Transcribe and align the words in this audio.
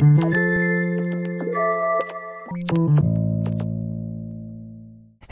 Thank 0.00 0.36
you. 2.72 3.09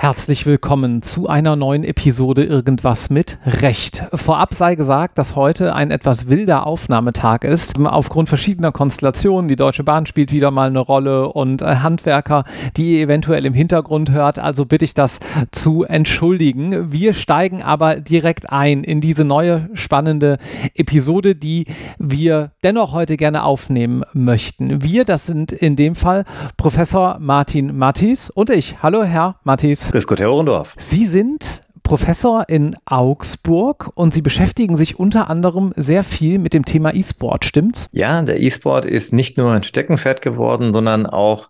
Herzlich 0.09 0.47
willkommen 0.47 1.03
zu 1.03 1.29
einer 1.29 1.55
neuen 1.55 1.85
Episode 1.85 2.43
Irgendwas 2.43 3.11
mit 3.11 3.37
Recht. 3.45 4.07
Vorab 4.15 4.55
sei 4.55 4.75
gesagt, 4.75 5.19
dass 5.19 5.37
heute 5.37 5.75
ein 5.75 5.91
etwas 5.91 6.31
wilder 6.31 6.67
Aufnahmetag 6.67 7.45
ist. 7.45 7.79
Aufgrund 7.79 8.31
verschiedener 8.31 8.73
Konstellationen. 8.73 9.49
Die 9.49 9.57
Deutsche 9.57 9.85
Bahn 9.85 10.07
spielt 10.07 10.33
wieder 10.33 10.51
mal 10.51 10.71
eine 10.71 10.79
Rolle 10.79 11.31
und 11.31 11.61
äh, 11.61 11.67
Handwerker, 11.67 12.45
die 12.79 12.95
ihr 12.95 13.03
eventuell 13.03 13.45
im 13.45 13.53
Hintergrund 13.53 14.11
hört. 14.11 14.39
Also 14.39 14.65
bitte 14.65 14.87
ich 14.87 14.95
das 14.95 15.21
zu 15.53 15.85
entschuldigen. 15.85 16.91
Wir 16.91 17.13
steigen 17.13 17.63
aber 17.63 17.97
direkt 17.97 18.49
ein 18.49 18.85
in 18.85 19.03
diese 19.03 19.27
neue 19.27 19.69
spannende 19.75 20.39
Episode, 20.75 21.35
die 21.35 21.67
wir 21.99 22.53
dennoch 22.63 22.95
heute 22.95 23.19
gerne 23.19 23.43
aufnehmen 23.43 24.05
möchten. 24.15 24.83
Wir, 24.83 25.05
das 25.05 25.27
sind 25.27 25.53
in 25.53 25.77
dem 25.77 25.95
Fall 25.95 26.25
Professor 26.57 27.19
Martin 27.21 27.77
Mattis 27.77 28.31
und 28.31 28.49
ich. 28.49 28.83
Hallo, 28.83 29.05
Herr 29.05 29.37
Mattis. 29.45 29.91
Grüß 29.99 30.07
Gott, 30.07 30.21
Herr 30.21 30.33
Ohrendorf. 30.33 30.77
Sie 30.79 31.05
sind 31.05 31.63
Professor 31.83 32.49
in 32.49 32.77
Augsburg 32.85 33.91
und 33.97 34.15
Sie 34.15 34.23
beschäftigen 34.23 34.77
sich 34.77 35.01
unter 35.01 35.29
anderem 35.29 35.73
sehr 35.75 36.05
viel 36.05 36.39
mit 36.39 36.55
dem 36.55 36.65
Thema 36.65 36.95
E-Sport, 36.95 37.45
stimmt's? 37.45 37.89
Ja, 37.91 38.23
der 38.23 38.41
E-Sport 38.41 38.85
ist 38.85 39.13
nicht 39.13 39.39
nur 39.39 39.51
ein 39.51 39.65
Steckenpferd 39.65 40.23
geworden, 40.23 40.73
sondern 40.73 41.07
auch 41.07 41.49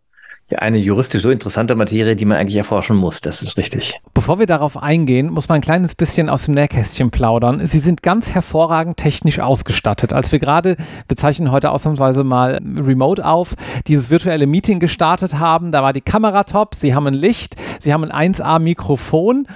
ja, 0.51 0.61
eine 0.61 0.79
juristisch 0.79 1.23
so 1.23 1.31
interessante 1.31 1.75
Materie, 1.75 2.17
die 2.17 2.25
man 2.25 2.39
eigentlich 2.39 2.57
erforschen 2.57 2.97
muss. 2.97 3.21
Das 3.21 3.43
ist 3.43 3.59
richtig. 3.59 4.01
Bevor 4.15 4.39
wir 4.39 4.47
darauf 4.47 4.83
eingehen, 4.83 5.31
muss 5.31 5.49
man 5.49 5.57
ein 5.57 5.63
kleines 5.63 5.95
bisschen 5.95 6.31
aus 6.31 6.45
dem 6.45 6.55
Nähkästchen 6.55 7.11
plaudern. 7.11 7.65
Sie 7.67 7.79
sind 7.79 8.03
ganz 8.03 8.31
hervorragend 8.31 8.97
technisch 8.97 9.41
ausgestattet. 9.41 10.15
Als 10.15 10.33
wir 10.33 10.39
gerade, 10.39 10.77
wir 11.07 11.17
zeichnen 11.17 11.51
heute 11.51 11.71
ausnahmsweise 11.71 12.25
mal 12.25 12.61
remote 12.77 13.27
auf, 13.27 13.55
dieses 13.87 14.09
virtuelle 14.09 14.47
Meeting 14.47 14.81
gestartet 14.81 15.39
haben, 15.39 15.71
da 15.71 15.83
war 15.83 15.93
die 15.93 16.01
Kamera 16.01 16.45
top, 16.45 16.75
Sie 16.75 16.95
haben 16.95 17.07
ein 17.07 17.15
Licht, 17.15 17.57
Sie 17.79 17.93
haben 17.93 18.11
ein 18.11 18.33
1A-Mikrofon 18.33 19.47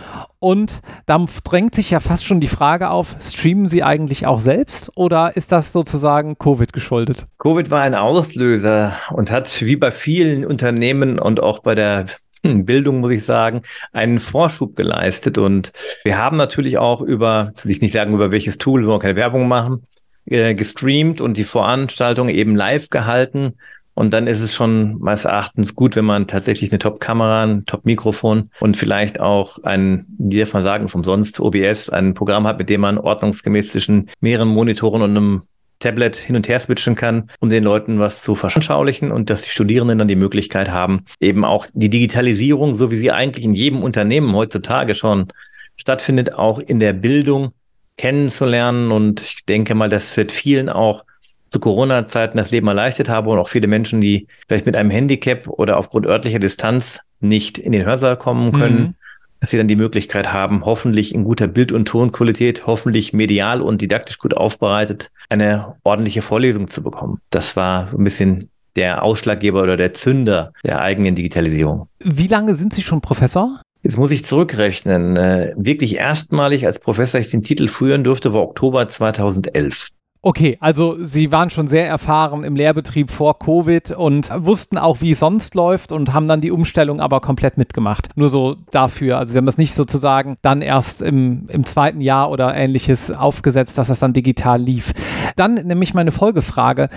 und 0.42 0.80
da 1.06 1.24
drängt 1.44 1.74
sich 1.74 1.90
ja 1.90 2.00
fast 2.00 2.24
schon 2.24 2.40
die 2.40 2.48
Frage 2.48 2.90
auf, 2.90 3.14
streamen 3.20 3.68
Sie 3.68 3.84
eigentlich 3.84 4.26
auch 4.26 4.40
selbst 4.40 4.90
oder 4.96 5.36
ist 5.36 5.52
das 5.52 5.72
sozusagen 5.72 6.36
Covid 6.36 6.72
geschuldet? 6.72 7.26
Covid 7.38 7.70
war 7.70 7.82
ein 7.82 7.94
Auslöser 7.94 8.92
und 9.12 9.30
hat 9.30 9.62
wie 9.62 9.76
bei 9.76 9.92
vielen 9.92 10.44
Unternehmen 10.44 11.20
und 11.20 11.40
auch 11.40 11.60
bei 11.60 11.76
der 11.76 12.06
hm, 12.44 12.64
Bildung, 12.64 12.98
muss 12.98 13.12
ich 13.12 13.24
sagen, 13.24 13.62
einen 13.92 14.18
Vorschub 14.18 14.74
geleistet. 14.74 15.38
Und 15.38 15.72
wir 16.02 16.18
haben 16.18 16.36
natürlich 16.36 16.76
auch 16.76 17.02
über, 17.02 17.52
will 17.62 17.70
ich 17.70 17.80
nicht 17.80 17.92
sagen, 17.92 18.12
über 18.12 18.32
welches 18.32 18.58
Tool, 18.58 18.80
wir 18.80 18.88
wollen 18.88 19.00
keine 19.00 19.16
Werbung 19.16 19.46
machen, 19.46 19.86
äh, 20.24 20.54
gestreamt 20.54 21.20
und 21.20 21.36
die 21.36 21.44
Veranstaltung 21.44 22.28
eben 22.28 22.56
live 22.56 22.90
gehalten. 22.90 23.58
Und 23.94 24.12
dann 24.14 24.26
ist 24.26 24.40
es 24.40 24.54
schon 24.54 24.98
meines 24.98 25.24
Erachtens 25.24 25.74
gut, 25.74 25.96
wenn 25.96 26.04
man 26.04 26.26
tatsächlich 26.26 26.70
eine 26.70 26.78
Top-Kamera, 26.78 27.42
ein 27.44 27.66
Top-Mikrofon 27.66 28.50
und 28.60 28.76
vielleicht 28.76 29.20
auch 29.20 29.58
ein, 29.64 30.06
wie 30.18 30.38
darf 30.38 30.54
man 30.54 30.62
sagen, 30.62 30.84
ist 30.84 30.94
umsonst 30.94 31.40
OBS, 31.40 31.90
ein 31.90 32.14
Programm 32.14 32.46
hat, 32.46 32.58
mit 32.58 32.70
dem 32.70 32.80
man 32.80 32.98
ordnungsgemäß 32.98 33.70
zwischen 33.70 34.08
mehreren 34.20 34.48
Monitoren 34.48 35.02
und 35.02 35.10
einem 35.10 35.42
Tablet 35.82 36.16
hin 36.16 36.36
und 36.36 36.48
her 36.48 36.60
switchen 36.60 36.94
kann, 36.94 37.28
um 37.40 37.50
den 37.50 37.64
Leuten 37.64 37.98
was 37.98 38.22
zu 38.22 38.34
verschanschaulichen 38.34 39.10
und 39.10 39.28
dass 39.28 39.42
die 39.42 39.50
Studierenden 39.50 39.98
dann 39.98 40.08
die 40.08 40.16
Möglichkeit 40.16 40.70
haben, 40.70 41.04
eben 41.20 41.44
auch 41.44 41.66
die 41.74 41.90
Digitalisierung, 41.90 42.76
so 42.76 42.90
wie 42.90 42.96
sie 42.96 43.10
eigentlich 43.10 43.44
in 43.44 43.52
jedem 43.52 43.82
Unternehmen 43.82 44.34
heutzutage 44.34 44.94
schon 44.94 45.28
stattfindet, 45.76 46.34
auch 46.34 46.58
in 46.58 46.80
der 46.80 46.92
Bildung 46.92 47.52
kennenzulernen. 47.96 48.92
Und 48.92 49.20
ich 49.22 49.44
denke 49.44 49.74
mal, 49.74 49.88
das 49.88 50.16
wird 50.16 50.32
vielen 50.32 50.68
auch 50.68 51.04
zu 51.52 51.60
Corona-Zeiten 51.60 52.38
das 52.38 52.50
Leben 52.50 52.66
erleichtert 52.66 53.10
habe 53.10 53.28
und 53.28 53.38
auch 53.38 53.48
viele 53.48 53.66
Menschen, 53.66 54.00
die 54.00 54.26
vielleicht 54.48 54.64
mit 54.64 54.74
einem 54.74 54.88
Handicap 54.90 55.46
oder 55.48 55.76
aufgrund 55.76 56.06
örtlicher 56.06 56.38
Distanz 56.38 57.00
nicht 57.20 57.58
in 57.58 57.72
den 57.72 57.84
Hörsaal 57.84 58.16
kommen 58.16 58.52
können, 58.52 58.80
mhm. 58.80 58.94
dass 59.40 59.50
sie 59.50 59.58
dann 59.58 59.68
die 59.68 59.76
Möglichkeit 59.76 60.32
haben, 60.32 60.64
hoffentlich 60.64 61.14
in 61.14 61.24
guter 61.24 61.48
Bild- 61.48 61.70
und 61.70 61.86
Tonqualität, 61.86 62.66
hoffentlich 62.66 63.12
medial 63.12 63.60
und 63.60 63.82
didaktisch 63.82 64.18
gut 64.18 64.34
aufbereitet, 64.34 65.10
eine 65.28 65.74
ordentliche 65.84 66.22
Vorlesung 66.22 66.68
zu 66.68 66.82
bekommen. 66.82 67.20
Das 67.28 67.54
war 67.54 67.86
so 67.86 67.98
ein 67.98 68.04
bisschen 68.04 68.48
der 68.74 69.02
Ausschlaggeber 69.02 69.62
oder 69.62 69.76
der 69.76 69.92
Zünder 69.92 70.54
der 70.64 70.80
eigenen 70.80 71.14
Digitalisierung. 71.14 71.88
Wie 71.98 72.28
lange 72.28 72.54
sind 72.54 72.72
Sie 72.72 72.80
schon 72.82 73.02
Professor? 73.02 73.60
Jetzt 73.82 73.98
muss 73.98 74.10
ich 74.10 74.24
zurückrechnen. 74.24 75.18
Äh, 75.18 75.52
wirklich 75.58 75.96
erstmalig 75.96 76.64
als 76.64 76.78
Professor 76.78 77.20
ich 77.20 77.30
den 77.30 77.42
Titel 77.42 77.68
führen 77.68 78.04
durfte, 78.04 78.32
war 78.32 78.40
Oktober 78.40 78.88
2011. 78.88 79.88
Okay, 80.24 80.56
also 80.60 81.02
Sie 81.02 81.32
waren 81.32 81.50
schon 81.50 81.66
sehr 81.66 81.88
erfahren 81.88 82.44
im 82.44 82.54
Lehrbetrieb 82.54 83.10
vor 83.10 83.40
Covid 83.40 83.90
und 83.90 84.30
wussten 84.36 84.78
auch, 84.78 85.00
wie 85.00 85.10
es 85.10 85.18
sonst 85.18 85.56
läuft 85.56 85.90
und 85.90 86.12
haben 86.12 86.28
dann 86.28 86.40
die 86.40 86.52
Umstellung 86.52 87.00
aber 87.00 87.20
komplett 87.20 87.58
mitgemacht. 87.58 88.08
Nur 88.14 88.28
so 88.28 88.54
dafür. 88.70 89.18
Also 89.18 89.32
Sie 89.32 89.38
haben 89.38 89.46
das 89.46 89.58
nicht 89.58 89.74
sozusagen 89.74 90.36
dann 90.40 90.62
erst 90.62 91.02
im, 91.02 91.46
im 91.48 91.66
zweiten 91.66 92.00
Jahr 92.00 92.30
oder 92.30 92.54
ähnliches 92.54 93.10
aufgesetzt, 93.10 93.76
dass 93.78 93.88
das 93.88 93.98
dann 93.98 94.12
digital 94.12 94.62
lief. 94.62 94.92
Dann 95.34 95.54
nämlich 95.54 95.92
meine 95.92 96.12
Folgefrage. 96.12 96.88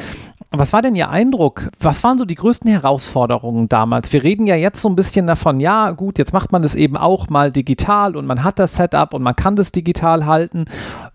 Was 0.52 0.72
war 0.72 0.84
denn 0.84 0.96
Ihr 0.96 1.10
Eindruck? 1.10 1.70
Was 1.80 2.04
waren 2.04 2.20
so 2.20 2.26
die 2.26 2.36
größten 2.36 2.70
Herausforderungen 2.70 3.68
damals? 3.68 4.14
Wir 4.14 4.24
reden 4.24 4.46
ja 4.46 4.56
jetzt 4.56 4.82
so 4.82 4.88
ein 4.88 4.96
bisschen 4.96 5.26
davon, 5.26 5.60
ja 5.60 5.92
gut, 5.92 6.20
jetzt 6.20 6.32
macht 6.32 6.52
man 6.52 6.62
das 6.62 6.76
eben 6.76 6.96
auch 6.96 7.28
mal 7.30 7.52
digital 7.52 8.16
und 8.16 8.28
man 8.28 8.44
hat 8.44 8.60
das 8.60 8.76
Setup 8.76 9.16
und 9.16 9.24
man 9.24 9.36
kann 9.36 9.56
das 9.56 9.72
digital 9.72 10.28
halten. 10.28 10.66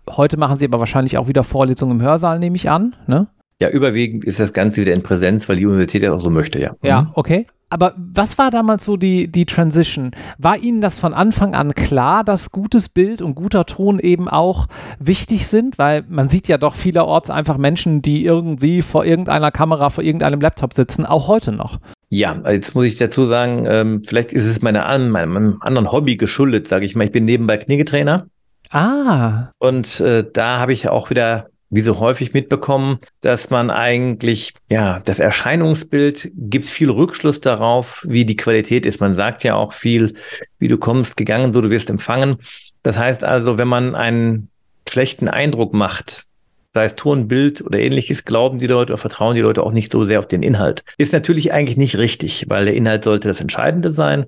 Heute 0.09 0.37
machen 0.37 0.57
Sie 0.57 0.65
aber 0.65 0.79
wahrscheinlich 0.79 1.17
auch 1.17 1.29
wieder 1.29 1.43
Vorlesungen 1.43 1.99
im 1.99 2.00
Hörsaal, 2.01 2.39
nehme 2.39 2.55
ich 2.55 2.69
an. 2.69 2.95
Ne? 3.07 3.27
Ja, 3.61 3.69
überwiegend 3.69 4.25
ist 4.25 4.39
das 4.39 4.53
Ganze 4.53 4.81
wieder 4.81 4.93
in 4.93 5.03
Präsenz, 5.03 5.47
weil 5.47 5.57
die 5.57 5.65
Universität 5.65 6.03
ja 6.03 6.13
auch 6.13 6.21
so 6.21 6.29
möchte, 6.29 6.59
ja. 6.59 6.75
Ja, 6.81 7.03
mhm. 7.03 7.09
okay. 7.13 7.47
Aber 7.71 7.93
was 7.95 8.37
war 8.37 8.51
damals 8.51 8.83
so 8.83 8.97
die, 8.97 9.31
die 9.31 9.45
Transition? 9.45 10.11
War 10.37 10.57
Ihnen 10.57 10.81
das 10.81 10.99
von 10.99 11.13
Anfang 11.13 11.55
an 11.55 11.73
klar, 11.73 12.25
dass 12.25 12.51
gutes 12.51 12.89
Bild 12.89 13.21
und 13.21 13.33
guter 13.33 13.65
Ton 13.65 13.99
eben 13.99 14.27
auch 14.27 14.67
wichtig 14.99 15.47
sind? 15.47 15.77
Weil 15.77 16.03
man 16.09 16.27
sieht 16.27 16.49
ja 16.49 16.57
doch 16.57 16.75
vielerorts 16.75 17.29
einfach 17.29 17.57
Menschen, 17.57 18.01
die 18.01 18.25
irgendwie 18.25 18.81
vor 18.81 19.05
irgendeiner 19.05 19.51
Kamera, 19.51 19.89
vor 19.89 20.03
irgendeinem 20.03 20.41
Laptop 20.41 20.73
sitzen, 20.73 21.05
auch 21.05 21.29
heute 21.29 21.53
noch. 21.53 21.79
Ja, 22.09 22.41
jetzt 22.51 22.75
muss 22.75 22.83
ich 22.83 22.97
dazu 22.97 23.25
sagen, 23.25 23.63
ähm, 23.67 24.03
vielleicht 24.05 24.33
ist 24.33 24.45
es 24.45 24.61
meine, 24.61 24.79
meinem 24.79 25.57
anderen 25.61 25.93
Hobby 25.93 26.17
geschuldet, 26.17 26.67
sage 26.67 26.83
ich 26.83 26.97
mal. 26.97 27.05
Ich 27.05 27.13
bin 27.13 27.23
nebenbei 27.23 27.55
Kniegetrainer. 27.55 28.27
Ah. 28.69 29.51
Und 29.59 30.01
äh, 30.01 30.25
da 30.33 30.59
habe 30.59 30.73
ich 30.73 30.89
auch 30.89 31.09
wieder 31.09 31.47
wie 31.71 31.81
so 31.81 31.99
häufig 31.99 32.33
mitbekommen, 32.33 32.99
dass 33.21 33.49
man 33.49 33.71
eigentlich, 33.71 34.53
ja, 34.69 34.99
das 34.99 35.19
Erscheinungsbild 35.19 36.29
gibt 36.35 36.65
viel 36.65 36.89
Rückschluss 36.89 37.39
darauf, 37.39 38.05
wie 38.07 38.25
die 38.25 38.35
Qualität 38.35 38.85
ist. 38.85 38.99
Man 38.99 39.13
sagt 39.13 39.43
ja 39.43 39.55
auch 39.55 39.73
viel, 39.73 40.13
wie 40.59 40.67
du 40.67 40.77
kommst, 40.77 41.15
gegangen, 41.17 41.53
so 41.53 41.61
du 41.61 41.69
wirst 41.69 41.89
empfangen. 41.89 42.37
Das 42.83 42.99
heißt 42.99 43.23
also, 43.23 43.57
wenn 43.57 43.69
man 43.69 43.95
einen 43.95 44.49
schlechten 44.87 45.29
Eindruck 45.29 45.73
macht, 45.73 46.25
sei 46.73 46.85
es 46.85 46.95
Ton, 46.95 47.29
Bild 47.29 47.61
oder 47.61 47.79
ähnliches, 47.79 48.25
glauben 48.25 48.57
die 48.57 48.67
Leute 48.67 48.93
oder 48.93 48.97
vertrauen 48.97 49.35
die 49.35 49.41
Leute 49.41 49.63
auch 49.63 49.71
nicht 49.71 49.91
so 49.91 50.03
sehr 50.03 50.19
auf 50.19 50.27
den 50.27 50.43
Inhalt. 50.43 50.83
Ist 50.97 51.13
natürlich 51.13 51.53
eigentlich 51.53 51.77
nicht 51.77 51.97
richtig, 51.97 52.45
weil 52.49 52.65
der 52.65 52.75
Inhalt 52.75 53.05
sollte 53.05 53.29
das 53.29 53.39
Entscheidende 53.39 53.91
sein. 53.91 54.25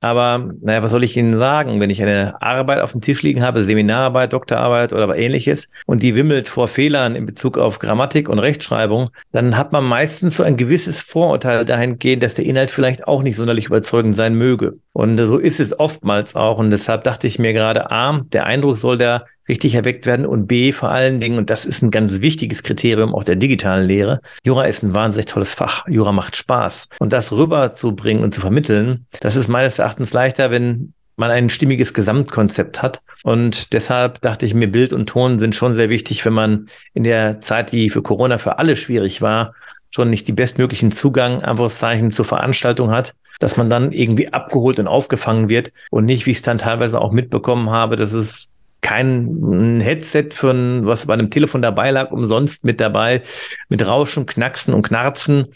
Aber 0.00 0.50
naja, 0.62 0.82
was 0.82 0.90
soll 0.90 1.04
ich 1.04 1.16
Ihnen 1.16 1.38
sagen, 1.38 1.78
wenn 1.78 1.90
ich 1.90 2.02
eine 2.02 2.40
Arbeit 2.40 2.80
auf 2.80 2.92
dem 2.92 3.02
Tisch 3.02 3.22
liegen 3.22 3.42
habe, 3.42 3.64
Seminararbeit, 3.64 4.32
Doktorarbeit 4.32 4.94
oder 4.94 5.14
ähnliches, 5.14 5.68
und 5.84 6.02
die 6.02 6.14
wimmelt 6.14 6.48
vor 6.48 6.68
Fehlern 6.68 7.14
in 7.14 7.26
Bezug 7.26 7.58
auf 7.58 7.78
Grammatik 7.78 8.28
und 8.28 8.38
Rechtschreibung, 8.38 9.10
dann 9.32 9.58
hat 9.58 9.72
man 9.72 9.84
meistens 9.84 10.36
so 10.36 10.42
ein 10.42 10.56
gewisses 10.56 11.02
Vorurteil 11.02 11.66
dahingehend, 11.66 12.22
dass 12.22 12.34
der 12.34 12.46
Inhalt 12.46 12.70
vielleicht 12.70 13.06
auch 13.06 13.22
nicht 13.22 13.36
sonderlich 13.36 13.66
überzeugend 13.66 14.14
sein 14.14 14.34
möge. 14.34 14.78
Und 14.94 15.18
so 15.18 15.36
ist 15.36 15.60
es 15.60 15.78
oftmals 15.78 16.34
auch. 16.34 16.58
Und 16.58 16.70
deshalb 16.70 17.04
dachte 17.04 17.26
ich 17.26 17.38
mir 17.38 17.52
gerade, 17.52 17.90
A, 17.90 18.22
der 18.32 18.46
Eindruck 18.46 18.78
soll 18.78 18.96
der 18.96 19.26
richtig 19.50 19.74
erweckt 19.74 20.06
werden 20.06 20.24
und 20.24 20.46
B, 20.46 20.72
vor 20.72 20.90
allen 20.90 21.20
Dingen, 21.20 21.36
und 21.36 21.50
das 21.50 21.66
ist 21.66 21.82
ein 21.82 21.90
ganz 21.90 22.22
wichtiges 22.22 22.62
Kriterium 22.62 23.14
auch 23.14 23.24
der 23.24 23.36
digitalen 23.36 23.86
Lehre, 23.86 24.20
Jura 24.44 24.64
ist 24.64 24.82
ein 24.82 24.94
wahnsinnig 24.94 25.26
tolles 25.26 25.52
Fach. 25.52 25.86
Jura 25.88 26.12
macht 26.12 26.36
Spaß. 26.36 26.88
Und 27.00 27.12
das 27.12 27.32
rüberzubringen 27.32 28.22
und 28.22 28.32
zu 28.32 28.40
vermitteln, 28.40 29.06
das 29.20 29.36
ist 29.36 29.48
meines 29.48 29.78
Erachtens 29.78 30.12
leichter, 30.12 30.50
wenn 30.50 30.94
man 31.16 31.30
ein 31.30 31.50
stimmiges 31.50 31.92
Gesamtkonzept 31.92 32.80
hat. 32.80 33.02
Und 33.24 33.72
deshalb 33.74 34.22
dachte 34.22 34.46
ich 34.46 34.54
mir, 34.54 34.70
Bild 34.70 34.92
und 34.92 35.08
Ton 35.08 35.38
sind 35.38 35.54
schon 35.54 35.74
sehr 35.74 35.90
wichtig, 35.90 36.24
wenn 36.24 36.32
man 36.32 36.68
in 36.94 37.04
der 37.04 37.40
Zeit, 37.40 37.72
die 37.72 37.90
für 37.90 38.02
Corona 38.02 38.38
für 38.38 38.58
alle 38.58 38.76
schwierig 38.76 39.20
war, 39.20 39.54
schon 39.90 40.08
nicht 40.08 40.28
die 40.28 40.32
bestmöglichen 40.32 40.92
Zugang, 40.92 41.42
Anführungszeichen, 41.42 42.10
zur 42.10 42.24
Veranstaltung 42.24 42.90
hat, 42.90 43.14
dass 43.40 43.56
man 43.56 43.68
dann 43.68 43.92
irgendwie 43.92 44.32
abgeholt 44.32 44.78
und 44.78 44.86
aufgefangen 44.86 45.48
wird 45.48 45.72
und 45.90 46.04
nicht, 46.04 46.26
wie 46.26 46.30
ich 46.30 46.38
es 46.38 46.42
dann 46.42 46.58
teilweise 46.58 47.00
auch 47.00 47.12
mitbekommen 47.12 47.70
habe, 47.70 47.96
dass 47.96 48.12
es 48.12 48.52
kein 48.80 49.80
Headset 49.80 50.28
für 50.30 50.86
was 50.86 51.06
bei 51.06 51.14
einem 51.14 51.30
Telefon 51.30 51.62
dabei 51.62 51.90
lag, 51.90 52.10
umsonst 52.10 52.64
mit 52.64 52.80
dabei, 52.80 53.22
mit 53.68 53.86
Rauschen, 53.86 54.26
Knacksen 54.26 54.74
und 54.74 54.82
Knarzen. 54.82 55.46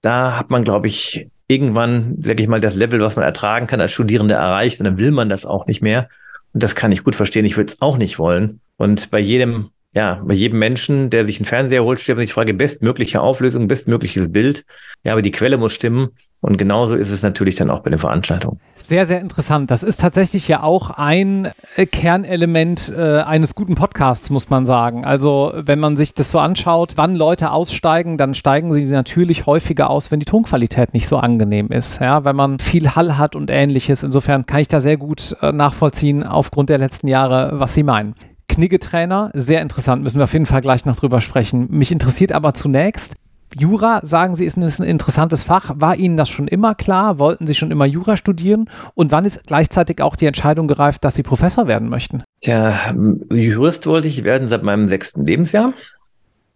Da 0.00 0.36
hat 0.36 0.50
man, 0.50 0.64
glaube 0.64 0.86
ich, 0.86 1.28
irgendwann, 1.46 2.16
sag 2.22 2.40
ich 2.40 2.48
mal, 2.48 2.60
das 2.60 2.76
Level, 2.76 3.00
was 3.00 3.16
man 3.16 3.24
ertragen 3.24 3.66
kann 3.66 3.80
als 3.80 3.92
Studierende 3.92 4.34
erreicht 4.34 4.80
und 4.80 4.84
dann 4.84 4.98
will 4.98 5.10
man 5.10 5.28
das 5.28 5.46
auch 5.46 5.66
nicht 5.66 5.82
mehr. 5.82 6.08
Und 6.52 6.62
das 6.62 6.74
kann 6.74 6.92
ich 6.92 7.04
gut 7.04 7.16
verstehen. 7.16 7.44
Ich 7.44 7.56
würde 7.56 7.72
es 7.72 7.82
auch 7.82 7.98
nicht 7.98 8.18
wollen. 8.18 8.60
Und 8.76 9.10
bei 9.10 9.18
jedem 9.18 9.70
ja, 9.94 10.22
bei 10.24 10.34
jedem 10.34 10.58
Menschen, 10.58 11.10
der 11.10 11.24
sich 11.24 11.38
einen 11.38 11.46
Fernseher 11.46 11.82
holt, 11.82 11.98
stellt 11.98 12.18
man 12.18 12.22
sich 12.22 12.30
die 12.30 12.34
Frage, 12.34 12.54
bestmögliche 12.54 13.20
Auflösung, 13.20 13.68
bestmögliches 13.68 14.30
Bild. 14.30 14.64
Ja, 15.02 15.12
aber 15.12 15.22
die 15.22 15.32
Quelle 15.32 15.56
muss 15.56 15.72
stimmen. 15.72 16.10
Und 16.40 16.56
genauso 16.56 16.94
ist 16.94 17.10
es 17.10 17.22
natürlich 17.22 17.56
dann 17.56 17.68
auch 17.68 17.80
bei 17.80 17.90
den 17.90 17.98
Veranstaltungen. 17.98 18.60
Sehr, 18.80 19.06
sehr 19.06 19.20
interessant. 19.20 19.70
Das 19.72 19.82
ist 19.82 20.00
tatsächlich 20.00 20.46
ja 20.46 20.62
auch 20.62 20.90
ein 20.90 21.48
äh, 21.76 21.84
Kernelement 21.84 22.92
äh, 22.96 23.20
eines 23.22 23.56
guten 23.56 23.74
Podcasts, 23.74 24.30
muss 24.30 24.48
man 24.48 24.64
sagen. 24.64 25.04
Also, 25.04 25.52
wenn 25.56 25.80
man 25.80 25.96
sich 25.96 26.14
das 26.14 26.30
so 26.30 26.38
anschaut, 26.38 26.92
wann 26.94 27.16
Leute 27.16 27.50
aussteigen, 27.50 28.16
dann 28.18 28.34
steigen 28.34 28.72
sie 28.72 28.84
natürlich 28.86 29.46
häufiger 29.46 29.90
aus, 29.90 30.12
wenn 30.12 30.20
die 30.20 30.26
Tonqualität 30.26 30.94
nicht 30.94 31.08
so 31.08 31.18
angenehm 31.18 31.68
ist. 31.72 32.00
Ja, 32.00 32.24
wenn 32.24 32.36
man 32.36 32.60
viel 32.60 32.94
Hall 32.94 33.18
hat 33.18 33.34
und 33.34 33.50
ähnliches. 33.50 34.04
Insofern 34.04 34.46
kann 34.46 34.60
ich 34.60 34.68
da 34.68 34.78
sehr 34.78 34.96
gut 34.96 35.36
äh, 35.42 35.50
nachvollziehen, 35.50 36.22
aufgrund 36.22 36.70
der 36.70 36.78
letzten 36.78 37.08
Jahre, 37.08 37.50
was 37.54 37.74
Sie 37.74 37.82
meinen. 37.82 38.14
Knigge-Trainer, 38.48 39.30
sehr 39.34 39.60
interessant, 39.60 40.02
müssen 40.02 40.18
wir 40.18 40.24
auf 40.24 40.32
jeden 40.32 40.46
Fall 40.46 40.62
gleich 40.62 40.86
noch 40.86 40.96
drüber 40.96 41.20
sprechen. 41.20 41.66
Mich 41.70 41.92
interessiert 41.92 42.32
aber 42.32 42.54
zunächst, 42.54 43.16
Jura, 43.56 44.00
sagen 44.02 44.34
Sie, 44.34 44.44
ist 44.44 44.56
ein 44.56 44.84
interessantes 44.84 45.42
Fach. 45.42 45.72
War 45.76 45.96
Ihnen 45.96 46.16
das 46.16 46.28
schon 46.28 46.48
immer 46.48 46.74
klar? 46.74 47.18
Wollten 47.18 47.46
Sie 47.46 47.54
schon 47.54 47.70
immer 47.70 47.86
Jura 47.86 48.16
studieren? 48.16 48.68
Und 48.94 49.12
wann 49.12 49.24
ist 49.24 49.46
gleichzeitig 49.46 50.02
auch 50.02 50.16
die 50.16 50.26
Entscheidung 50.26 50.68
gereift, 50.68 51.04
dass 51.04 51.14
Sie 51.14 51.22
Professor 51.22 51.66
werden 51.66 51.88
möchten? 51.88 52.22
Ja, 52.42 52.94
Jurist 53.30 53.86
wollte 53.86 54.08
ich 54.08 54.24
werden 54.24 54.48
seit 54.48 54.62
meinem 54.62 54.88
sechsten 54.88 55.24
Lebensjahr. 55.24 55.72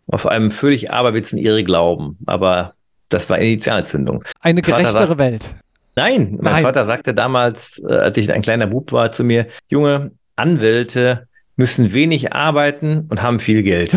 Auf 0.07 0.27
einem 0.27 0.51
völlig 0.51 0.91
aberwitzen 0.91 1.39
Ihre 1.39 1.65
Glauben. 1.65 2.19
Aber 2.27 2.75
das 3.09 3.31
war 3.31 3.39
Initialzündung. 3.39 4.25
Eine 4.41 4.63
gerechtere 4.63 5.07
sagt, 5.07 5.19
Welt. 5.19 5.55
Nein, 5.97 6.39
mein 6.41 6.55
Nein. 6.55 6.63
Vater 6.63 6.85
sagte 6.85 7.15
damals, 7.15 7.83
äh, 7.87 7.93
als 7.93 8.17
ich 8.17 8.33
ein 8.33 8.43
kleiner 8.43 8.67
Bub 8.67 8.93
war, 8.93 9.13
zu 9.13 9.25
mir, 9.25 9.47
Junge, 9.69 10.13
Anwälte 10.37 11.29
müssen 11.57 11.93
wenig 11.93 12.33
arbeiten 12.33 13.07
und 13.09 13.23
haben 13.23 13.41
viel 13.41 13.63
Geld. 13.63 13.95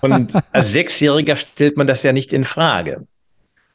und 0.00 0.34
als 0.52 0.72
Sechsjähriger 0.72 1.36
stellt 1.36 1.76
man 1.76 1.86
das 1.86 2.02
ja 2.02 2.12
nicht 2.12 2.32
in 2.32 2.44
Frage. 2.44 3.06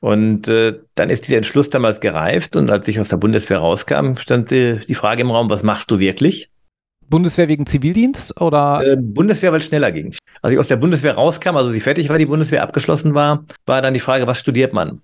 Und 0.01 0.47
äh, 0.47 0.79
dann 0.95 1.09
ist 1.09 1.27
dieser 1.27 1.37
Entschluss 1.37 1.69
damals 1.69 1.99
gereift 1.99 2.55
und 2.55 2.69
als 2.69 2.87
ich 2.87 2.99
aus 2.99 3.09
der 3.09 3.17
Bundeswehr 3.17 3.59
rauskam, 3.59 4.15
stand 4.17 4.49
die, 4.49 4.79
die 4.87 4.95
Frage 4.95 5.21
im 5.21 5.31
Raum, 5.31 5.49
was 5.49 5.63
machst 5.63 5.91
du 5.91 5.99
wirklich? 5.99 6.49
Bundeswehr 7.09 7.47
wegen 7.47 7.65
Zivildienst 7.65 8.39
oder? 8.39 8.81
Äh, 8.85 8.97
Bundeswehr, 8.97 9.51
weil 9.51 9.59
es 9.59 9.65
schneller 9.65 9.91
ging. 9.91 10.15
Als 10.41 10.53
ich 10.53 10.59
aus 10.59 10.67
der 10.67 10.77
Bundeswehr 10.77 11.15
rauskam, 11.15 11.57
also 11.57 11.71
sie 11.71 11.79
fertig 11.81 12.07
war, 12.07 12.17
die 12.17 12.27
Bundeswehr 12.27 12.63
abgeschlossen 12.63 13.13
war, 13.13 13.45
war 13.65 13.81
dann 13.81 13.93
die 13.93 13.99
Frage, 13.99 14.27
was 14.27 14.39
studiert 14.39 14.73
man? 14.73 15.01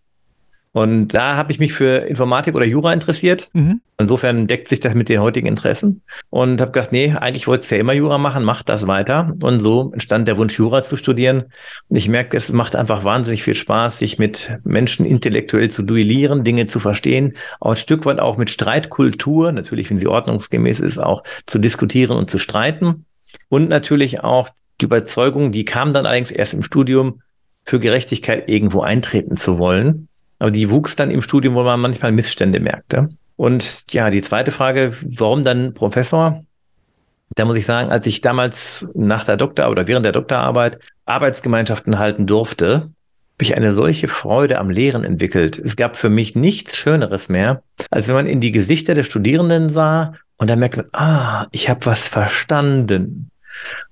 Und 0.75 1.13
da 1.13 1.38
habe 1.38 1.54
ich 1.54 1.60
mich 1.60 1.72
für 1.72 2.00
Informatik 2.00 2.54
oder 2.54 2.66
Jura 2.66 2.92
interessiert. 2.92 3.48
Mhm. 3.54 3.80
Insofern 3.98 4.45
deckt 4.45 4.68
sich 4.68 4.81
das 4.81 4.94
mit 4.94 5.07
den 5.07 5.22
heutigen 5.22 5.48
Interessen. 5.48 6.01
Und 6.30 6.60
habe 6.60 6.74
gedacht, 6.74 6.92
nee, 6.92 7.13
eigentlich 7.13 7.48
wolltest 7.48 7.72
du 7.72 7.75
ja 7.75 7.81
immer 7.81 7.94
Jura 7.94 8.18
machen, 8.18 8.44
mach 8.44 8.62
das 8.62 8.86
weiter. 8.86 9.33
Und 9.42 9.62
so 9.62 9.92
entstand 9.94 10.27
der 10.27 10.38
Wunsch, 10.38 10.60
Jura 10.60 10.83
zu 10.83 10.98
studieren. 10.98 11.45
Und 11.88 11.95
ich 11.95 12.10
merke, 12.10 12.36
es 12.36 12.51
macht 12.51 12.75
einfach 12.75 13.06
wahnsinnig 13.06 13.42
viel 13.42 13.56
Spaß, 13.56 14.00
sich 14.00 14.19
mit 14.19 14.57
Menschen 14.66 15.06
intellektuell 15.06 15.72
zu 15.72 15.81
duellieren, 15.81 16.44
Dinge 16.44 16.66
zu 16.66 16.81
verstehen, 16.81 17.38
auch 17.62 17.72
ein 17.72 17.77
Stück 17.77 18.06
weit 18.06 18.19
auch 18.19 18.36
mit 18.36 18.50
Streitkultur, 18.50 19.54
natürlich, 19.54 19.89
wenn 19.89 19.98
sie 19.98 20.07
ordnungsgemäß 20.07 20.81
ist, 20.81 21.00
auch 21.00 21.24
zu 21.45 21.57
diskutieren 21.57 22.18
und 22.18 22.30
zu 22.30 22.38
streiten. 22.38 23.06
Und 23.48 23.69
natürlich 23.69 24.25
auch 24.25 24.50
die 24.81 24.86
Überzeugung, 24.86 25.54
die 25.54 25.63
kam 25.63 25.94
dann 25.94 26.06
allerdings 26.06 26.31
erst 26.31 26.54
im 26.54 26.63
Studium, 26.63 27.22
für 27.63 27.80
Gerechtigkeit 27.80 28.50
irgendwo 28.50 28.81
eintreten 28.81 29.38
zu 29.38 29.57
wollen. 29.57 30.10
Aber 30.40 30.52
die 30.52 30.70
wuchs 30.70 30.96
dann 30.96 31.12
im 31.12 31.22
Studium, 31.22 31.56
wo 31.56 31.64
man 31.64 31.80
manchmal 31.80 32.12
Missstände 32.12 32.60
merkte. 32.60 33.10
Und 33.36 33.92
ja, 33.92 34.10
die 34.10 34.22
zweite 34.22 34.52
Frage, 34.52 34.94
warum 35.04 35.44
dann 35.44 35.74
Professor? 35.74 36.44
Da 37.36 37.46
muss 37.46 37.58
ich 37.58 37.66
sagen, 37.66 37.92
als 37.92 38.06
ich 38.06 38.22
damals 38.22 38.88
nach 38.94 39.26
der 39.26 39.38
Doktor- 39.38 39.70
oder 39.70 39.88
während 39.88 40.06
der 40.06 40.14
Doktorarbeit 40.14 40.80
Arbeitsgemeinschaften 41.06 42.00
halten 42.00 42.28
durfte, 42.28 42.90
habe 43.36 43.44
ich 43.44 43.58
eine 43.58 43.74
solche 43.74 44.08
Freude 44.08 44.60
am 44.60 44.70
Lehren 44.70 45.04
entwickelt. 45.04 45.60
Es 45.60 45.76
gab 45.76 45.98
für 45.98 46.10
mich 46.10 46.36
nichts 46.36 46.78
Schöneres 46.78 47.28
mehr, 47.28 47.64
als 47.90 48.08
wenn 48.08 48.16
man 48.16 48.28
in 48.28 48.40
die 48.40 48.54
Gesichter 48.54 48.94
der 48.94 49.04
Studierenden 49.04 49.68
sah 49.68 50.14
und 50.38 50.50
dann 50.50 50.60
merkt 50.60 50.78
man, 50.78 50.88
ah, 50.94 51.48
ich 51.52 51.70
habe 51.70 51.86
was 51.86 52.08
verstanden. 52.08 53.32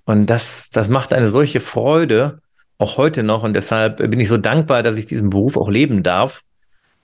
Und 0.06 0.28
das, 0.28 0.70
das 0.70 0.88
macht 0.88 1.14
eine 1.14 1.30
solche 1.30 1.60
Freude 1.60 2.40
auch 2.78 2.98
heute 2.98 3.24
noch. 3.24 3.44
Und 3.44 3.54
deshalb 3.54 3.98
bin 3.98 4.20
ich 4.20 4.28
so 4.28 4.38
dankbar, 4.38 4.84
dass 4.84 4.98
ich 4.98 5.06
diesen 5.06 5.30
Beruf 5.30 5.58
auch 5.58 5.70
leben 5.70 6.04
darf, 6.04 6.44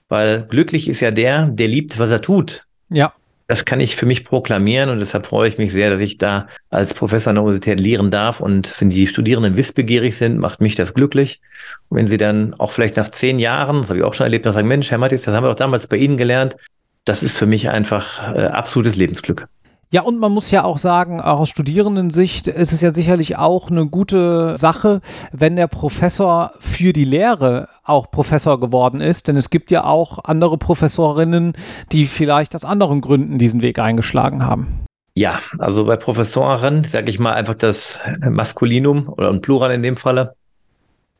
weil 0.08 0.46
glücklich 0.48 0.88
ist 0.88 1.00
ja 1.00 1.10
der, 1.10 1.46
der 1.46 1.68
liebt, 1.68 1.98
was 1.98 2.10
er 2.10 2.20
tut. 2.20 2.66
Ja. 2.88 3.12
Das 3.46 3.64
kann 3.64 3.80
ich 3.80 3.96
für 3.96 4.06
mich 4.06 4.24
proklamieren 4.24 4.90
und 4.90 5.00
deshalb 5.00 5.26
freue 5.26 5.48
ich 5.48 5.58
mich 5.58 5.72
sehr, 5.72 5.90
dass 5.90 5.98
ich 5.98 6.18
da 6.18 6.46
als 6.68 6.94
Professor 6.94 7.30
an 7.30 7.34
der 7.34 7.42
Universität 7.42 7.80
lehren 7.80 8.12
darf. 8.12 8.38
Und 8.40 8.80
wenn 8.80 8.90
die 8.90 9.08
Studierenden 9.08 9.56
wissbegierig 9.56 10.16
sind, 10.16 10.38
macht 10.38 10.60
mich 10.60 10.76
das 10.76 10.94
glücklich. 10.94 11.40
Und 11.88 11.98
wenn 11.98 12.06
sie 12.06 12.16
dann 12.16 12.54
auch 12.54 12.70
vielleicht 12.70 12.96
nach 12.96 13.08
zehn 13.10 13.40
Jahren, 13.40 13.80
das 13.80 13.88
habe 13.88 13.98
ich 13.98 14.04
auch 14.04 14.14
schon 14.14 14.26
erlebt, 14.26 14.44
sagen, 14.44 14.68
Mensch, 14.68 14.92
Herr 14.92 14.98
Mattis, 14.98 15.22
das 15.22 15.34
haben 15.34 15.42
wir 15.42 15.48
doch 15.48 15.56
damals 15.56 15.88
bei 15.88 15.96
Ihnen 15.96 16.16
gelernt. 16.16 16.56
Das 17.04 17.24
ist 17.24 17.36
für 17.36 17.46
mich 17.46 17.70
einfach 17.70 18.34
äh, 18.36 18.44
absolutes 18.44 18.94
Lebensglück. 18.94 19.48
Ja, 19.92 20.02
und 20.02 20.20
man 20.20 20.30
muss 20.30 20.52
ja 20.52 20.62
auch 20.62 20.78
sagen, 20.78 21.20
auch 21.20 21.40
aus 21.40 21.48
Studierendensicht 21.48 22.46
ist 22.46 22.72
es 22.72 22.80
ja 22.80 22.94
sicherlich 22.94 23.38
auch 23.38 23.72
eine 23.72 23.86
gute 23.86 24.56
Sache, 24.56 25.00
wenn 25.32 25.56
der 25.56 25.66
Professor 25.66 26.52
für 26.60 26.92
die 26.92 27.04
Lehre 27.04 27.68
auch 27.82 28.08
Professor 28.08 28.60
geworden 28.60 29.00
ist, 29.00 29.26
denn 29.26 29.36
es 29.36 29.50
gibt 29.50 29.72
ja 29.72 29.82
auch 29.82 30.22
andere 30.22 30.58
Professorinnen, 30.58 31.54
die 31.90 32.06
vielleicht 32.06 32.54
aus 32.54 32.64
anderen 32.64 33.00
Gründen 33.00 33.38
diesen 33.38 33.62
Weg 33.62 33.80
eingeschlagen 33.80 34.46
haben. 34.46 34.84
Ja, 35.14 35.40
also 35.58 35.84
bei 35.84 35.96
Professoren, 35.96 36.84
sage 36.84 37.10
ich 37.10 37.18
mal 37.18 37.32
einfach 37.32 37.54
das 37.54 37.98
Maskulinum 38.20 39.08
oder 39.08 39.28
ein 39.28 39.40
Plural 39.40 39.72
in 39.72 39.82
dem 39.82 39.96
Falle, 39.96 40.34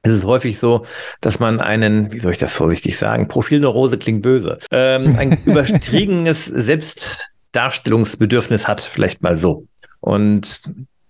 es 0.02 0.12
ist 0.12 0.24
häufig 0.24 0.60
so, 0.60 0.86
dass 1.20 1.40
man 1.40 1.60
einen, 1.60 2.12
wie 2.12 2.20
soll 2.20 2.32
ich 2.32 2.38
das 2.38 2.54
vorsichtig 2.54 2.96
sagen, 2.96 3.26
Profilneurose 3.26 3.98
klingt 3.98 4.22
böse, 4.22 4.58
ähm, 4.70 5.16
ein 5.18 5.38
überstriegenes 5.44 6.46
Selbst 6.46 7.34
Darstellungsbedürfnis 7.52 8.68
hat, 8.68 8.80
vielleicht 8.80 9.22
mal 9.22 9.36
so. 9.36 9.66
Und 10.00 10.62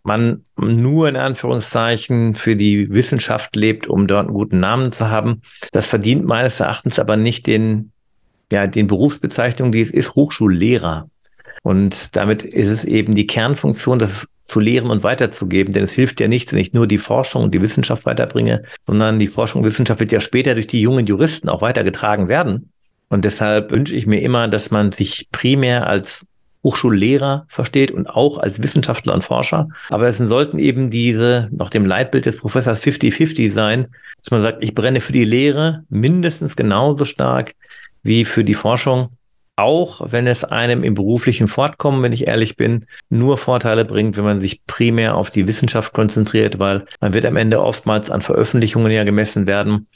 man 0.02 0.44
nur 0.56 1.08
in 1.08 1.16
Anführungszeichen 1.16 2.34
für 2.34 2.56
die 2.56 2.92
Wissenschaft 2.92 3.54
lebt, 3.54 3.86
um 3.86 4.06
dort 4.06 4.26
einen 4.26 4.34
guten 4.34 4.60
Namen 4.60 4.92
zu 4.92 5.10
haben. 5.10 5.42
Das 5.72 5.86
verdient 5.86 6.24
meines 6.24 6.60
Erachtens 6.60 6.98
aber 6.98 7.16
nicht 7.16 7.46
den, 7.46 7.92
ja, 8.50 8.66
den 8.66 8.86
Berufsbezeichnungen, 8.86 9.72
die 9.72 9.82
es 9.82 9.90
ist, 9.90 10.14
Hochschullehrer. 10.14 11.08
Und 11.62 12.16
damit 12.16 12.42
ist 12.44 12.68
es 12.68 12.84
eben 12.84 13.14
die 13.14 13.26
Kernfunktion, 13.26 13.98
das 13.98 14.26
zu 14.42 14.60
lehren 14.60 14.90
und 14.90 15.02
weiterzugeben. 15.02 15.72
Denn 15.72 15.84
es 15.84 15.92
hilft 15.92 16.20
ja 16.20 16.28
nichts, 16.28 16.52
wenn 16.52 16.60
ich 16.60 16.72
nur 16.72 16.86
die 16.86 16.98
Forschung 16.98 17.44
und 17.44 17.54
die 17.54 17.62
Wissenschaft 17.62 18.06
weiterbringe, 18.06 18.62
sondern 18.82 19.18
die 19.18 19.28
Forschung 19.28 19.60
und 19.62 19.68
Wissenschaft 19.68 20.00
wird 20.00 20.12
ja 20.12 20.20
später 20.20 20.54
durch 20.54 20.66
die 20.66 20.80
jungen 20.80 21.06
Juristen 21.06 21.48
auch 21.48 21.62
weitergetragen 21.62 22.28
werden. 22.28 22.72
Und 23.10 23.24
deshalb 23.24 23.72
wünsche 23.72 23.94
ich 23.94 24.06
mir 24.06 24.22
immer, 24.22 24.48
dass 24.48 24.70
man 24.70 24.92
sich 24.92 25.28
primär 25.32 25.86
als 25.86 26.24
Hochschullehrer 26.62 27.46
versteht 27.48 27.90
und 27.90 28.06
auch 28.06 28.38
als 28.38 28.62
Wissenschaftler 28.62 29.14
und 29.14 29.24
Forscher. 29.24 29.68
Aber 29.88 30.06
es 30.06 30.18
sollten 30.18 30.58
eben 30.58 30.90
diese, 30.90 31.48
nach 31.52 31.70
dem 31.70 31.86
Leitbild 31.86 32.26
des 32.26 32.38
Professors 32.38 32.82
50-50 32.82 33.50
sein, 33.50 33.88
dass 34.18 34.30
man 34.30 34.40
sagt, 34.40 34.62
ich 34.62 34.74
brenne 34.74 35.00
für 35.00 35.12
die 35.12 35.24
Lehre 35.24 35.84
mindestens 35.88 36.56
genauso 36.56 37.04
stark 37.04 37.52
wie 38.02 38.24
für 38.24 38.44
die 38.44 38.54
Forschung. 38.54 39.08
Auch 39.56 40.12
wenn 40.12 40.26
es 40.26 40.44
einem 40.44 40.84
im 40.84 40.94
beruflichen 40.94 41.48
Fortkommen, 41.48 42.02
wenn 42.02 42.12
ich 42.12 42.26
ehrlich 42.26 42.56
bin, 42.56 42.86
nur 43.10 43.36
Vorteile 43.36 43.84
bringt, 43.84 44.16
wenn 44.16 44.24
man 44.24 44.38
sich 44.38 44.64
primär 44.66 45.16
auf 45.16 45.30
die 45.30 45.46
Wissenschaft 45.46 45.92
konzentriert, 45.92 46.58
weil 46.58 46.86
man 47.00 47.12
wird 47.12 47.26
am 47.26 47.36
Ende 47.36 47.60
oftmals 47.62 48.10
an 48.10 48.22
Veröffentlichungen 48.22 48.92
ja 48.92 49.04
gemessen 49.04 49.46
werden. 49.46 49.86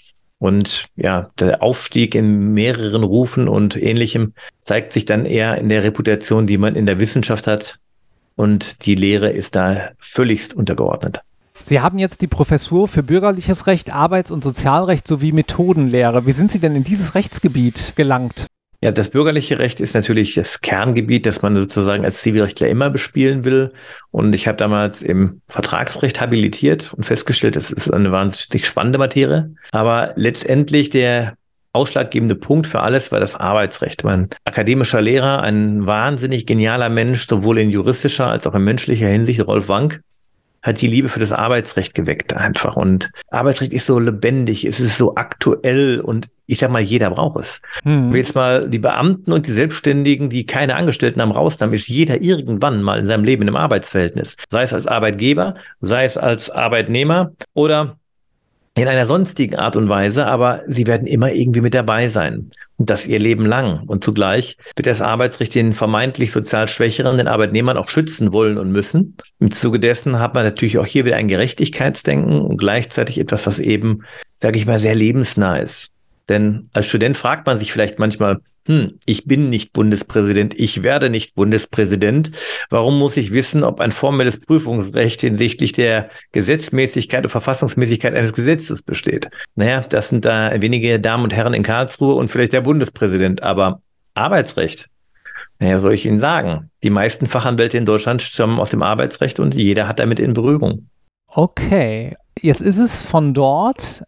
Und 0.45 0.89
ja, 0.95 1.31
der 1.39 1.63
Aufstieg 1.63 2.15
in 2.15 2.53
mehreren 2.53 3.03
Rufen 3.03 3.49
und 3.49 3.83
ähnlichem 3.83 4.35
zeigt 4.61 4.93
sich 4.93 5.07
dann 5.07 5.25
eher 5.25 5.57
in 5.57 5.71
der 5.71 5.83
Reputation, 5.85 6.47
die 6.47 6.59
man 6.59 6.77
in 6.77 6.85
der 6.85 7.01
Wissenschaft 7.01 7.47
hat. 7.47 7.79
Und 8.37 8.85
die 8.85 8.95
Lehre 8.95 9.31
ist 9.31 9.57
da 9.57 9.93
völligst 9.99 10.53
untergeordnet. 10.53 11.23
Sie 11.63 11.81
haben 11.81 11.99
jetzt 11.99 12.21
die 12.21 12.27
Professur 12.27 12.89
für 12.89 13.03
bürgerliches 13.03 13.67
Recht, 13.67 13.91
Arbeits- 13.95 14.31
und 14.31 14.45
Sozialrecht 14.45 15.09
sowie 15.09 15.33
Methodenlehre. 15.33 16.27
Wie 16.27 16.33
sind 16.33 16.53
Sie 16.53 16.59
denn 16.59 16.77
in 16.77 16.85
dieses 16.85 17.15
Rechtsgebiet 17.15 17.95
gelangt? 17.97 18.45
Ja, 18.85 18.93
das 18.93 19.09
bürgerliche 19.09 19.59
Recht 19.59 19.81
ist 19.81 19.95
natürlich 19.95 20.35
das 20.35 20.61
Kerngebiet, 20.61 21.25
das 21.25 21.41
man 21.41 21.57
sozusagen 21.57 22.05
als 22.05 22.21
Zivilrechtler 22.21 22.69
immer 22.69 22.91
bespielen 22.91 23.43
will. 23.43 23.73
Und 24.11 24.35
ich 24.35 24.47
habe 24.47 24.59
damals 24.59 25.01
im 25.01 25.41
Vertragsrecht 25.49 26.21
habilitiert 26.21 26.93
und 26.93 27.05
festgestellt, 27.05 27.57
das 27.57 27.71
ist 27.71 27.91
eine 27.91 28.13
wahnsinnig 28.13 28.67
spannende 28.67 28.99
Materie. 28.99 29.55
Aber 29.73 30.13
letztendlich 30.17 30.91
der 30.91 31.33
ausschlaggebende 31.73 32.35
Punkt 32.35 32.67
für 32.67 32.81
alles 32.81 33.11
war 33.11 33.21
das 33.21 33.37
Arbeitsrecht. 33.37 34.05
Mein 34.05 34.29
akademischer 34.45 35.01
Lehrer, 35.01 35.43
ein 35.43 35.87
wahnsinnig 35.87 36.45
genialer 36.45 36.91
Mensch, 36.91 37.27
sowohl 37.27 37.61
in 37.61 37.71
juristischer 37.71 38.27
als 38.27 38.47
auch 38.47 38.55
in 38.55 38.65
menschlicher 38.65 39.09
Hinsicht, 39.09 39.47
Rolf 39.47 39.69
Wank, 39.69 40.03
hat 40.61 40.83
die 40.83 40.89
Liebe 40.89 41.09
für 41.09 41.21
das 41.21 41.33
Arbeitsrecht 41.33 41.95
geweckt 41.95 42.35
einfach. 42.35 42.77
Und 42.77 43.11
Arbeitsrecht 43.31 43.73
ist 43.73 43.87
so 43.87 43.99
lebendig, 43.99 44.67
es 44.67 44.79
ist 44.79 44.99
so 44.99 45.15
aktuell 45.15 46.01
und 46.01 46.29
ich 46.47 46.59
sag 46.59 46.71
mal, 46.71 46.83
jeder 46.83 47.11
braucht 47.11 47.41
es. 47.41 47.63
Hm. 47.85 48.11
Wenn 48.11 48.17
jetzt 48.17 48.35
mal 48.35 48.69
die 48.69 48.79
Beamten 48.79 49.33
und 49.33 49.47
die 49.47 49.53
Selbstständigen, 49.53 50.31
die 50.31 50.47
keine 50.47 50.77
Angestellten 50.77 51.23
haben, 51.23 51.33
rausnehmen, 51.33 51.75
ist 51.75 51.89
jeder 51.89 52.21
irgendwann 52.21 52.83
mal 52.83 52.99
in 52.99 53.07
seinem 53.07 53.25
Leben 53.25 53.43
in 53.43 53.49
einem 53.49 53.57
Arbeitsverhältnis. 53.57 54.37
Sei 54.51 54.63
es 54.63 54.73
als 54.73 54.87
Arbeitgeber, 54.87 55.55
sei 55.81 56.05
es 56.05 56.19
als 56.19 56.51
Arbeitnehmer 56.51 57.33
oder 57.55 57.97
in 58.77 58.89
einer 58.89 59.07
sonstigen 59.07 59.55
Art 59.55 59.77
und 59.77 59.89
Weise, 59.89 60.27
aber 60.27 60.63
sie 60.67 60.87
werden 60.87 61.07
immer 61.07 61.33
irgendwie 61.33 61.61
mit 61.61 61.75
dabei 61.75 62.09
sein. 62.09 62.51
Und 62.77 62.91
das 62.91 63.07
ihr 63.07 63.21
Leben 63.21 63.47
lang. 63.47 63.85
Und 63.87 64.03
zugleich 64.03 64.57
wird 64.75 64.89
das 64.89 65.01
Arbeitsrecht 65.01 65.55
den 65.55 65.73
vermeintlich 65.73 66.33
sozial 66.33 66.67
Schwächeren, 66.67 67.17
den 67.17 67.29
Arbeitnehmern 67.29 67.77
auch 67.77 67.87
schützen 67.87 68.33
wollen 68.33 68.59
und 68.59 68.73
müssen. 68.73 69.17
Im 69.39 69.53
Zuge 69.53 69.79
dessen 69.79 70.19
hat 70.19 70.35
man 70.35 70.43
natürlich 70.43 70.79
auch 70.79 70.87
hier 70.87 71.05
wieder 71.05 71.17
ein 71.17 71.29
Gerechtigkeitsdenken 71.29 72.41
und 72.41 72.57
gleichzeitig 72.57 73.21
etwas, 73.21 73.47
was 73.47 73.61
eben, 73.61 74.03
sage 74.33 74.59
ich 74.59 74.67
mal, 74.67 74.81
sehr 74.81 74.97
lebensnah 74.97 75.59
ist. 75.59 75.94
Denn 76.29 76.71
als 76.73 76.87
Student 76.87 77.17
fragt 77.17 77.47
man 77.47 77.59
sich 77.59 77.73
vielleicht 77.73 77.99
manchmal, 77.99 78.41
hm, 78.67 78.99
ich 79.05 79.27
bin 79.27 79.51
nicht 79.51 79.75
Bundespräsident, 79.75 80.59
ich 80.59 80.83
werde 80.83 81.11
nicht 81.11 81.35
Bundespräsident. 81.35 82.33
Warum 82.71 82.99
muss 82.99 83.19
ich 83.19 83.31
wissen, 83.31 83.63
ob 83.63 83.81
ein 83.81 83.91
formelles 83.91 84.41
Prüfungsrecht 84.41 85.21
hinsichtlich 85.21 85.73
der 85.73 86.09
Gesetzmäßigkeit 86.33 87.25
und 87.25 87.31
Verfassungsmäßigkeit 87.31 88.15
eines 88.15 88.33
Gesetzes 88.33 88.81
besteht? 88.81 89.29
Naja, 89.55 89.83
das 89.83 90.09
sind 90.09 90.25
da 90.25 90.51
wenige 90.63 90.99
Damen 90.99 91.25
und 91.25 91.35
Herren 91.35 91.53
in 91.53 91.63
Karlsruhe 91.63 92.15
und 92.15 92.29
vielleicht 92.29 92.55
der 92.55 92.63
Bundespräsident, 92.63 93.43
aber 93.43 93.83
Arbeitsrecht. 94.15 94.87
Naja, 95.59 95.79
soll 95.79 95.93
ich 95.93 96.07
Ihnen 96.07 96.21
sagen? 96.21 96.71
Die 96.83 96.91
meisten 96.91 97.27
Fachanwälte 97.27 97.77
in 97.77 97.85
Deutschland 97.85 98.23
stammen 98.23 98.59
aus 98.59 98.71
dem 98.71 98.83
Arbeitsrecht 98.83 99.41
und 99.41 99.55
jeder 99.55 99.89
hat 99.89 99.99
damit 99.99 100.21
in 100.21 100.33
Berührung. 100.33 100.89
Okay, 101.29 102.17
jetzt 102.41 102.63
ist 102.63 102.79
es 102.79 103.03
von 103.03 103.35
dort 103.35 104.05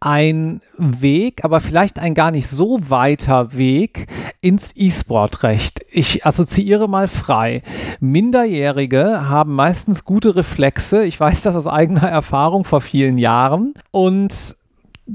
ein 0.00 0.62
Weg, 0.78 1.44
aber 1.44 1.60
vielleicht 1.60 1.98
ein 1.98 2.14
gar 2.14 2.30
nicht 2.30 2.48
so 2.48 2.80
weiter 2.88 3.54
Weg 3.54 4.06
ins 4.40 4.74
E-Sport-Recht. 4.74 5.80
Ich 5.90 6.24
assoziiere 6.24 6.88
mal 6.88 7.06
frei. 7.06 7.62
Minderjährige 8.00 9.28
haben 9.28 9.54
meistens 9.54 10.04
gute 10.04 10.34
Reflexe. 10.36 11.04
Ich 11.04 11.20
weiß 11.20 11.42
das 11.42 11.54
aus 11.54 11.66
eigener 11.66 12.08
Erfahrung 12.08 12.64
vor 12.64 12.80
vielen 12.80 13.18
Jahren. 13.18 13.74
Und 13.90 14.56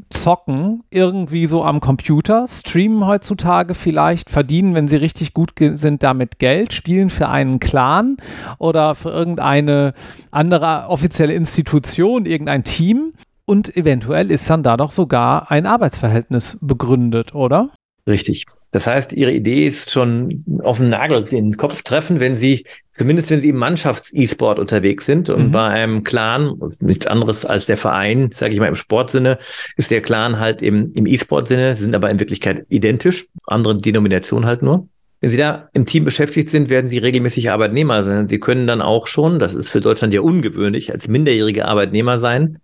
zocken 0.09 0.83
irgendwie 0.89 1.47
so 1.47 1.63
am 1.63 1.79
Computer, 1.79 2.45
streamen 2.47 3.05
heutzutage 3.05 3.75
vielleicht, 3.75 4.29
verdienen, 4.29 4.73
wenn 4.73 4.87
sie 4.87 4.97
richtig 4.97 5.33
gut 5.33 5.53
sind, 5.57 6.03
damit 6.03 6.39
Geld, 6.39 6.73
spielen 6.73 7.09
für 7.09 7.29
einen 7.29 7.59
Clan 7.59 8.17
oder 8.57 8.95
für 8.95 9.09
irgendeine 9.09 9.93
andere 10.31 10.87
offizielle 10.89 11.33
Institution, 11.33 12.25
irgendein 12.25 12.63
Team 12.63 13.13
und 13.45 13.75
eventuell 13.77 14.31
ist 14.31 14.49
dann 14.49 14.63
da 14.63 14.77
doch 14.77 14.91
sogar 14.91 15.51
ein 15.51 15.65
Arbeitsverhältnis 15.65 16.57
begründet, 16.61 17.35
oder? 17.35 17.69
Richtig. 18.07 18.45
Das 18.71 18.87
heißt, 18.87 19.13
Ihre 19.13 19.31
Idee 19.31 19.67
ist 19.67 19.89
schon 19.89 20.43
auf 20.63 20.79
den 20.79 20.89
Nagel, 20.89 21.23
den 21.23 21.55
Kopf 21.55 21.81
treffen, 21.83 22.19
wenn 22.19 22.35
Sie, 22.35 22.65
zumindest 22.91 23.29
wenn 23.29 23.39
Sie 23.39 23.47
im 23.47 23.55
Mannschafts-E-Sport 23.55 24.59
unterwegs 24.59 25.05
sind 25.05 25.29
und 25.29 25.47
mhm. 25.47 25.51
bei 25.51 25.67
einem 25.67 26.03
Clan, 26.03 26.59
nichts 26.81 27.07
anderes 27.07 27.45
als 27.45 27.67
der 27.67 27.77
Verein, 27.77 28.31
sage 28.33 28.53
ich 28.53 28.59
mal 28.59 28.67
im 28.67 28.75
Sportsinne, 28.75 29.37
ist 29.77 29.91
der 29.91 30.01
Clan 30.01 30.39
halt 30.39 30.61
im, 30.61 30.91
im 30.93 31.05
E-Sport-Sinne, 31.05 31.77
sind 31.77 31.95
aber 31.95 32.09
in 32.09 32.19
Wirklichkeit 32.19 32.65
identisch, 32.67 33.27
andere 33.47 33.77
Denomination 33.77 34.45
halt 34.45 34.61
nur. 34.61 34.89
Wenn 35.21 35.29
Sie 35.29 35.37
da 35.37 35.69
im 35.71 35.85
Team 35.85 36.03
beschäftigt 36.03 36.49
sind, 36.49 36.67
werden 36.67 36.89
Sie 36.89 36.97
regelmäßig 36.97 37.51
Arbeitnehmer 37.51 38.03
sein. 38.03 38.27
Sie 38.27 38.41
können 38.41 38.67
dann 38.67 38.81
auch 38.81 39.07
schon, 39.07 39.39
das 39.39 39.55
ist 39.55 39.69
für 39.69 39.79
Deutschland 39.79 40.13
ja 40.13 40.19
ungewöhnlich, 40.19 40.91
als 40.91 41.07
minderjährige 41.07 41.65
Arbeitnehmer 41.65 42.19
sein 42.19 42.59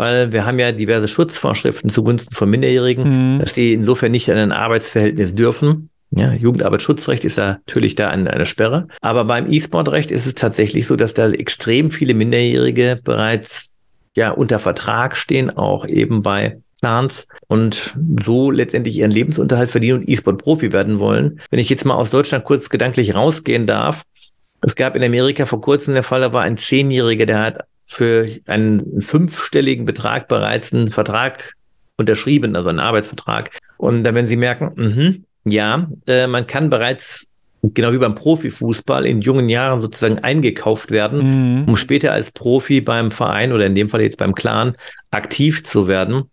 weil 0.00 0.32
wir 0.32 0.46
haben 0.46 0.58
ja 0.58 0.72
diverse 0.72 1.08
Schutzvorschriften 1.08 1.90
zugunsten 1.90 2.34
von 2.34 2.48
Minderjährigen, 2.48 3.34
mhm. 3.34 3.38
dass 3.40 3.52
sie 3.52 3.74
insofern 3.74 4.12
nicht 4.12 4.28
in 4.28 4.38
ein 4.38 4.50
Arbeitsverhältnis 4.50 5.34
dürfen. 5.34 5.90
Ja, 6.10 6.32
Jugendarbeitsschutzrecht 6.32 7.22
ist 7.26 7.36
ja 7.36 7.58
natürlich 7.66 7.96
da 7.96 8.08
eine, 8.08 8.32
eine 8.32 8.46
Sperre. 8.46 8.88
Aber 9.02 9.26
beim 9.26 9.52
E-Sport-Recht 9.52 10.10
ist 10.10 10.24
es 10.24 10.34
tatsächlich 10.34 10.86
so, 10.86 10.96
dass 10.96 11.12
da 11.12 11.30
extrem 11.30 11.90
viele 11.90 12.14
Minderjährige 12.14 12.98
bereits 13.04 13.76
ja 14.16 14.30
unter 14.30 14.58
Vertrag 14.58 15.18
stehen, 15.18 15.50
auch 15.50 15.86
eben 15.86 16.22
bei 16.22 16.56
Clans 16.80 17.28
und 17.48 17.94
so 18.24 18.50
letztendlich 18.50 18.96
ihren 18.96 19.10
Lebensunterhalt 19.10 19.70
verdienen 19.70 19.98
und 19.98 20.08
E-Sport-Profi 20.08 20.72
werden 20.72 20.98
wollen. 20.98 21.40
Wenn 21.50 21.60
ich 21.60 21.68
jetzt 21.68 21.84
mal 21.84 21.94
aus 21.94 22.08
Deutschland 22.08 22.46
kurz 22.46 22.70
gedanklich 22.70 23.14
rausgehen 23.14 23.66
darf, 23.66 24.04
es 24.62 24.76
gab 24.76 24.96
in 24.96 25.04
Amerika 25.04 25.44
vor 25.44 25.60
kurzem 25.60 25.92
der 25.92 26.02
Fall, 26.02 26.22
da 26.22 26.32
war 26.32 26.42
ein 26.42 26.56
Zehnjähriger, 26.56 27.26
der 27.26 27.38
hat 27.38 27.64
für 27.94 28.28
einen 28.46 29.00
fünfstelligen 29.00 29.84
Betrag 29.84 30.28
bereits 30.28 30.72
einen 30.72 30.88
Vertrag 30.88 31.54
unterschrieben, 31.96 32.56
also 32.56 32.68
einen 32.68 32.80
Arbeitsvertrag. 32.80 33.50
Und 33.76 34.04
dann, 34.04 34.14
wenn 34.14 34.26
Sie 34.26 34.36
merken, 34.36 34.72
mh, 34.74 35.14
ja, 35.44 35.88
äh, 36.06 36.26
man 36.26 36.46
kann 36.46 36.70
bereits 36.70 37.28
genau 37.62 37.92
wie 37.92 37.98
beim 37.98 38.14
Profifußball 38.14 39.04
in 39.06 39.20
jungen 39.20 39.48
Jahren 39.48 39.80
sozusagen 39.80 40.18
eingekauft 40.18 40.90
werden, 40.90 41.62
mhm. 41.62 41.68
um 41.68 41.76
später 41.76 42.12
als 42.12 42.30
Profi 42.30 42.80
beim 42.80 43.10
Verein 43.10 43.52
oder 43.52 43.66
in 43.66 43.74
dem 43.74 43.88
Fall 43.88 44.02
jetzt 44.02 44.16
beim 44.18 44.34
Clan 44.34 44.76
aktiv 45.10 45.62
zu 45.62 45.86
werden. 45.86 46.30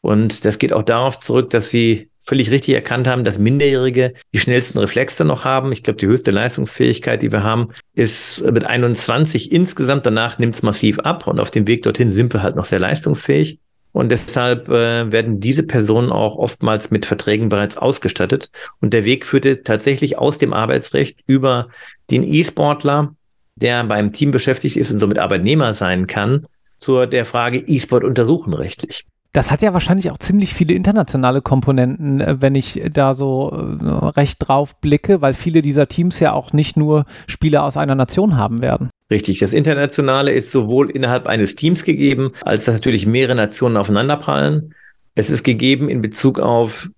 Und 0.00 0.44
das 0.44 0.58
geht 0.58 0.72
auch 0.72 0.84
darauf 0.84 1.18
zurück, 1.18 1.50
dass 1.50 1.70
sie 1.70 2.08
völlig 2.28 2.50
richtig 2.50 2.74
erkannt 2.74 3.08
haben, 3.08 3.24
dass 3.24 3.38
Minderjährige 3.38 4.12
die 4.34 4.38
schnellsten 4.38 4.78
Reflexe 4.78 5.24
noch 5.24 5.46
haben. 5.46 5.72
Ich 5.72 5.82
glaube, 5.82 5.96
die 5.96 6.06
höchste 6.06 6.30
Leistungsfähigkeit, 6.30 7.22
die 7.22 7.32
wir 7.32 7.42
haben, 7.42 7.70
ist 7.94 8.44
mit 8.44 8.64
21 8.64 9.50
insgesamt. 9.50 10.04
Danach 10.04 10.38
nimmt 10.38 10.54
es 10.54 10.62
massiv 10.62 10.98
ab 10.98 11.26
und 11.26 11.40
auf 11.40 11.50
dem 11.50 11.66
Weg 11.66 11.84
dorthin 11.84 12.10
sind 12.10 12.34
wir 12.34 12.42
halt 12.42 12.54
noch 12.54 12.66
sehr 12.66 12.80
leistungsfähig. 12.80 13.60
Und 13.92 14.10
deshalb 14.10 14.68
äh, 14.68 15.10
werden 15.10 15.40
diese 15.40 15.62
Personen 15.62 16.12
auch 16.12 16.36
oftmals 16.36 16.90
mit 16.90 17.06
Verträgen 17.06 17.48
bereits 17.48 17.78
ausgestattet. 17.78 18.50
Und 18.82 18.92
der 18.92 19.06
Weg 19.06 19.24
führte 19.24 19.62
tatsächlich 19.62 20.18
aus 20.18 20.36
dem 20.36 20.52
Arbeitsrecht 20.52 21.20
über 21.26 21.68
den 22.10 22.22
E-Sportler, 22.22 23.14
der 23.56 23.84
beim 23.84 24.12
Team 24.12 24.32
beschäftigt 24.32 24.76
ist 24.76 24.90
und 24.90 24.98
somit 24.98 25.18
Arbeitnehmer 25.18 25.72
sein 25.72 26.06
kann, 26.06 26.46
zur 26.78 27.06
der 27.06 27.24
Frage 27.24 27.58
E-Sport 27.58 28.04
untersuchen 28.04 28.52
rechtlich. 28.52 29.06
Das 29.38 29.52
hat 29.52 29.62
ja 29.62 29.72
wahrscheinlich 29.72 30.10
auch 30.10 30.18
ziemlich 30.18 30.52
viele 30.52 30.74
internationale 30.74 31.42
Komponenten, 31.42 32.20
äh, 32.20 32.42
wenn 32.42 32.56
ich 32.56 32.82
da 32.92 33.14
so 33.14 33.52
äh, 33.52 33.84
recht 34.18 34.38
drauf 34.40 34.80
blicke, 34.80 35.22
weil 35.22 35.32
viele 35.32 35.62
dieser 35.62 35.86
Teams 35.86 36.18
ja 36.18 36.32
auch 36.32 36.52
nicht 36.52 36.76
nur 36.76 37.04
Spieler 37.28 37.62
aus 37.62 37.76
einer 37.76 37.94
Nation 37.94 38.36
haben 38.36 38.62
werden. 38.62 38.90
Richtig, 39.12 39.38
das 39.38 39.52
Internationale 39.52 40.32
ist 40.32 40.50
sowohl 40.50 40.90
innerhalb 40.90 41.28
eines 41.28 41.54
Teams 41.54 41.84
gegeben, 41.84 42.32
als 42.42 42.64
dass 42.64 42.74
natürlich 42.74 43.06
mehrere 43.06 43.36
Nationen 43.36 43.76
aufeinanderprallen. 43.76 44.74
Es 45.14 45.30
ist 45.30 45.44
gegeben 45.44 45.88
in 45.88 46.00
Bezug 46.00 46.40
auf 46.40 46.88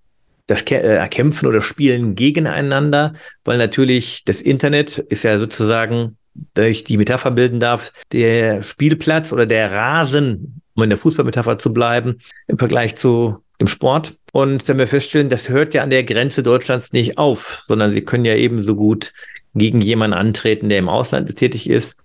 das 0.47 0.63
äh, 0.63 1.07
Kämpfen 1.09 1.45
oder 1.45 1.61
Spielen 1.61 2.15
gegeneinander, 2.15 3.13
weil 3.45 3.59
natürlich 3.59 4.23
das 4.25 4.41
Internet 4.41 4.97
ist 4.97 5.21
ja 5.21 5.37
sozusagen, 5.37 6.17
da 6.55 6.63
ich 6.63 6.83
die 6.85 6.97
Metapher 6.97 7.29
bilden 7.29 7.59
darf, 7.59 7.93
der 8.11 8.63
Spielplatz 8.63 9.31
oder 9.31 9.45
der 9.45 9.71
Rasen 9.71 10.60
um 10.75 10.83
in 10.83 10.89
der 10.89 10.97
Fußballmetapher 10.97 11.57
zu 11.57 11.73
bleiben, 11.73 12.19
im 12.47 12.57
Vergleich 12.57 12.95
zu 12.95 13.37
dem 13.59 13.67
Sport. 13.67 14.17
Und 14.33 14.67
wenn 14.67 14.79
wir 14.79 14.87
feststellen, 14.87 15.29
das 15.29 15.49
hört 15.49 15.73
ja 15.73 15.83
an 15.83 15.89
der 15.89 16.03
Grenze 16.03 16.43
Deutschlands 16.43 16.93
nicht 16.93 17.17
auf, 17.17 17.63
sondern 17.67 17.91
sie 17.91 18.01
können 18.01 18.25
ja 18.25 18.35
ebenso 18.35 18.75
gut 18.75 19.13
gegen 19.53 19.81
jemanden 19.81 20.17
antreten, 20.17 20.69
der 20.69 20.79
im 20.79 20.89
Ausland 20.89 21.35
tätig 21.35 21.69
ist. 21.69 21.99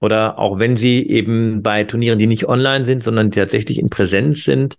Oder 0.00 0.38
auch 0.38 0.58
wenn 0.58 0.76
sie 0.76 1.08
eben 1.08 1.62
bei 1.62 1.84
Turnieren, 1.84 2.18
die 2.18 2.26
nicht 2.26 2.48
online 2.48 2.84
sind, 2.84 3.02
sondern 3.02 3.30
tatsächlich 3.30 3.78
in 3.78 3.90
Präsenz 3.90 4.44
sind, 4.44 4.76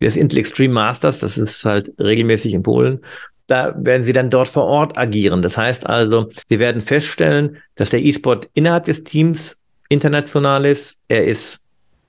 wie 0.00 0.06
das 0.06 0.16
Intel 0.16 0.38
Extreme 0.38 0.74
Masters, 0.74 1.20
das 1.20 1.38
ist 1.38 1.64
halt 1.64 1.92
regelmäßig 1.98 2.54
in 2.54 2.62
Polen, 2.62 3.00
da 3.46 3.74
werden 3.76 4.02
sie 4.02 4.12
dann 4.12 4.30
dort 4.30 4.48
vor 4.48 4.64
Ort 4.64 4.96
agieren. 4.96 5.42
Das 5.42 5.56
heißt 5.56 5.86
also, 5.86 6.30
sie 6.48 6.58
werden 6.58 6.80
feststellen, 6.80 7.58
dass 7.74 7.90
der 7.90 8.02
E-Sport 8.02 8.48
innerhalb 8.54 8.84
des 8.84 9.04
Teams 9.04 9.58
international 9.88 10.64
ist. 10.64 10.98
Er 11.08 11.26
ist 11.26 11.59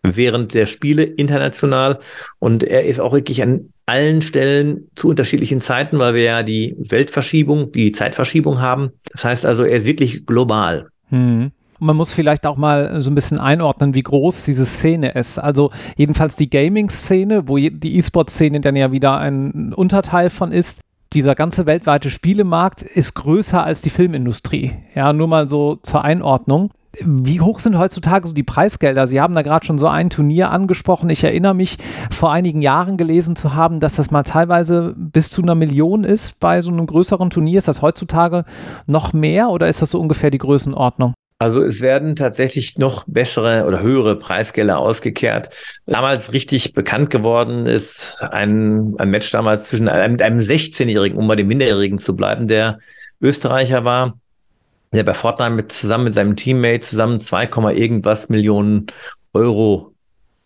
während 0.03 0.53
der 0.53 0.65
Spiele 0.65 1.03
international. 1.03 1.99
Und 2.39 2.63
er 2.63 2.85
ist 2.85 2.99
auch 2.99 3.13
wirklich 3.13 3.41
an 3.43 3.69
allen 3.85 4.21
Stellen 4.21 4.89
zu 4.95 5.09
unterschiedlichen 5.09 5.61
Zeiten, 5.61 5.99
weil 5.99 6.13
wir 6.13 6.23
ja 6.23 6.43
die 6.43 6.75
Weltverschiebung, 6.77 7.71
die 7.71 7.91
Zeitverschiebung 7.91 8.61
haben. 8.61 8.91
Das 9.11 9.25
heißt 9.25 9.45
also, 9.45 9.63
er 9.63 9.77
ist 9.77 9.85
wirklich 9.85 10.25
global. 10.25 10.87
Hm. 11.09 11.51
Man 11.79 11.95
muss 11.95 12.11
vielleicht 12.11 12.45
auch 12.45 12.57
mal 12.57 13.01
so 13.01 13.09
ein 13.09 13.15
bisschen 13.15 13.39
einordnen, 13.39 13.95
wie 13.95 14.03
groß 14.03 14.45
diese 14.45 14.65
Szene 14.65 15.13
ist. 15.13 15.39
Also 15.39 15.71
jedenfalls 15.97 16.35
die 16.35 16.49
Gaming-Szene, 16.49 17.47
wo 17.47 17.57
die 17.57 17.97
E-Sport-Szene 17.97 18.61
dann 18.61 18.75
ja 18.75 18.91
wieder 18.91 19.17
ein 19.17 19.73
Unterteil 19.73 20.29
von 20.29 20.51
ist, 20.51 20.81
dieser 21.13 21.33
ganze 21.33 21.65
weltweite 21.65 22.09
Spielemarkt 22.09 22.83
ist 22.83 23.15
größer 23.15 23.63
als 23.63 23.81
die 23.81 23.89
Filmindustrie. 23.89 24.73
Ja, 24.93 25.11
nur 25.11 25.27
mal 25.27 25.49
so 25.49 25.77
zur 25.81 26.03
Einordnung 26.03 26.71
wie 26.99 27.39
hoch 27.39 27.59
sind 27.59 27.77
heutzutage 27.77 28.27
so 28.27 28.33
die 28.33 28.43
Preisgelder? 28.43 29.07
Sie 29.07 29.21
haben 29.21 29.35
da 29.35 29.41
gerade 29.41 29.65
schon 29.65 29.77
so 29.77 29.87
ein 29.87 30.09
Turnier 30.09 30.51
angesprochen. 30.51 31.09
Ich 31.09 31.23
erinnere 31.23 31.55
mich, 31.55 31.77
vor 32.09 32.31
einigen 32.31 32.61
Jahren 32.61 32.97
gelesen 32.97 33.35
zu 33.35 33.55
haben, 33.55 33.79
dass 33.79 33.95
das 33.95 34.11
mal 34.11 34.23
teilweise 34.23 34.93
bis 34.97 35.29
zu 35.29 35.41
einer 35.41 35.55
Million 35.55 36.03
ist 36.03 36.39
bei 36.39 36.61
so 36.61 36.71
einem 36.71 36.85
größeren 36.85 37.29
Turnier. 37.29 37.59
Ist 37.59 37.67
das 37.67 37.81
heutzutage 37.81 38.43
noch 38.87 39.13
mehr 39.13 39.49
oder 39.49 39.67
ist 39.67 39.81
das 39.81 39.91
so 39.91 39.99
ungefähr 39.99 40.31
die 40.31 40.37
Größenordnung? 40.37 41.13
Also 41.39 41.63
es 41.63 41.81
werden 41.81 42.15
tatsächlich 42.15 42.77
noch 42.77 43.03
bessere 43.07 43.65
oder 43.65 43.81
höhere 43.81 44.15
Preisgelder 44.15 44.77
ausgekehrt. 44.77 45.49
Damals 45.87 46.33
richtig 46.33 46.73
bekannt 46.73 47.09
geworden 47.09 47.65
ist 47.65 48.21
ein, 48.21 48.93
ein 48.99 49.09
Match 49.09 49.31
damals 49.31 49.63
zwischen 49.65 49.89
einem, 49.89 50.19
einem 50.21 50.39
16-Jährigen, 50.39 51.17
um 51.17 51.27
bei 51.27 51.35
dem 51.35 51.47
Minderjährigen 51.47 51.97
zu 51.97 52.15
bleiben, 52.15 52.47
der 52.47 52.77
Österreicher 53.21 53.83
war, 53.85 54.19
der 54.91 55.03
bei 55.03 55.13
Fortnite 55.13 55.51
mit, 55.51 55.71
zusammen 55.71 56.05
mit 56.05 56.13
seinem 56.13 56.35
Teammate 56.35 56.81
zusammen 56.81 57.19
2, 57.19 57.45
irgendwas 57.73 58.29
Millionen 58.29 58.87
Euro 59.33 59.93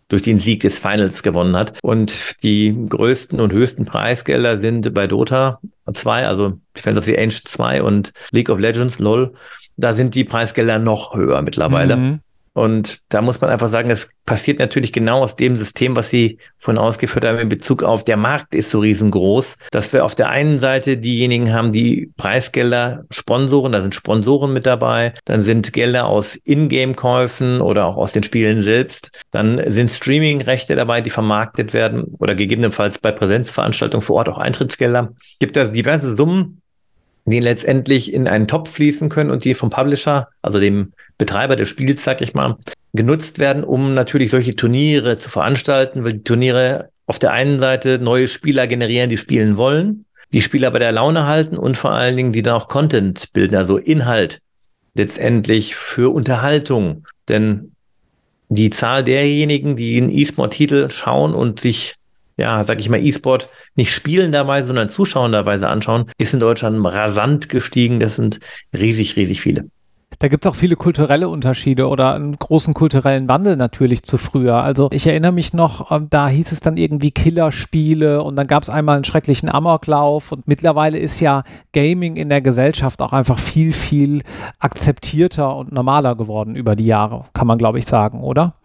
durch 0.08 0.22
den 0.22 0.40
Sieg 0.40 0.62
des 0.62 0.78
Finals 0.78 1.24
gewonnen 1.24 1.56
hat. 1.56 1.80
Und 1.82 2.44
die 2.44 2.75
größten 2.90 3.40
und 3.40 3.52
höchsten 3.52 3.86
Preisgelder 3.86 4.60
sind 4.60 4.94
bei 4.94 5.08
Dota 5.08 5.60
2, 5.92 6.28
also 6.28 6.60
Defense 6.78 7.00
of 7.00 7.06
the 7.06 7.18
Ancient 7.18 7.48
2 7.48 7.82
und 7.82 8.14
League 8.32 8.50
of 8.50 8.60
Legends, 8.60 9.00
LOL, 9.00 9.34
da 9.78 9.94
sind 9.94 10.16
die 10.16 10.24
Preisgelder 10.24 10.80
noch 10.80 11.16
höher 11.16 11.42
mittlerweile. 11.42 11.98
Mhm. 11.98 12.20
Und 12.56 13.02
da 13.10 13.22
muss 13.22 13.42
man 13.42 13.50
einfach 13.50 13.68
sagen, 13.68 13.90
es 13.90 14.12
passiert 14.26 14.60
natürlich 14.60 14.94
genau 14.94 15.20
aus 15.20 15.36
dem 15.36 15.58
System, 15.58 15.98
was 15.98 16.10
Sie 16.10 16.38
vorhin 16.58 16.82
ausgeführt 16.82 17.26
haben 17.26 17.38
in 17.38 17.50
Bezug 17.50 17.84
auf 17.84 18.06
der 18.06 18.16
Markt 18.16 18.56
ist 18.56 18.72
so 18.72 18.80
riesengroß, 18.80 19.58
dass 19.72 19.92
wir 19.92 20.06
auf 20.06 20.16
der 20.16 20.30
einen 20.30 20.58
Seite 20.58 20.96
diejenigen 20.96 21.54
haben, 21.54 21.74
die 21.74 22.14
Preisgelder 22.16 23.04
Sponsoren, 23.10 23.74
da 23.74 23.82
sind 23.82 23.94
Sponsoren 23.94 24.54
mit 24.54 24.66
dabei, 24.66 25.14
dann 25.26 25.42
sind 25.42 25.74
Gelder 25.74 26.06
aus 26.06 26.40
Ingame-Käufen 26.46 27.60
oder 27.60 27.88
auch 27.88 27.98
aus 27.98 28.14
den 28.14 28.24
Spielen 28.24 28.64
selbst, 28.64 29.22
dann 29.32 29.62
sind 29.70 29.92
Streaming-Rechte 29.92 30.78
dabei, 30.78 31.02
die 31.02 31.10
vermarktet 31.10 31.74
werden 31.74 32.06
oder 32.20 32.36
gegebenenfalls 32.36 33.00
bei 33.00 33.12
Präsenzveranstaltungen 33.12 34.02
vor 34.02 34.16
Ort 34.16 34.30
auch 34.30 34.38
Eintrittsgelder. 34.38 35.14
Gibt 35.40 35.58
es 35.58 35.74
diverse 35.74 36.16
Summen, 36.16 36.62
die 37.25 37.39
letztendlich 37.39 38.13
in 38.13 38.27
einen 38.27 38.48
Topf 38.48 38.72
fließen 38.72 39.10
können 39.10 39.32
und 39.32 39.44
die 39.44 39.55
vom 39.55 39.70
Publisher, 39.70 40.29
also 40.41 40.60
dem 40.60 40.94
Betreiber 41.17 41.55
des 41.55 41.70
Spiels, 41.70 42.03
sag 42.03 42.22
ich 42.22 42.34
mal, 42.34 42.58
genutzt 42.94 43.39
werden, 43.39 43.63
um 43.63 43.94
natürlich 43.94 44.29
solche 44.29 44.55
Turniere 44.55 45.17
zu 45.17 45.29
veranstalten, 45.29 46.03
weil 46.03 46.13
die 46.13 46.24
Turniere 46.24 46.89
auf 47.08 47.20
der 47.20 47.32
einen 47.32 47.60
Seite 47.60 48.00
neue 48.00 48.27
Spieler 48.27 48.67
generieren, 48.67 49.10
die 49.10 49.17
spielen 49.17 49.58
wollen, 49.58 50.05
die 50.32 50.41
Spieler 50.41 50.72
bei 50.72 50.79
der 50.79 50.91
Laune 50.91 51.25
halten 51.25 51.58
und 51.58 51.77
vor 51.77 51.91
allen 51.91 52.15
Dingen, 52.15 52.32
die 52.32 52.41
dann 52.41 52.55
auch 52.55 52.67
Content 52.67 53.32
bilden, 53.34 53.55
also 53.55 53.77
Inhalt 53.77 54.39
letztendlich 54.94 55.75
für 55.75 56.13
Unterhaltung. 56.13 57.05
Denn 57.27 57.72
die 58.50 58.70
Zahl 58.70 59.03
derjenigen, 59.03 59.75
die 59.75 59.98
einen 59.98 60.10
E-Sport-Titel 60.10 60.89
schauen 60.89 61.34
und 61.34 61.60
sich 61.60 61.96
ja, 62.38 62.63
sag 62.63 62.80
ich 62.80 62.89
mal, 62.89 63.04
E-Sport 63.04 63.50
nicht 63.75 63.94
spielenderweise, 63.94 64.68
sondern 64.68 64.89
zuschauenderweise 64.89 65.68
anschauen, 65.68 66.06
ist 66.18 66.34
in 66.34 66.39
Deutschland 66.39 66.84
rasant 66.86 67.50
gestiegen. 67.50 68.00
Das 68.00 68.18
sind 68.18 68.39
riesig, 68.74 69.15
riesig 69.15 69.42
viele. 69.42 69.65
Da 70.20 70.27
gibt 70.30 70.46
es 70.46 70.51
auch 70.51 70.56
viele 70.56 70.75
kulturelle 70.75 71.27
Unterschiede 71.27 71.88
oder 71.88 72.13
einen 72.13 72.38
großen 72.38 72.74
kulturellen 72.74 73.27
Wandel 73.27 73.58
natürlich 73.58 74.04
zu 74.04 74.18
früher. 74.18 74.56
Also 74.56 74.89
ich 74.94 75.08
erinnere 75.08 75.34
mich 75.34 75.54
noch, 75.54 75.92
ähm, 75.92 76.08
da 76.10 76.30
hieß 76.30 76.51
es 76.51 76.62
dann 76.62 76.77
irgendwie 76.77 77.12
Killerspiele 77.12 78.24
und 78.24 78.36
dann 78.36 78.48
gab 78.48 78.63
es 78.63 78.70
einmal 78.70 78.96
einen 78.96 79.04
schrecklichen 79.04 79.50
Amoklauf 79.50 80.32
und 80.32 80.48
mittlerweile 80.48 80.98
ist 80.98 81.20
ja 81.20 81.44
Gaming 81.74 82.15
in 82.15 82.30
der 82.30 82.42
Gesellschaft 82.42 83.01
auch 83.01 83.12
einfach 83.12 83.39
viel, 83.39 83.74
viel 83.74 84.22
akzeptierter 84.60 85.56
und 85.56 85.74
normaler 85.74 86.15
geworden 86.15 86.56
über 86.56 86.75
die 86.75 86.86
Jahre, 86.86 87.25
kann 87.34 87.48
man 87.48 87.58
glaube 87.58 87.80
ich 87.80 87.86
sagen, 87.86 88.22
oder? 88.22 88.56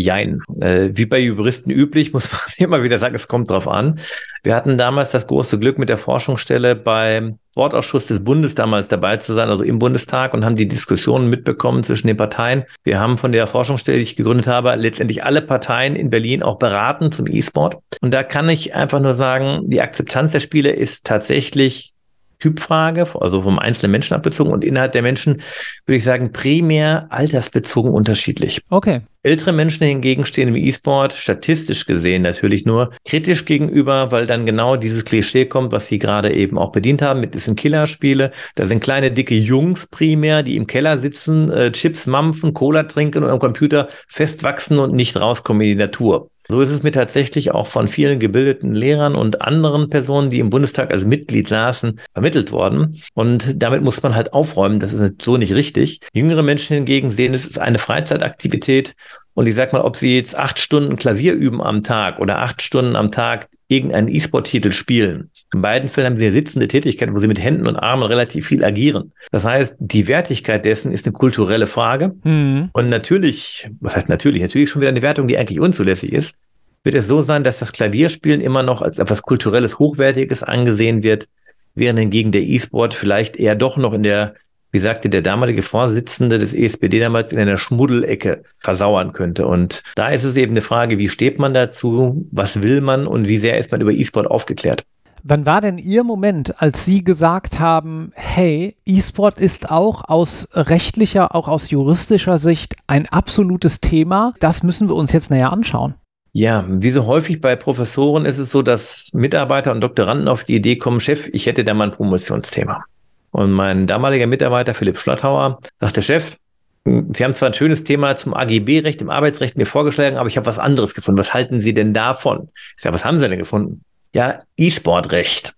Jein. 0.00 0.40
Äh, 0.60 0.90
wie 0.92 1.06
bei 1.06 1.18
Juristen 1.18 1.70
üblich, 1.70 2.12
muss 2.12 2.30
man 2.32 2.40
immer 2.58 2.82
wieder 2.82 2.98
sagen, 2.98 3.14
es 3.14 3.28
kommt 3.28 3.50
drauf 3.50 3.68
an. 3.68 4.00
Wir 4.42 4.54
hatten 4.54 4.78
damals 4.78 5.10
das 5.10 5.26
große 5.26 5.58
Glück, 5.58 5.78
mit 5.78 5.90
der 5.90 5.98
Forschungsstelle 5.98 6.74
beim 6.74 7.38
Sportausschuss 7.52 8.06
des 8.06 8.24
Bundes 8.24 8.54
damals 8.54 8.88
dabei 8.88 9.18
zu 9.18 9.34
sein, 9.34 9.50
also 9.50 9.62
im 9.62 9.78
Bundestag, 9.78 10.32
und 10.32 10.44
haben 10.44 10.56
die 10.56 10.68
Diskussionen 10.68 11.28
mitbekommen 11.28 11.82
zwischen 11.82 12.06
den 12.06 12.16
Parteien. 12.16 12.64
Wir 12.82 12.98
haben 12.98 13.18
von 13.18 13.32
der 13.32 13.46
Forschungsstelle, 13.46 13.98
die 13.98 14.04
ich 14.04 14.16
gegründet 14.16 14.46
habe, 14.46 14.74
letztendlich 14.76 15.24
alle 15.24 15.42
Parteien 15.42 15.94
in 15.94 16.08
Berlin 16.08 16.42
auch 16.42 16.58
beraten 16.58 17.12
zum 17.12 17.26
E-Sport. 17.26 17.76
Und 18.00 18.12
da 18.12 18.22
kann 18.22 18.48
ich 18.48 18.74
einfach 18.74 19.00
nur 19.00 19.14
sagen, 19.14 19.68
die 19.68 19.82
Akzeptanz 19.82 20.32
der 20.32 20.40
Spiele 20.40 20.70
ist 20.70 21.06
tatsächlich 21.06 21.92
Typfrage, 22.38 23.06
also 23.20 23.42
vom 23.42 23.58
einzelnen 23.58 23.92
Menschen 23.92 24.14
abbezogen 24.14 24.50
und 24.50 24.64
innerhalb 24.64 24.92
der 24.92 25.02
Menschen 25.02 25.42
würde 25.84 25.98
ich 25.98 26.04
sagen 26.04 26.32
primär 26.32 27.06
altersbezogen 27.10 27.92
unterschiedlich. 27.92 28.62
Okay. 28.70 29.02
Ältere 29.22 29.52
Menschen 29.52 29.86
hingegen 29.86 30.24
stehen 30.24 30.48
im 30.48 30.56
E-Sport 30.56 31.12
statistisch 31.12 31.84
gesehen 31.84 32.22
natürlich 32.22 32.64
nur 32.64 32.90
kritisch 33.06 33.44
gegenüber, 33.44 34.10
weil 34.10 34.26
dann 34.26 34.46
genau 34.46 34.76
dieses 34.76 35.04
Klischee 35.04 35.44
kommt, 35.44 35.72
was 35.72 35.88
Sie 35.88 35.98
gerade 35.98 36.32
eben 36.32 36.56
auch 36.56 36.72
bedient 36.72 37.02
haben. 37.02 37.20
Mit 37.20 37.34
diesen 37.34 37.54
Killerspiele. 37.54 38.30
Da 38.54 38.64
sind 38.64 38.82
kleine, 38.82 39.12
dicke 39.12 39.34
Jungs 39.34 39.86
primär, 39.88 40.42
die 40.42 40.56
im 40.56 40.66
Keller 40.66 40.96
sitzen, 40.96 41.50
äh, 41.50 41.70
Chips 41.70 42.06
mampfen, 42.06 42.54
Cola 42.54 42.84
trinken 42.84 43.22
und 43.22 43.28
am 43.28 43.38
Computer 43.38 43.88
festwachsen 44.08 44.78
und 44.78 44.94
nicht 44.94 45.20
rauskommen 45.20 45.60
in 45.60 45.68
die 45.68 45.84
Natur. 45.84 46.30
So 46.50 46.60
ist 46.60 46.70
es 46.70 46.82
mir 46.82 46.90
tatsächlich 46.90 47.52
auch 47.52 47.66
von 47.66 47.86
vielen 47.86 48.18
gebildeten 48.18 48.74
Lehrern 48.74 49.14
und 49.14 49.42
anderen 49.42 49.90
Personen, 49.90 50.30
die 50.30 50.40
im 50.40 50.50
Bundestag 50.50 50.90
als 50.90 51.04
Mitglied 51.04 51.46
saßen, 51.46 52.00
vermittelt 52.12 52.50
worden. 52.50 53.00
Und 53.14 53.62
damit 53.62 53.82
muss 53.82 54.02
man 54.02 54.14
halt 54.14 54.32
aufräumen. 54.32 54.80
Das 54.80 54.92
ist 54.92 55.22
so 55.22 55.36
nicht 55.36 55.54
richtig. 55.54 56.00
Jüngere 56.12 56.42
Menschen 56.42 56.74
hingegen 56.74 57.10
sehen, 57.10 57.34
es 57.34 57.46
ist 57.46 57.58
eine 57.58 57.78
Freizeitaktivität 57.78 58.94
und 59.34 59.46
ich 59.46 59.54
sag 59.54 59.72
mal, 59.72 59.82
ob 59.82 59.96
sie 59.96 60.16
jetzt 60.16 60.36
acht 60.36 60.58
Stunden 60.58 60.96
Klavier 60.96 61.34
üben 61.34 61.62
am 61.62 61.82
Tag 61.82 62.18
oder 62.18 62.42
acht 62.42 62.62
Stunden 62.62 62.96
am 62.96 63.10
Tag 63.10 63.48
irgendeinen 63.68 64.08
E-Sport-Titel 64.08 64.72
spielen. 64.72 65.30
In 65.54 65.62
beiden 65.62 65.88
Fällen 65.88 66.06
haben 66.06 66.16
sie 66.16 66.26
eine 66.26 66.32
sitzende 66.32 66.68
Tätigkeit, 66.68 67.12
wo 67.14 67.18
sie 67.20 67.28
mit 67.28 67.42
Händen 67.42 67.66
und 67.66 67.76
Armen 67.76 68.02
relativ 68.02 68.46
viel 68.46 68.64
agieren. 68.64 69.12
Das 69.30 69.44
heißt, 69.44 69.76
die 69.78 70.08
Wertigkeit 70.08 70.64
dessen 70.64 70.92
ist 70.92 71.06
eine 71.06 71.12
kulturelle 71.12 71.66
Frage. 71.66 72.14
Mhm. 72.24 72.70
Und 72.72 72.88
natürlich, 72.88 73.68
was 73.80 73.96
heißt 73.96 74.08
natürlich, 74.08 74.42
natürlich 74.42 74.70
schon 74.70 74.82
wieder 74.82 74.90
eine 74.90 75.02
Wertung, 75.02 75.28
die 75.28 75.38
eigentlich 75.38 75.60
unzulässig 75.60 76.12
ist, 76.12 76.34
wird 76.82 76.94
es 76.94 77.06
so 77.06 77.22
sein, 77.22 77.44
dass 77.44 77.58
das 77.58 77.72
Klavierspielen 77.72 78.40
immer 78.40 78.62
noch 78.62 78.82
als 78.82 78.98
etwas 78.98 79.22
kulturelles, 79.22 79.78
hochwertiges 79.78 80.42
angesehen 80.42 81.02
wird, 81.02 81.28
während 81.74 81.98
hingegen 81.98 82.32
der 82.32 82.42
E-Sport 82.42 82.94
vielleicht 82.94 83.36
eher 83.36 83.54
doch 83.54 83.76
noch 83.76 83.92
in 83.92 84.02
der 84.02 84.34
wie 84.72 84.78
sagte 84.78 85.08
der 85.08 85.22
damalige 85.22 85.62
Vorsitzende 85.62 86.38
des 86.38 86.54
ESPD 86.54 87.00
damals, 87.00 87.32
in 87.32 87.38
einer 87.38 87.56
Schmuddelecke 87.56 88.42
versauern 88.58 89.12
könnte. 89.12 89.46
Und 89.46 89.82
da 89.96 90.08
ist 90.08 90.24
es 90.24 90.36
eben 90.36 90.52
eine 90.52 90.62
Frage, 90.62 90.98
wie 90.98 91.08
steht 91.08 91.38
man 91.38 91.54
dazu, 91.54 92.26
was 92.30 92.62
will 92.62 92.80
man 92.80 93.06
und 93.06 93.28
wie 93.28 93.38
sehr 93.38 93.58
ist 93.58 93.70
man 93.72 93.80
über 93.80 93.92
E-Sport 93.92 94.26
aufgeklärt? 94.26 94.84
Wann 95.22 95.44
war 95.44 95.60
denn 95.60 95.76
Ihr 95.76 96.02
Moment, 96.02 96.62
als 96.62 96.86
Sie 96.86 97.04
gesagt 97.04 97.60
haben, 97.60 98.12
hey, 98.14 98.76
E-Sport 98.86 99.38
ist 99.38 99.70
auch 99.70 100.08
aus 100.08 100.48
rechtlicher, 100.54 101.34
auch 101.34 101.46
aus 101.46 101.70
juristischer 101.70 102.38
Sicht 102.38 102.74
ein 102.86 103.06
absolutes 103.06 103.80
Thema, 103.80 104.32
das 104.40 104.62
müssen 104.62 104.88
wir 104.88 104.96
uns 104.96 105.12
jetzt 105.12 105.30
näher 105.30 105.52
anschauen? 105.52 105.94
Ja, 106.32 106.64
wie 106.68 106.90
so 106.90 107.06
häufig 107.06 107.40
bei 107.40 107.56
Professoren 107.56 108.24
ist 108.24 108.38
es 108.38 108.50
so, 108.50 108.62
dass 108.62 109.10
Mitarbeiter 109.12 109.72
und 109.72 109.82
Doktoranden 109.82 110.28
auf 110.28 110.44
die 110.44 110.54
Idee 110.54 110.76
kommen, 110.76 111.00
Chef, 111.00 111.28
ich 111.32 111.46
hätte 111.46 111.64
da 111.64 111.74
mal 111.74 111.88
ein 111.88 111.90
Promotionsthema. 111.90 112.84
Und 113.30 113.52
mein 113.52 113.86
damaliger 113.86 114.26
Mitarbeiter 114.26 114.74
Philipp 114.74 114.98
Schlattauer 114.98 115.60
sagte, 115.80 116.02
Chef, 116.02 116.36
Sie 116.84 117.24
haben 117.24 117.34
zwar 117.34 117.50
ein 117.50 117.54
schönes 117.54 117.84
Thema 117.84 118.16
zum 118.16 118.32
AGB-Recht 118.32 119.02
im 119.02 119.10
Arbeitsrecht 119.10 119.56
mir 119.56 119.66
vorgeschlagen, 119.66 120.16
aber 120.16 120.28
ich 120.28 120.36
habe 120.36 120.46
was 120.46 120.58
anderes 120.58 120.94
gefunden. 120.94 121.18
Was 121.18 121.34
halten 121.34 121.60
Sie 121.60 121.74
denn 121.74 121.92
davon? 121.92 122.48
Ich 122.76 122.82
sage, 122.82 122.94
was 122.94 123.04
haben 123.04 123.18
Sie 123.18 123.28
denn 123.28 123.38
gefunden? 123.38 123.84
Ja, 124.14 124.42
E-Sport-Recht. 124.56 125.52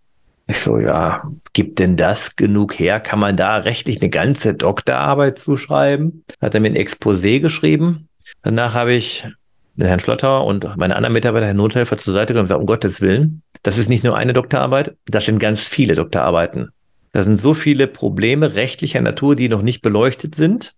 Ich 0.49 0.59
so, 0.59 0.79
ja, 0.79 1.23
gibt 1.53 1.79
denn 1.79 1.97
das 1.97 2.35
genug 2.35 2.79
her? 2.79 2.99
Kann 2.99 3.21
man 3.21 3.37
da 3.37 3.59
rechtlich 3.59 4.01
eine 4.01 4.11
ganze 4.11 4.55
Doktorarbeit 4.55 5.39
zuschreiben? 5.39 6.25
Hat 6.41 6.55
er 6.55 6.61
mir 6.61 6.69
ein 6.69 6.77
Exposé 6.77 7.41
geschrieben. 7.41 8.09
Danach 8.43 8.75
habe 8.75 8.93
ich 8.93 9.27
den 9.77 9.87
Herrn 9.87 10.01
Schlotter 10.01 10.45
und 10.45 10.77
meine 10.77 10.97
anderen 10.97 11.13
Mitarbeiter, 11.13 11.47
Herrn 11.47 11.57
Nothelfer, 11.57 11.97
zur 11.97 12.13
Seite 12.13 12.35
genommen 12.35 12.43
und 12.43 12.49
gesagt, 12.49 12.61
um 12.61 12.67
Gottes 12.67 13.01
Willen, 13.01 13.43
das 13.63 13.79
ist 13.79 13.89
nicht 13.89 14.05
nur 14.05 14.17
eine 14.17 14.33
Doktorarbeit, 14.33 14.97
das 15.07 15.25
sind 15.25 15.39
ganz 15.39 15.61
viele 15.61 15.95
Doktorarbeiten. 15.95 16.73
Da 17.13 17.23
sind 17.23 17.37
so 17.37 17.55
viele 17.55 17.87
Probleme 17.87 18.55
rechtlicher 18.55 19.01
Natur, 19.01 19.37
die 19.37 19.49
noch 19.49 19.63
nicht 19.63 19.83
beleuchtet 19.83 20.35
sind, 20.35 20.75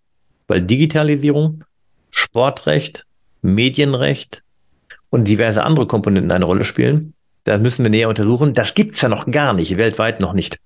weil 0.49 0.63
Digitalisierung, 0.63 1.65
Sportrecht, 2.11 3.07
Medienrecht 3.43 4.43
und 5.11 5.29
diverse 5.29 5.63
andere 5.63 5.87
Komponenten 5.87 6.33
eine 6.33 6.45
Rolle 6.45 6.65
spielen. 6.65 7.15
Da 7.45 7.59
müssen 7.59 7.85
wir 7.85 7.91
näher 7.91 8.09
untersuchen. 8.09 8.55
Das 8.55 8.75
gibt's 8.75 9.01
ja 9.03 9.09
noch 9.09 9.31
gar 9.31 9.53
nicht, 9.53 9.77
weltweit 9.77 10.21
noch 10.21 10.33
nicht. 10.33 10.59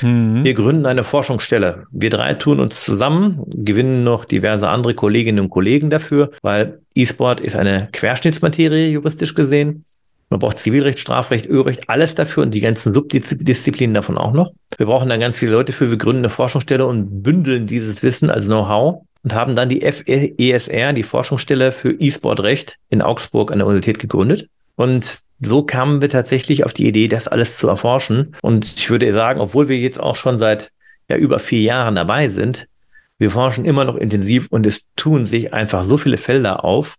Mhm. 0.00 0.44
Wir 0.44 0.54
gründen 0.54 0.86
eine 0.86 1.04
Forschungsstelle. 1.04 1.86
Wir 1.90 2.10
drei 2.10 2.34
tun 2.34 2.60
uns 2.60 2.82
zusammen, 2.82 3.42
gewinnen 3.46 4.04
noch 4.04 4.24
diverse 4.24 4.68
andere 4.68 4.94
Kolleginnen 4.94 5.40
und 5.40 5.50
Kollegen 5.50 5.90
dafür, 5.90 6.30
weil 6.42 6.80
E-Sport 6.94 7.40
ist 7.40 7.56
eine 7.56 7.88
Querschnittsmaterie 7.92 8.90
juristisch 8.90 9.34
gesehen. 9.34 9.84
Man 10.30 10.38
braucht 10.38 10.58
Zivilrecht, 10.58 11.00
Strafrecht, 11.00 11.46
Ölrecht, 11.46 11.88
alles 11.88 12.14
dafür 12.14 12.44
und 12.44 12.52
die 12.52 12.60
ganzen 12.60 12.94
Subdisziplinen 12.94 13.94
davon 13.94 14.16
auch 14.16 14.32
noch. 14.32 14.52
Wir 14.78 14.86
brauchen 14.86 15.08
dann 15.08 15.20
ganz 15.20 15.36
viele 15.36 15.52
Leute 15.52 15.72
für. 15.72 15.90
Wir 15.90 15.98
gründen 15.98 16.20
eine 16.20 16.30
Forschungsstelle 16.30 16.86
und 16.86 17.22
bündeln 17.22 17.66
dieses 17.66 18.02
Wissen 18.04 18.30
als 18.30 18.46
Know-how 18.46 19.02
und 19.24 19.34
haben 19.34 19.56
dann 19.56 19.68
die 19.68 19.80
FESR, 19.80 20.92
die 20.92 21.02
Forschungsstelle 21.02 21.72
für 21.72 21.92
E-Sport-Recht 21.92 22.76
in 22.88 23.02
Augsburg 23.02 23.50
an 23.50 23.58
der 23.58 23.66
Universität 23.66 23.98
gegründet. 23.98 24.48
Und 24.76 25.18
so 25.40 25.62
kamen 25.62 26.00
wir 26.00 26.08
tatsächlich 26.08 26.64
auf 26.64 26.72
die 26.72 26.86
Idee, 26.86 27.08
das 27.08 27.26
alles 27.26 27.56
zu 27.56 27.68
erforschen. 27.68 28.36
Und 28.40 28.64
ich 28.76 28.88
würde 28.88 29.12
sagen, 29.12 29.40
obwohl 29.40 29.68
wir 29.68 29.78
jetzt 29.78 29.98
auch 29.98 30.16
schon 30.16 30.38
seit 30.38 30.70
ja, 31.08 31.16
über 31.16 31.40
vier 31.40 31.60
Jahren 31.60 31.96
dabei 31.96 32.28
sind, 32.28 32.68
Wir 33.20 33.30
forschen 33.30 33.66
immer 33.66 33.84
noch 33.84 33.96
intensiv 33.96 34.46
und 34.48 34.64
es 34.64 34.86
tun 34.96 35.26
sich 35.26 35.52
einfach 35.52 35.84
so 35.84 35.98
viele 35.98 36.16
Felder 36.16 36.64
auf, 36.64 36.96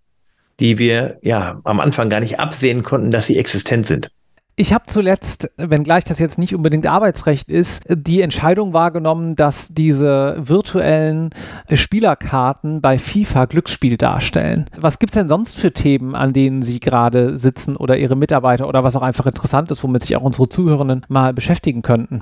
die 0.61 0.77
wir 0.77 1.17
ja 1.21 1.59
am 1.63 1.79
Anfang 1.79 2.09
gar 2.09 2.19
nicht 2.21 2.39
absehen 2.39 2.83
konnten, 2.83 3.11
dass 3.11 3.27
sie 3.27 3.37
existent 3.37 3.87
sind. 3.87 4.11
Ich 4.57 4.73
habe 4.73 4.83
zuletzt, 4.85 5.49
wenngleich 5.57 6.03
das 6.03 6.19
jetzt 6.19 6.37
nicht 6.37 6.53
unbedingt 6.53 6.85
Arbeitsrecht 6.85 7.49
ist, 7.49 7.83
die 7.89 8.21
Entscheidung 8.21 8.73
wahrgenommen, 8.73 9.35
dass 9.35 9.69
diese 9.69 10.35
virtuellen 10.37 11.31
Spielerkarten 11.73 12.79
bei 12.79 12.99
FIFA 12.99 13.45
Glücksspiel 13.45 13.97
darstellen. 13.97 14.69
Was 14.77 14.99
gibt 14.99 15.13
es 15.13 15.19
denn 15.19 15.29
sonst 15.29 15.57
für 15.57 15.71
Themen, 15.71 16.15
an 16.15 16.33
denen 16.33 16.61
Sie 16.61 16.79
gerade 16.79 17.37
sitzen 17.37 17.75
oder 17.75 17.97
Ihre 17.97 18.15
Mitarbeiter 18.15 18.67
oder 18.67 18.83
was 18.83 18.95
auch 18.95 19.01
einfach 19.01 19.25
interessant 19.25 19.71
ist, 19.71 19.83
womit 19.83 20.03
sich 20.03 20.15
auch 20.15 20.21
unsere 20.21 20.47
Zuhörenden 20.47 21.05
mal 21.07 21.33
beschäftigen 21.33 21.81
könnten? 21.81 22.21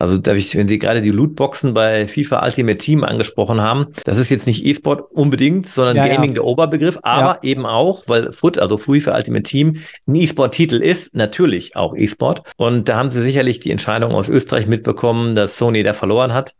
Also, 0.00 0.18
darf 0.18 0.36
ich, 0.36 0.56
wenn 0.56 0.66
Sie 0.66 0.78
gerade 0.78 1.02
die 1.02 1.10
Lootboxen 1.10 1.74
bei 1.74 2.08
FIFA 2.08 2.44
Ultimate 2.44 2.78
Team 2.78 3.04
angesprochen 3.04 3.60
haben, 3.60 3.88
das 4.04 4.18
ist 4.18 4.30
jetzt 4.30 4.46
nicht 4.46 4.66
E-Sport 4.66 5.12
unbedingt, 5.12 5.68
sondern 5.68 5.96
ja, 5.96 6.08
Gaming 6.08 6.30
ja. 6.30 6.34
der 6.34 6.44
Oberbegriff, 6.44 6.98
aber 7.02 7.38
ja. 7.42 7.50
eben 7.50 7.66
auch, 7.66 8.04
weil 8.06 8.32
Foot, 8.32 8.58
also 8.58 8.78
FIFA 8.78 9.14
Ultimate 9.14 9.42
Team, 9.42 9.76
ein 10.08 10.14
E-Sport-Titel 10.14 10.76
ist, 10.76 11.14
natürlich 11.14 11.76
auch 11.76 11.94
E-Sport. 11.94 12.42
Und 12.56 12.88
da 12.88 12.96
haben 12.96 13.10
Sie 13.10 13.22
sicherlich 13.22 13.60
die 13.60 13.70
Entscheidung 13.70 14.12
aus 14.12 14.28
Österreich 14.28 14.66
mitbekommen, 14.66 15.34
dass 15.34 15.58
Sony 15.58 15.82
da 15.82 15.92
verloren 15.92 16.34
hat 16.34 16.54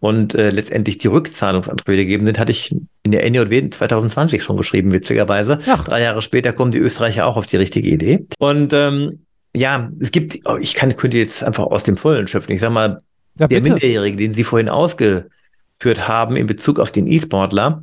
und 0.00 0.34
äh, 0.34 0.50
letztendlich 0.50 0.98
die 0.98 1.08
Rückzahlungsanträge 1.08 2.04
gegeben 2.04 2.26
sind, 2.26 2.38
hatte 2.38 2.52
ich 2.52 2.74
in 3.02 3.12
der 3.12 3.28
NJW 3.28 3.70
2020 3.70 4.42
schon 4.42 4.56
geschrieben, 4.56 4.92
witzigerweise. 4.92 5.58
Ach. 5.66 5.84
Drei 5.84 6.02
Jahre 6.02 6.22
später 6.22 6.52
kommen 6.52 6.70
die 6.70 6.78
Österreicher 6.78 7.26
auch 7.26 7.36
auf 7.36 7.46
die 7.46 7.56
richtige 7.56 7.88
Idee. 7.88 8.26
Und 8.38 8.72
ähm, 8.72 9.25
ja, 9.56 9.90
es 10.00 10.12
gibt, 10.12 10.38
oh, 10.44 10.56
ich 10.56 10.74
kann, 10.74 10.94
könnte 10.96 11.16
jetzt 11.16 11.42
einfach 11.42 11.64
aus 11.64 11.84
dem 11.84 11.96
Vollen 11.96 12.26
schöpfen. 12.26 12.52
Ich 12.52 12.60
sag 12.60 12.70
mal, 12.70 13.02
ja, 13.38 13.46
der 13.46 13.60
Minderjährige, 13.60 14.16
den 14.16 14.32
Sie 14.32 14.44
vorhin 14.44 14.68
ausgeführt 14.68 16.08
haben 16.08 16.36
in 16.36 16.46
Bezug 16.46 16.78
auf 16.78 16.92
den 16.92 17.06
E-Sportler, 17.06 17.82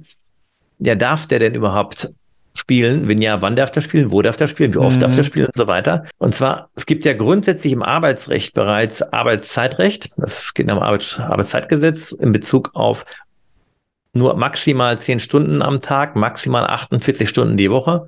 ja, 0.79 0.95
darf 0.95 1.27
der 1.27 1.39
denn 1.39 1.55
überhaupt 1.55 2.11
spielen? 2.55 3.07
Wenn 3.07 3.21
ja, 3.21 3.41
wann 3.41 3.55
darf 3.55 3.71
der 3.71 3.81
spielen? 3.81 4.11
Wo 4.11 4.21
darf 4.21 4.37
der 4.37 4.47
spielen? 4.47 4.73
Wie 4.73 4.77
oft 4.77 4.97
mhm. 4.97 5.01
darf 5.01 5.15
der 5.15 5.23
spielen 5.23 5.47
und 5.47 5.55
so 5.55 5.67
weiter? 5.67 6.05
Und 6.19 6.35
zwar, 6.35 6.69
es 6.75 6.85
gibt 6.85 7.05
ja 7.05 7.13
grundsätzlich 7.13 7.73
im 7.73 7.81
Arbeitsrecht 7.81 8.53
bereits 8.53 9.01
Arbeitszeitrecht. 9.01 10.11
Das 10.17 10.53
geht 10.53 10.67
nach 10.67 10.75
dem 10.75 10.83
Arbeits 10.83 11.19
Arbeitszeitgesetz 11.19 12.11
in 12.11 12.31
Bezug 12.31 12.71
auf 12.73 13.05
nur 14.13 14.35
maximal 14.35 14.99
zehn 14.99 15.19
Stunden 15.19 15.63
am 15.63 15.79
Tag, 15.79 16.15
maximal 16.15 16.67
48 16.67 17.27
Stunden 17.27 17.57
die 17.57 17.71
Woche 17.71 18.05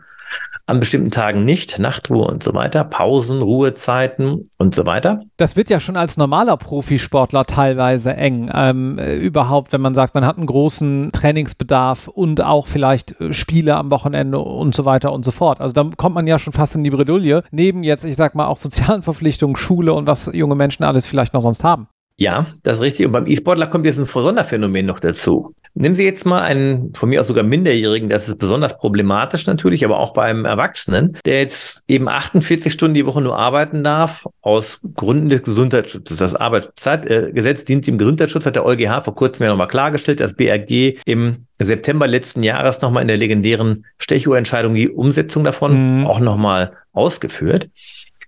an 0.67 0.79
bestimmten 0.79 1.11
Tagen 1.11 1.45
nicht, 1.45 1.77
Nachtruhe 1.79 2.25
und 2.25 2.43
so 2.43 2.53
weiter, 2.53 2.83
Pausen, 2.83 3.41
Ruhezeiten 3.41 4.49
und 4.57 4.73
so 4.73 4.85
weiter. 4.85 5.21
Das 5.37 5.55
wird 5.55 5.69
ja 5.69 5.79
schon 5.79 5.95
als 5.95 6.17
normaler 6.17 6.57
Profisportler 6.57 7.45
teilweise 7.45 8.15
eng. 8.15 8.49
Ähm, 8.53 8.97
äh, 8.97 9.15
überhaupt, 9.15 9.73
wenn 9.73 9.81
man 9.81 9.93
sagt, 9.93 10.15
man 10.15 10.25
hat 10.25 10.37
einen 10.37 10.47
großen 10.47 11.11
Trainingsbedarf 11.11 12.07
und 12.07 12.43
auch 12.43 12.67
vielleicht 12.67 13.19
äh, 13.21 13.31
Spiele 13.33 13.75
am 13.75 13.91
Wochenende 13.91 14.39
und 14.39 14.73
so 14.73 14.85
weiter 14.85 15.13
und 15.13 15.23
so 15.23 15.31
fort. 15.31 15.61
Also 15.61 15.73
da 15.73 15.89
kommt 15.95 16.15
man 16.15 16.25
ja 16.25 16.39
schon 16.39 16.53
fast 16.53 16.75
in 16.75 16.83
die 16.83 16.89
Bredouille, 16.89 17.43
neben 17.51 17.83
jetzt, 17.83 18.05
ich 18.05 18.15
sag 18.15 18.33
mal, 18.33 18.47
auch 18.47 18.57
sozialen 18.57 19.03
Verpflichtungen, 19.03 19.55
Schule 19.55 19.93
und 19.93 20.07
was 20.07 20.31
junge 20.33 20.55
Menschen 20.55 20.83
alles 20.83 21.05
vielleicht 21.05 21.33
noch 21.33 21.41
sonst 21.41 21.63
haben. 21.63 21.87
Ja, 22.17 22.47
das 22.63 22.77
ist 22.77 22.83
richtig. 22.83 23.05
Und 23.05 23.11
beim 23.11 23.27
E-Sportler 23.27 23.67
kommt 23.67 23.85
jetzt 23.85 23.99
ein 23.99 24.05
Sonderphänomen 24.05 24.85
noch 24.85 24.99
dazu. 24.99 25.53
Nehmen 25.77 25.93
Sie 25.93 26.05
jetzt 26.05 26.25
mal 26.25 26.41
einen, 26.41 26.93
von 26.95 27.09
mir 27.09 27.19
aus 27.19 27.27
sogar 27.27 27.43
Minderjährigen, 27.43 28.07
das 28.07 28.29
ist 28.29 28.39
besonders 28.39 28.77
problematisch 28.77 29.45
natürlich, 29.45 29.83
aber 29.83 29.99
auch 29.99 30.13
bei 30.13 30.23
einem 30.23 30.45
Erwachsenen, 30.45 31.17
der 31.25 31.39
jetzt 31.39 31.83
eben 31.89 32.07
48 32.07 32.71
Stunden 32.71 32.93
die 32.93 33.05
Woche 33.05 33.21
nur 33.21 33.37
arbeiten 33.37 33.83
darf, 33.83 34.25
aus 34.41 34.79
Gründen 34.95 35.27
des 35.27 35.43
Gesundheitsschutzes. 35.43 36.17
Das 36.17 36.33
Arbeitszeitgesetz 36.33 37.61
äh, 37.63 37.65
dient 37.65 37.87
dem 37.87 37.97
Gesundheitsschutz, 37.97 38.45
hat 38.45 38.55
der 38.55 38.65
EuGH 38.65 39.01
vor 39.03 39.15
kurzem 39.15 39.43
ja 39.43 39.49
nochmal 39.49 39.67
klargestellt, 39.67 40.21
dass 40.21 40.35
BRG 40.35 40.97
im 41.05 41.45
September 41.59 42.07
letzten 42.07 42.41
Jahres 42.41 42.79
nochmal 42.79 43.01
in 43.01 43.09
der 43.09 43.17
legendären 43.17 43.85
Stechuhr-Entscheidung 43.97 44.75
die 44.75 44.89
Umsetzung 44.89 45.43
davon 45.43 45.99
mhm. 45.99 46.07
auch 46.07 46.21
nochmal 46.21 46.71
ausgeführt. 46.93 47.69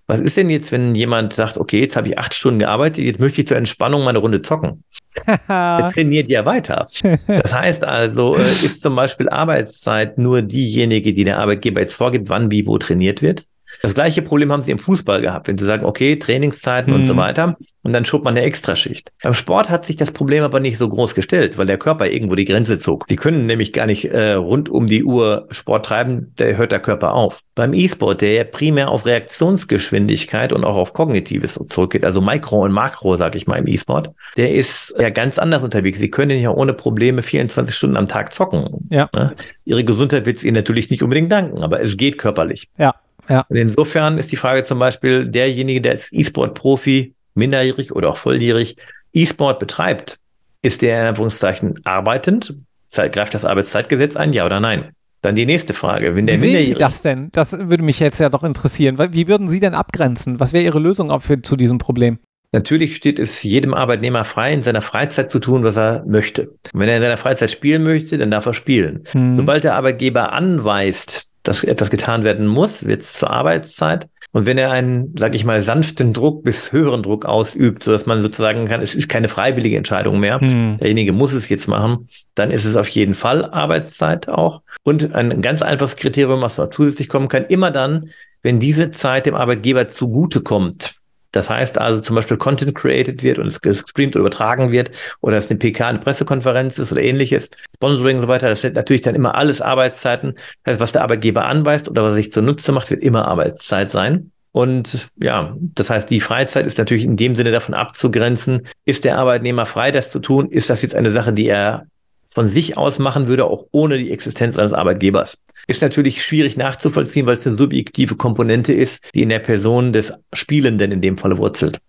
Was 0.10 0.22
ist 0.22 0.38
denn 0.38 0.50
jetzt, 0.50 0.72
wenn 0.72 0.96
jemand 0.96 1.34
sagt, 1.34 1.58
okay, 1.58 1.82
jetzt 1.82 1.98
habe 1.98 2.08
ich 2.08 2.18
acht 2.18 2.34
Stunden 2.34 2.60
gearbeitet, 2.60 3.04
jetzt 3.04 3.20
möchte 3.20 3.42
ich 3.42 3.48
zur 3.48 3.58
Entspannung 3.58 4.04
mal 4.04 4.12
eine 4.12 4.20
Runde 4.20 4.42
zocken? 4.42 4.84
er 5.48 5.90
trainiert 5.94 6.30
ja 6.30 6.46
weiter. 6.46 6.88
Das 7.28 7.54
heißt 7.54 7.84
also, 7.84 8.38
äh, 8.38 8.42
ist 8.42 8.82
zum 8.82 8.96
Beispiel 8.96 9.28
Arbeitszeit 9.28 10.18
nur 10.18 10.42
diejenige, 10.42 11.14
die 11.14 11.26
der 11.26 11.40
Arbeitgeber 11.40 11.82
jetzt 11.82 11.94
vorgibt, 11.94 12.30
wann, 12.30 12.50
wie, 12.52 12.66
wo 12.68 12.78
trainiert 12.78 13.22
wird? 13.22 13.48
Das 13.82 13.94
gleiche 13.94 14.22
Problem 14.22 14.52
haben 14.52 14.64
sie 14.64 14.72
im 14.72 14.80
Fußball 14.80 15.22
gehabt, 15.22 15.48
wenn 15.48 15.58
sie 15.58 15.66
sagen, 15.66 15.86
okay, 15.86 16.18
Trainingszeiten 16.18 16.92
mhm. 16.92 17.00
und 17.00 17.06
so 17.06 17.14
mhm. 17.14 17.18
weiter. 17.18 17.58
Und 17.84 17.94
dann 17.94 18.04
schob 18.04 18.26
man 18.26 18.36
eine 18.36 18.46
Extraschicht. 18.46 19.14
Beim 19.24 19.34
Sport 19.34 19.70
hat 19.70 19.86
sich 19.86 19.96
das 19.96 20.12
Problem 20.12 20.44
aber 20.44 20.60
nicht 20.60 20.78
so 20.78 20.90
groß 20.90 21.16
gestellt, 21.16 21.58
weil 21.58 21.68
der 21.68 21.78
Körper 21.78 22.08
irgendwo 22.08 22.36
die 22.36 22.44
Grenze 22.44 22.80
zog. 22.80 23.06
Sie 23.08 23.16
können 23.16 23.46
nämlich 23.46 23.72
gar 23.72 23.86
nicht 23.86 24.12
äh, 24.12 24.34
rund 24.34 24.68
um 24.68 24.88
die 24.88 25.06
Uhr 25.06 25.48
Sport 25.52 25.86
treiben, 25.86 26.34
der 26.38 26.58
hört 26.58 26.74
der 26.74 26.82
Körper 26.82 27.14
auf. 27.14 27.44
Beim 27.56 27.74
E-Sport, 27.74 28.22
der 28.22 28.34
ja 28.34 28.44
primär 28.44 28.90
auf 28.90 29.06
Reaktionsgeschwindigkeit 29.06 30.52
und 30.52 30.66
auch 30.66 30.76
auf 30.76 30.94
Kognitives 30.94 31.54
zurückgeht, 31.54 32.04
also 32.04 32.20
Mikro 32.20 32.66
und 32.66 32.74
Makro, 32.74 33.16
sag 33.16 33.36
ich 33.36 33.48
mal, 33.48 33.56
im 33.56 33.68
E-Sport, 33.68 34.12
der 34.36 34.54
ist 34.54 34.94
ja 35.00 35.10
ganz 35.10 35.40
anders 35.40 35.64
unterwegs. 35.64 36.00
Sie 36.00 36.12
können 36.12 36.42
ja 36.42 36.52
ohne 36.52 36.74
Probleme 36.74 37.22
24 37.22 37.74
Stunden 37.74 37.96
am 37.96 38.08
Tag 38.08 38.34
zocken. 38.34 38.88
Ja. 38.90 39.10
Ne? 39.14 39.34
Ihre 39.64 39.86
Gesundheit 39.86 40.26
wird 40.26 40.38
es 40.38 40.44
Ihnen 40.44 40.56
natürlich 40.56 40.90
nicht 40.90 41.04
unbedingt 41.04 41.32
danken, 41.32 41.64
aber 41.64 41.82
es 41.82 41.96
geht 41.96 42.18
körperlich. 42.18 42.68
Ja. 42.78 42.94
Ja. 43.30 43.46
Und 43.50 43.56
insofern 43.56 44.18
ist 44.18 44.32
die 44.32 44.38
Frage 44.38 44.64
zum 44.64 44.80
Beispiel, 44.80 45.28
derjenige, 45.28 45.82
der 45.82 45.94
als 45.94 46.12
E-Sport-Profi, 46.12 47.14
minderjährig 47.36 47.94
oder 47.94 48.10
auch 48.10 48.18
volljährig, 48.18 48.78
E-Sport 49.14 49.60
betreibt, 49.60 50.18
ist 50.62 50.82
der 50.82 51.02
in 51.02 51.08
Anführungszeichen 51.08 51.80
arbeitend? 51.84 52.56
Greift 52.94 53.34
das 53.34 53.46
Arbeitszeitgesetz 53.46 54.16
ein, 54.16 54.34
ja 54.34 54.46
oder 54.46 54.60
nein? 54.60 54.92
Dann 55.22 55.36
die 55.36 55.46
nächste 55.46 55.74
Frage. 55.74 56.16
Wenn 56.16 56.28
der 56.28 56.42
Wie 56.42 56.52
sehen 56.52 56.66
Sie 56.68 56.74
das 56.74 57.02
denn? 57.02 57.30
Das 57.32 57.58
würde 57.58 57.84
mich 57.84 58.00
jetzt 58.00 58.20
ja 58.20 58.30
doch 58.30 58.44
interessieren. 58.44 58.98
Wie 59.12 59.28
würden 59.28 59.48
Sie 59.48 59.60
denn 59.60 59.74
abgrenzen? 59.74 60.40
Was 60.40 60.54
wäre 60.54 60.64
Ihre 60.64 60.80
Lösung 60.80 61.12
auch 61.12 61.22
für, 61.22 61.42
zu 61.42 61.56
diesem 61.56 61.80
Problem? 61.80 62.20
Natürlich 62.54 62.96
steht 62.96 63.20
es 63.20 63.44
jedem 63.44 63.74
Arbeitnehmer 63.74 64.24
frei, 64.24 64.54
in 64.54 64.64
seiner 64.64 64.82
Freizeit 64.82 65.30
zu 65.30 65.40
tun, 65.40 65.64
was 65.64 65.76
er 65.76 66.06
möchte. 66.06 66.50
Und 66.74 66.80
wenn 66.80 66.88
er 66.88 66.98
in 66.98 67.02
seiner 67.02 67.18
Freizeit 67.18 67.52
spielen 67.52 67.84
möchte, 67.84 68.18
dann 68.18 68.32
darf 68.32 68.46
er 68.46 68.54
spielen. 68.54 69.04
Hm. 69.12 69.38
Sobald 69.38 69.64
der 69.64 69.76
Arbeitgeber 69.76 70.32
anweist, 70.32 71.27
dass 71.48 71.64
etwas 71.64 71.90
getan 71.90 72.24
werden 72.24 72.48
muss, 72.48 72.86
wird 72.86 73.02
es 73.02 73.14
zur 73.14 73.30
Arbeitszeit. 73.30 74.08
Und 74.34 74.46
wenn 74.46 74.58
er 74.58 74.72
einen, 74.72 75.16
sag 75.18 75.34
ich 75.34 75.46
mal, 75.46 75.62
sanften 75.62 76.14
Druck 76.14 76.44
bis 76.44 76.72
höheren 76.72 77.02
Druck 77.02 77.26
ausübt, 77.26 77.84
sodass 77.84 78.06
man 78.06 78.20
sozusagen 78.20 78.68
kann, 78.68 78.82
es 78.82 78.94
ist 78.94 79.08
keine 79.08 79.30
freiwillige 79.30 79.78
Entscheidung 79.78 80.20
mehr, 80.20 80.42
hm. 80.42 80.78
derjenige 80.80 81.14
muss 81.14 81.34
es 81.34 81.48
jetzt 81.48 81.68
machen, 81.68 82.10
dann 82.36 82.52
ist 82.52 82.66
es 82.66 82.76
auf 82.76 82.90
jeden 82.90 83.16
Fall 83.16 83.46
Arbeitszeit 83.46 84.28
auch. 84.28 84.62
Und 84.84 85.16
ein 85.16 85.42
ganz 85.42 85.62
einfaches 85.62 85.96
Kriterium, 85.96 86.42
was 86.42 86.58
da 86.58 86.70
zusätzlich 86.70 87.08
kommen 87.08 87.30
kann, 87.30 87.46
immer 87.46 87.72
dann, 87.72 88.10
wenn 88.44 88.60
diese 88.60 88.92
Zeit 88.92 89.26
dem 89.26 89.36
Arbeitgeber 89.36 89.88
zugutekommt. 89.88 90.97
Das 91.38 91.52
heißt 91.52 91.78
also 91.78 92.02
zum 92.02 92.16
Beispiel 92.16 92.36
Content 92.38 92.74
created 92.74 93.22
wird 93.22 93.38
und 93.38 93.46
es 93.46 93.62
gestreamt 93.62 94.16
oder 94.16 94.22
übertragen 94.22 94.72
wird 94.72 94.90
oder 95.22 95.38
es 95.38 95.52
eine 95.52 95.60
PK, 95.60 95.88
eine 95.88 96.00
Pressekonferenz 96.00 96.80
ist 96.80 96.92
oder 96.92 97.02
ähnliches, 97.02 97.52
Sponsoring 97.76 98.16
und 98.16 98.24
so 98.24 98.28
weiter, 98.28 98.50
das 98.50 98.62
sind 98.62 98.76
natürlich 98.76 99.04
dann 99.04 99.14
immer 99.14 99.36
alles 99.36 99.62
Arbeitszeiten. 99.62 100.34
Das 100.64 100.74
heißt, 100.74 100.82
was 100.82 100.92
der 100.94 101.04
Arbeitgeber 101.04 101.46
anweist 101.46 101.88
oder 101.88 102.02
was 102.02 102.14
er 102.14 102.16
sich 102.16 102.32
zunutze 102.32 102.72
macht, 102.72 102.90
wird 102.90 103.04
immer 103.04 103.28
Arbeitszeit 103.28 103.92
sein. 103.92 104.32
Und 104.52 105.10
ja, 105.18 105.56
das 105.60 105.92
heißt, 105.92 106.10
die 106.10 106.22
Freizeit 106.22 106.66
ist 106.66 106.80
natürlich 106.80 107.04
in 107.04 107.18
dem 107.18 107.36
Sinne 107.36 107.52
davon 107.52 107.76
abzugrenzen, 107.76 108.66
ist 108.86 109.06
der 109.06 109.20
Arbeitnehmer 109.20 109.68
frei, 109.68 109.92
das 109.92 110.10
zu 110.10 110.18
tun? 110.18 110.50
Ist 110.50 110.72
das 110.72 110.82
jetzt 110.82 110.96
eine 110.96 111.12
Sache, 111.12 111.34
die 111.34 111.46
er 111.46 111.86
von 112.34 112.48
sich 112.48 112.78
aus 112.78 113.00
machen 113.00 113.28
würde, 113.28 113.46
auch 113.46 113.66
ohne 113.72 113.98
die 113.98 114.12
Existenz 114.12 114.58
eines 114.58 114.74
Arbeitgebers? 114.74 115.38
Ist 115.68 115.82
natürlich 115.82 116.24
schwierig 116.24 116.58
nachzuvollziehen, 116.58 117.26
weil 117.26 117.36
es 117.36 117.48
eine 117.48 117.58
subjektive 117.58 118.16
Komponente 118.16 118.74
ist, 118.74 119.04
die 119.14 119.22
in 119.22 119.30
der 119.30 119.40
Person 119.40 119.94
des 119.94 120.14
Spielenden 120.34 120.92
in 120.92 121.02
dem 121.02 121.18
Falle 121.18 121.38
wurzelt. 121.38 121.80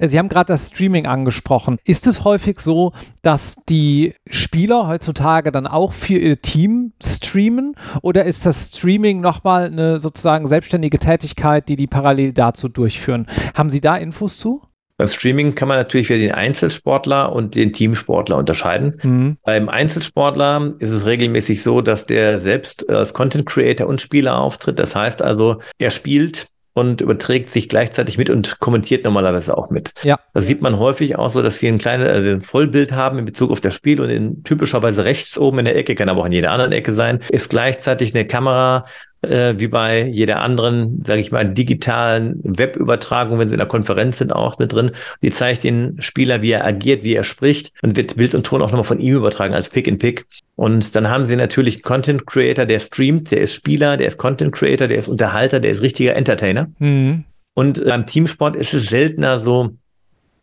Sie 0.00 0.18
haben 0.18 0.28
gerade 0.28 0.52
das 0.52 0.68
Streaming 0.68 1.06
angesprochen. 1.06 1.78
Ist 1.84 2.06
es 2.06 2.22
häufig 2.22 2.60
so, 2.60 2.92
dass 3.22 3.56
die 3.68 4.14
Spieler 4.30 4.86
heutzutage 4.86 5.50
dann 5.50 5.66
auch 5.66 5.92
für 5.92 6.18
ihr 6.18 6.40
Team 6.40 6.92
streamen 7.02 7.74
oder 8.02 8.24
ist 8.24 8.46
das 8.46 8.70
Streaming 8.76 9.20
nochmal 9.20 9.66
eine 9.66 9.98
sozusagen 9.98 10.46
selbstständige 10.46 10.98
Tätigkeit, 10.98 11.68
die 11.68 11.76
die 11.76 11.88
parallel 11.88 12.32
dazu 12.32 12.68
durchführen? 12.68 13.26
Haben 13.54 13.70
Sie 13.70 13.80
da 13.80 13.96
Infos 13.96 14.38
zu? 14.38 14.62
Beim 14.98 15.08
Streaming 15.08 15.54
kann 15.54 15.68
man 15.68 15.78
natürlich 15.78 16.08
wieder 16.08 16.18
den 16.18 16.32
Einzelsportler 16.32 17.32
und 17.32 17.54
den 17.54 17.72
Teamsportler 17.72 18.36
unterscheiden. 18.36 19.00
Mhm. 19.02 19.36
Beim 19.44 19.68
Einzelsportler 19.68 20.72
ist 20.80 20.90
es 20.90 21.06
regelmäßig 21.06 21.62
so, 21.62 21.80
dass 21.80 22.06
der 22.06 22.40
selbst 22.40 22.90
als 22.90 23.14
Content 23.14 23.46
Creator 23.46 23.86
und 23.86 24.00
Spieler 24.00 24.38
auftritt. 24.38 24.80
Das 24.80 24.96
heißt 24.96 25.22
also, 25.22 25.60
er 25.78 25.90
spielt 25.90 26.48
und 26.78 27.00
überträgt 27.00 27.50
sich 27.50 27.68
gleichzeitig 27.68 28.18
mit 28.18 28.30
und 28.30 28.58
kommentiert 28.60 29.04
normalerweise 29.04 29.56
auch 29.56 29.70
mit. 29.70 29.92
Ja. 30.02 30.18
Das 30.34 30.46
sieht 30.46 30.62
man 30.62 30.78
häufig 30.78 31.16
auch 31.16 31.30
so, 31.30 31.42
dass 31.42 31.58
sie 31.58 31.68
ein 31.68 31.78
kleines, 31.78 32.08
also 32.08 32.30
ein 32.30 32.42
Vollbild 32.42 32.92
haben 32.92 33.18
in 33.18 33.24
Bezug 33.24 33.50
auf 33.50 33.60
das 33.60 33.74
Spiel 33.74 34.00
und 34.00 34.10
in 34.10 34.42
typischerweise 34.44 35.04
rechts 35.04 35.38
oben 35.38 35.60
in 35.60 35.64
der 35.66 35.76
Ecke, 35.76 35.94
kann 35.94 36.08
aber 36.08 36.22
auch 36.22 36.26
in 36.26 36.32
jeder 36.32 36.50
anderen 36.50 36.72
Ecke 36.72 36.92
sein, 36.92 37.20
ist 37.30 37.50
gleichzeitig 37.50 38.14
eine 38.14 38.26
Kamera 38.26 38.84
äh, 39.22 39.54
wie 39.58 39.68
bei 39.68 40.04
jeder 40.04 40.40
anderen, 40.40 41.02
sage 41.04 41.20
ich 41.20 41.32
mal, 41.32 41.44
digitalen 41.44 42.40
Webübertragung, 42.44 43.38
wenn 43.38 43.48
sie 43.48 43.54
in 43.54 43.58
der 43.58 43.68
Konferenz 43.68 44.18
sind, 44.18 44.32
auch 44.32 44.58
mit 44.58 44.72
drin. 44.72 44.92
Die 45.22 45.30
zeigt 45.30 45.64
den 45.64 46.00
Spieler, 46.00 46.42
wie 46.42 46.52
er 46.52 46.64
agiert, 46.64 47.02
wie 47.02 47.14
er 47.14 47.24
spricht 47.24 47.72
und 47.82 47.96
wird 47.96 48.16
Bild 48.16 48.34
und 48.34 48.44
Ton 48.44 48.62
auch 48.62 48.70
nochmal 48.70 48.84
von 48.84 49.00
ihm 49.00 49.16
übertragen 49.16 49.54
als 49.54 49.70
Pick 49.70 49.86
in 49.86 49.98
Pick. 49.98 50.26
Und 50.56 50.94
dann 50.94 51.08
haben 51.08 51.26
sie 51.26 51.36
natürlich 51.36 51.82
Content 51.82 52.26
Creator, 52.26 52.66
der 52.66 52.80
streamt, 52.80 53.30
der 53.30 53.40
ist 53.40 53.54
Spieler, 53.54 53.96
der 53.96 54.08
ist 54.08 54.18
Content 54.18 54.52
Creator, 54.52 54.88
der 54.88 54.98
ist 54.98 55.08
Unterhalter, 55.08 55.60
der 55.60 55.72
ist 55.72 55.82
richtiger 55.82 56.16
Entertainer. 56.16 56.70
Mhm. 56.78 57.24
Und 57.54 57.84
beim 57.84 58.06
Teamsport 58.06 58.54
ist 58.54 58.72
es 58.72 58.86
seltener 58.86 59.38
so, 59.38 59.70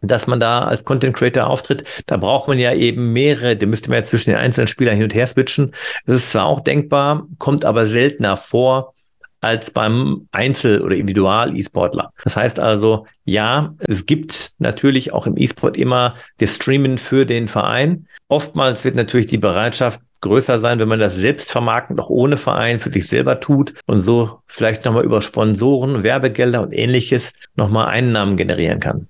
dass 0.02 0.28
man 0.28 0.40
da 0.40 0.64
als 0.64 0.84
Content 0.84 1.16
Creator 1.16 1.48
auftritt. 1.48 1.84
Da 2.06 2.18
braucht 2.18 2.48
man 2.48 2.60
ja 2.60 2.74
eben 2.74 3.14
mehrere, 3.14 3.56
da 3.56 3.66
müsste 3.66 3.90
man 3.90 4.00
ja 4.00 4.06
zwischen 4.06 4.32
den 4.32 4.40
einzelnen 4.40 4.68
Spielern 4.68 4.96
hin 4.96 5.04
und 5.04 5.16
her 5.16 5.28
switchen. 5.28 5.74
Das 6.06 6.18
ist 6.18 6.32
zwar 6.32 6.46
auch 6.46 6.62
denkbar, 6.62 7.28
kommt 7.38 7.66
aber 7.66 7.88
seltener 7.88 8.38
vor 8.38 8.94
als 9.46 9.70
beim 9.70 10.28
Einzel- 10.32 10.82
oder 10.82 10.96
Individual-E-Sportler. 10.96 12.12
Das 12.24 12.36
heißt 12.36 12.60
also, 12.60 13.06
ja, 13.26 13.76
es 13.80 14.08
gibt 14.08 14.54
natürlich 14.58 15.14
auch 15.14 15.28
im 15.28 15.38
E-Sport 15.38 15.78
immer 15.78 16.16
das 16.40 16.56
Streamen 16.56 16.98
für 16.98 17.28
den 17.28 17.48
Verein. 17.48 18.08
Oftmals 18.28 18.84
wird 18.84 18.96
natürlich 18.96 19.28
die 19.28 19.38
Bereitschaft 19.38 20.02
größer 20.22 20.58
sein, 20.58 20.80
wenn 20.80 20.88
man 20.88 21.00
das 21.00 21.16
selbst 21.16 21.52
vermarkten, 21.52 22.00
auch 22.00 22.10
ohne 22.10 22.38
Verein 22.38 22.80
für 22.80 22.90
sich 22.90 23.08
selber 23.08 23.40
tut 23.40 23.76
und 23.86 24.02
so 24.02 24.40
vielleicht 24.48 24.84
nochmal 24.84 25.04
über 25.04 25.22
Sponsoren, 25.22 26.02
Werbegelder 26.02 26.64
und 26.64 26.74
ähnliches 26.74 27.34
nochmal 27.56 27.88
Einnahmen 27.88 28.38
generieren 28.38 28.80
kann. 28.80 29.08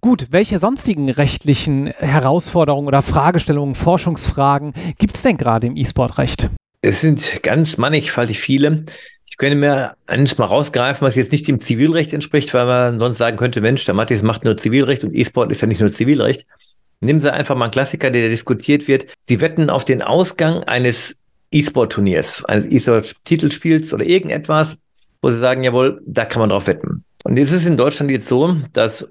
Gut, 0.00 0.28
welche 0.30 0.58
sonstigen 0.58 1.10
rechtlichen 1.10 1.86
Herausforderungen 1.86 2.86
oder 2.86 3.02
Fragestellungen, 3.02 3.74
Forschungsfragen 3.74 4.74
gibt 4.98 5.16
es 5.16 5.22
denn 5.22 5.36
gerade 5.36 5.66
im 5.66 5.76
E-Sport-Recht? 5.76 6.50
Es 6.82 7.00
sind 7.00 7.42
ganz 7.42 7.78
mannigfaltig 7.78 8.38
viele. 8.38 8.84
Ich 9.24 9.38
könnte 9.38 9.56
mir 9.56 9.96
eines 10.06 10.38
mal 10.38 10.44
rausgreifen, 10.44 11.06
was 11.06 11.16
jetzt 11.16 11.32
nicht 11.32 11.48
dem 11.48 11.60
Zivilrecht 11.60 12.12
entspricht, 12.12 12.54
weil 12.54 12.66
man 12.66 12.98
sonst 12.98 13.18
sagen 13.18 13.36
könnte, 13.36 13.60
Mensch, 13.60 13.84
der 13.84 13.94
Matthias 13.94 14.22
macht 14.22 14.44
nur 14.44 14.56
Zivilrecht 14.56 15.02
und 15.02 15.14
E-Sport 15.14 15.50
ist 15.50 15.60
ja 15.62 15.66
nicht 15.66 15.80
nur 15.80 15.90
Zivilrecht. 15.90 16.46
Nehmen 17.00 17.20
Sie 17.20 17.32
einfach 17.32 17.56
mal 17.56 17.66
einen 17.66 17.72
Klassiker, 17.72 18.10
der 18.10 18.28
diskutiert 18.28 18.88
wird. 18.88 19.06
Sie 19.22 19.40
wetten 19.40 19.68
auf 19.68 19.84
den 19.84 20.02
Ausgang 20.02 20.62
eines 20.64 21.16
E-Sport-Turniers, 21.50 22.44
eines 22.44 22.66
E-Sport-Titelspiels 22.66 23.92
oder 23.92 24.04
irgendetwas, 24.04 24.78
wo 25.20 25.30
Sie 25.30 25.38
sagen, 25.38 25.64
jawohl, 25.64 26.00
da 26.06 26.24
kann 26.24 26.40
man 26.40 26.50
drauf 26.50 26.66
wetten. 26.66 27.04
Und 27.24 27.36
es 27.38 27.52
ist 27.52 27.66
in 27.66 27.76
Deutschland 27.76 28.10
jetzt 28.10 28.26
so, 28.26 28.56
dass 28.72 29.08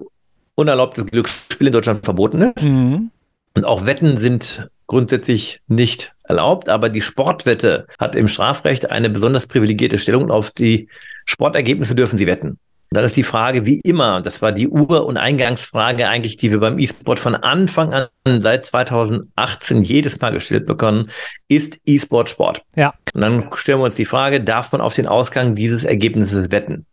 unerlaubtes 0.56 1.06
Glücksspiel 1.06 1.68
in 1.68 1.72
Deutschland 1.72 2.04
verboten 2.04 2.40
ist. 2.40 2.64
Mhm. 2.64 3.10
Und 3.54 3.64
auch 3.64 3.86
Wetten 3.86 4.18
sind 4.18 4.68
grundsätzlich 4.86 5.60
nicht 5.68 6.12
erlaubt, 6.24 6.68
aber 6.68 6.88
die 6.88 7.00
Sportwette 7.00 7.86
hat 7.98 8.14
im 8.14 8.28
Strafrecht 8.28 8.90
eine 8.90 9.10
besonders 9.10 9.46
privilegierte 9.46 9.98
Stellung 9.98 10.24
und 10.24 10.30
auf 10.30 10.50
die 10.50 10.88
Sportergebnisse 11.24 11.94
dürfen 11.94 12.18
sie 12.18 12.26
wetten. 12.26 12.58
Und 12.90 12.94
dann 12.94 13.04
ist 13.04 13.16
die 13.16 13.24
Frage, 13.24 13.66
wie 13.66 13.80
immer, 13.80 14.20
das 14.20 14.42
war 14.42 14.52
die 14.52 14.68
Ur- 14.68 15.06
und 15.06 15.16
Eingangsfrage 15.16 16.08
eigentlich, 16.08 16.36
die 16.36 16.52
wir 16.52 16.60
beim 16.60 16.78
E-Sport 16.78 17.18
von 17.18 17.34
Anfang 17.34 17.92
an 17.92 18.08
seit 18.40 18.66
2018 18.66 19.82
jedes 19.82 20.20
Mal 20.20 20.30
gestellt 20.30 20.66
bekommen, 20.66 21.10
ist 21.48 21.80
E-Sport 21.84 22.28
Sport? 22.28 22.62
Ja. 22.76 22.94
Und 23.12 23.20
dann 23.22 23.50
stellen 23.54 23.80
wir 23.80 23.84
uns 23.84 23.96
die 23.96 24.04
Frage, 24.04 24.40
darf 24.40 24.70
man 24.70 24.80
auf 24.80 24.94
den 24.94 25.08
Ausgang 25.08 25.56
dieses 25.56 25.84
Ergebnisses 25.84 26.52
wetten? 26.52 26.86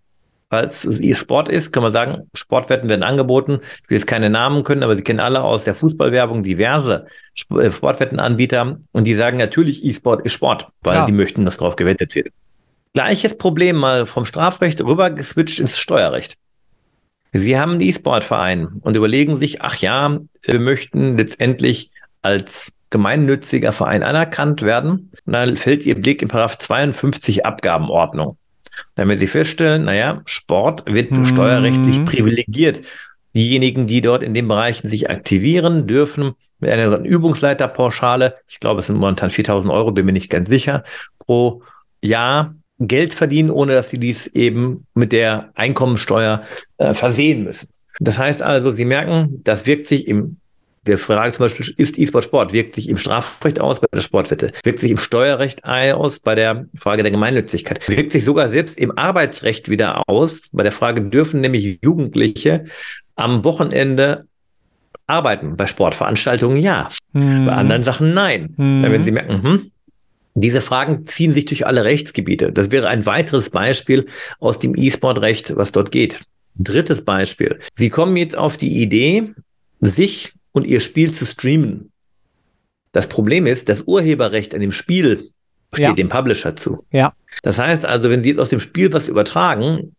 Falls 0.54 0.86
es 0.86 1.00
ihr 1.00 1.16
Sport 1.16 1.50
ist, 1.50 1.72
kann 1.72 1.82
man 1.82 1.92
sagen, 1.92 2.30
Sportwetten 2.36 2.88
werden 2.88 3.02
angeboten. 3.02 3.62
Ich 3.82 3.90
will 3.90 3.98
jetzt 3.98 4.06
keine 4.06 4.30
Namen 4.30 4.64
können, 4.64 4.84
aber 4.84 4.96
Sie 4.96 5.02
kennen 5.02 5.20
alle 5.20 5.42
aus 5.42 5.64
der 5.64 5.74
Fußballwerbung 5.74 6.44
diverse 6.44 7.08
äh, 7.50 7.72
Sportwettenanbieter 7.72 8.78
und 8.92 9.08
die 9.08 9.16
sagen 9.16 9.40
natürlich, 9.40 9.84
E-Sport 9.84 10.24
ist 10.24 10.34
Sport, 10.34 10.68
weil 10.84 10.98
ja. 10.98 11.06
die 11.06 11.12
möchten, 11.12 11.44
dass 11.44 11.58
drauf 11.58 11.76
gewettet 11.76 12.14
wird. 12.14 12.28
Gleiches 12.94 13.36
Problem 13.36 13.78
mal 13.78 14.06
vom 14.06 14.26
Strafrecht 14.26 14.80
rüber 14.82 15.10
geswitcht 15.10 15.60
ins 15.60 15.80
Steuerrecht. 15.80 16.36
Sie 17.32 17.58
haben 17.58 17.72
einen 17.72 17.82
E-Sport-Verein 17.82 18.80
und 18.82 18.96
überlegen 18.96 19.38
sich, 19.38 19.64
ach 19.64 19.78
ja, 19.78 20.20
wir 20.44 20.60
möchten 20.60 21.18
letztendlich 21.18 21.90
als 22.22 22.72
gemeinnütziger 22.92 23.74
Verein 23.74 24.04
anerkannt 24.04 24.62
werden. 24.62 25.10
Und 25.26 25.34
dann 25.34 25.58
fällt 25.58 25.84
Ihr 25.88 26.00
Blick 26.00 26.22
in 26.22 26.28
Paragraph 26.28 26.60
52 26.60 27.44
Abgabenordnung. 27.44 28.38
Damit 28.96 29.20
Sie 29.20 29.28
feststellen, 29.28 29.86
naja, 29.86 30.22
Sport 30.26 30.84
wird 30.86 31.12
mhm. 31.12 31.26
steuerrechtlich 31.26 32.04
privilegiert. 32.06 32.82
Diejenigen, 33.36 33.88
die 33.88 34.02
dort 34.02 34.24
in 34.24 34.34
den 34.34 34.48
Bereichen 34.48 34.88
sich 34.88 35.10
aktivieren, 35.10 35.88
dürfen 35.88 36.34
mit 36.60 36.72
einer 36.72 37.00
Übungsleiterpauschale, 37.00 38.36
ich 38.48 38.60
glaube, 38.60 38.80
es 38.80 38.88
sind 38.88 38.98
momentan 38.98 39.30
4000 39.30 39.74
Euro, 39.74 39.92
bin 39.92 40.06
mir 40.06 40.14
nicht 40.14 40.30
ganz 40.30 40.50
sicher, 40.50 40.84
pro 41.20 41.64
Jahr 42.02 42.56
Geld 42.80 43.14
verdienen, 43.14 43.50
ohne 43.50 43.74
dass 43.74 43.90
sie 43.90 44.00
dies 44.00 44.28
eben 44.28 44.86
mit 44.94 45.12
der 45.12 45.52
Einkommensteuer 45.56 46.44
äh, 46.78 46.94
versehen 46.94 47.44
müssen. 47.44 47.70
Das 48.00 48.18
heißt 48.18 48.42
also, 48.42 48.72
Sie 48.72 48.86
merken, 48.86 49.42
das 49.44 49.66
wirkt 49.66 49.88
sich 49.88 50.08
im 50.08 50.38
der 50.86 50.98
Frage 50.98 51.34
zum 51.34 51.46
Beispiel, 51.46 51.74
ist 51.78 51.98
E-Sport 51.98 52.24
Sport? 52.26 52.54
Wirkt 52.54 52.76
sich 52.76 52.90
im 52.90 52.98
Strafrecht 52.98 53.62
aus 53.62 53.80
bei 53.80 53.88
der 53.94 54.02
Sportwette? 54.02 54.52
Wirkt 54.64 54.80
sich 54.80 54.92
im 54.92 54.98
Steuerrecht 54.98 55.64
aus 55.64 56.20
bei 56.20 56.36
der 56.36 56.66
Frage 56.76 57.04
der 57.04 57.12
Gemeinnützigkeit? 57.12 57.88
Wirkt 57.88 58.12
sich 58.12 58.26
sogar 58.26 58.50
selbst 58.50 58.78
im 58.78 58.98
Arbeitsrecht 58.98 59.70
wieder 59.70 60.04
aus 60.08 60.50
bei 60.52 60.64
der 60.64 60.72
Frage, 60.72 61.02
dürfen 61.02 61.42
nämlich 61.42 61.80
Jugendliche 61.82 62.66
am 63.16 63.46
Wochenende 63.46 64.26
arbeiten? 65.08 65.56
Bei 65.56 65.68
Sportveranstaltungen 65.68 66.58
ja. 66.58 66.90
Mhm. 67.14 67.46
Bei 67.46 67.54
anderen 67.54 67.84
Sachen 67.84 68.14
nein. 68.14 68.54
Mhm. 68.58 68.84
Wenn 68.84 69.04
Sie 69.04 69.12
merken, 69.12 69.44
hm, 69.44 69.72
diese 70.36 70.62
Fragen 70.62 71.06
ziehen 71.06 71.32
sich 71.32 71.46
durch 71.46 71.66
alle 71.66 71.86
Rechtsgebiete. 71.86 72.52
Das 72.52 72.72
wäre 72.72 72.88
ein 72.88 73.06
weiteres 73.06 73.50
Beispiel 73.52 74.08
aus 74.40 74.60
dem 74.60 74.76
E-Sport-Recht, 74.76 75.56
was 75.56 75.72
dort 75.72 75.92
geht. 75.92 76.22
Drittes 76.56 77.06
Beispiel. 77.06 77.60
Sie 77.72 77.90
kommen 77.90 78.18
jetzt 78.18 78.38
auf 78.38 78.58
die 78.58 78.82
Idee, 78.82 79.34
sich 79.80 80.34
und 80.54 80.66
ihr 80.66 80.80
Spiel 80.80 81.14
zu 81.14 81.26
streamen. 81.26 81.92
Das 82.94 83.08
Problem 83.08 83.46
ist, 83.46 83.68
das 83.68 83.82
Urheberrecht 83.82 84.54
an 84.54 84.62
dem 84.62 84.72
Spiel 84.72 85.30
steht 85.74 85.86
ja. 85.88 85.94
dem 85.94 86.10
Publisher 86.10 86.56
zu. 86.56 86.86
Ja. 86.92 87.14
Das 87.42 87.60
heißt 87.60 87.86
also, 87.86 88.10
wenn 88.10 88.22
Sie 88.22 88.30
jetzt 88.30 88.40
aus 88.40 88.50
dem 88.50 88.60
Spiel 88.60 88.94
was 88.94 89.08
übertragen, 89.08 89.96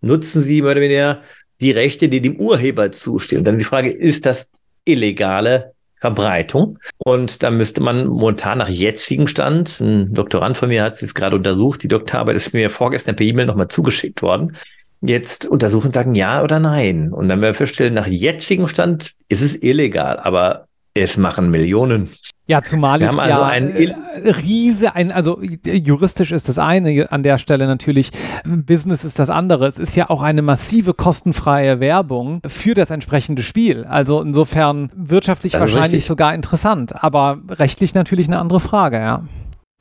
nutzen 0.00 0.42
Sie 0.42 0.62
mehr 0.62 0.70
oder 0.72 0.80
weniger 0.80 1.22
die 1.60 1.72
Rechte, 1.72 2.08
die 2.08 2.20
dem 2.20 2.36
Urheber 2.36 2.92
zustehen. 2.92 3.44
Dann 3.44 3.58
die 3.58 3.64
Frage, 3.64 3.90
ist 3.90 4.26
das 4.26 4.50
illegale 4.84 5.72
Verbreitung? 6.00 6.78
Und 6.98 7.42
da 7.42 7.50
müsste 7.50 7.80
man 7.80 8.06
momentan 8.06 8.58
nach 8.58 8.68
jetzigem 8.68 9.26
Stand, 9.26 9.80
ein 9.80 10.12
Doktorand 10.12 10.56
von 10.56 10.68
mir 10.68 10.84
hat 10.84 10.94
es 10.94 11.00
jetzt 11.00 11.14
gerade 11.14 11.36
untersucht, 11.36 11.82
die 11.82 11.88
Doktorarbeit 11.88 12.36
ist 12.36 12.52
mir 12.52 12.70
vorgestern 12.70 13.16
per 13.16 13.26
E-Mail 13.26 13.46
nochmal 13.46 13.68
zugeschickt 13.68 14.22
worden, 14.22 14.56
jetzt 15.00 15.46
untersuchen 15.46 15.86
und 15.86 15.94
sagen 15.94 16.14
ja 16.14 16.42
oder 16.42 16.58
nein. 16.58 17.12
Und 17.12 17.28
dann 17.28 17.40
werden 17.40 17.52
wir 17.52 17.54
feststellen, 17.54 17.94
nach 17.94 18.06
jetzigem 18.06 18.68
Stand 18.68 19.12
ist 19.28 19.42
es 19.42 19.62
illegal, 19.62 20.18
aber 20.18 20.66
es 20.94 21.16
machen 21.16 21.50
Millionen. 21.50 22.10
Ja, 22.48 22.62
zumal 22.62 23.02
es 23.02 23.18
also 23.18 23.28
ja 23.28 23.44
ein 23.44 23.74
äh, 23.74 23.92
Riese, 24.30 24.94
ein, 24.94 25.10
also 25.10 25.40
juristisch 25.42 26.30
ist 26.30 26.48
das 26.48 26.58
eine 26.58 27.10
an 27.10 27.24
der 27.24 27.38
Stelle 27.38 27.66
natürlich, 27.66 28.12
Business 28.44 29.04
ist 29.04 29.18
das 29.18 29.30
andere. 29.30 29.66
Es 29.66 29.78
ist 29.78 29.96
ja 29.96 30.08
auch 30.10 30.22
eine 30.22 30.42
massive 30.42 30.94
kostenfreie 30.94 31.80
Werbung 31.80 32.40
für 32.46 32.74
das 32.74 32.90
entsprechende 32.90 33.42
Spiel. 33.42 33.84
Also 33.84 34.22
insofern 34.22 34.90
wirtschaftlich 34.94 35.54
wahrscheinlich 35.54 36.04
sogar 36.04 36.34
interessant, 36.34 37.02
aber 37.02 37.40
rechtlich 37.48 37.94
natürlich 37.94 38.28
eine 38.28 38.38
andere 38.38 38.60
Frage, 38.60 38.98
ja. 38.98 39.24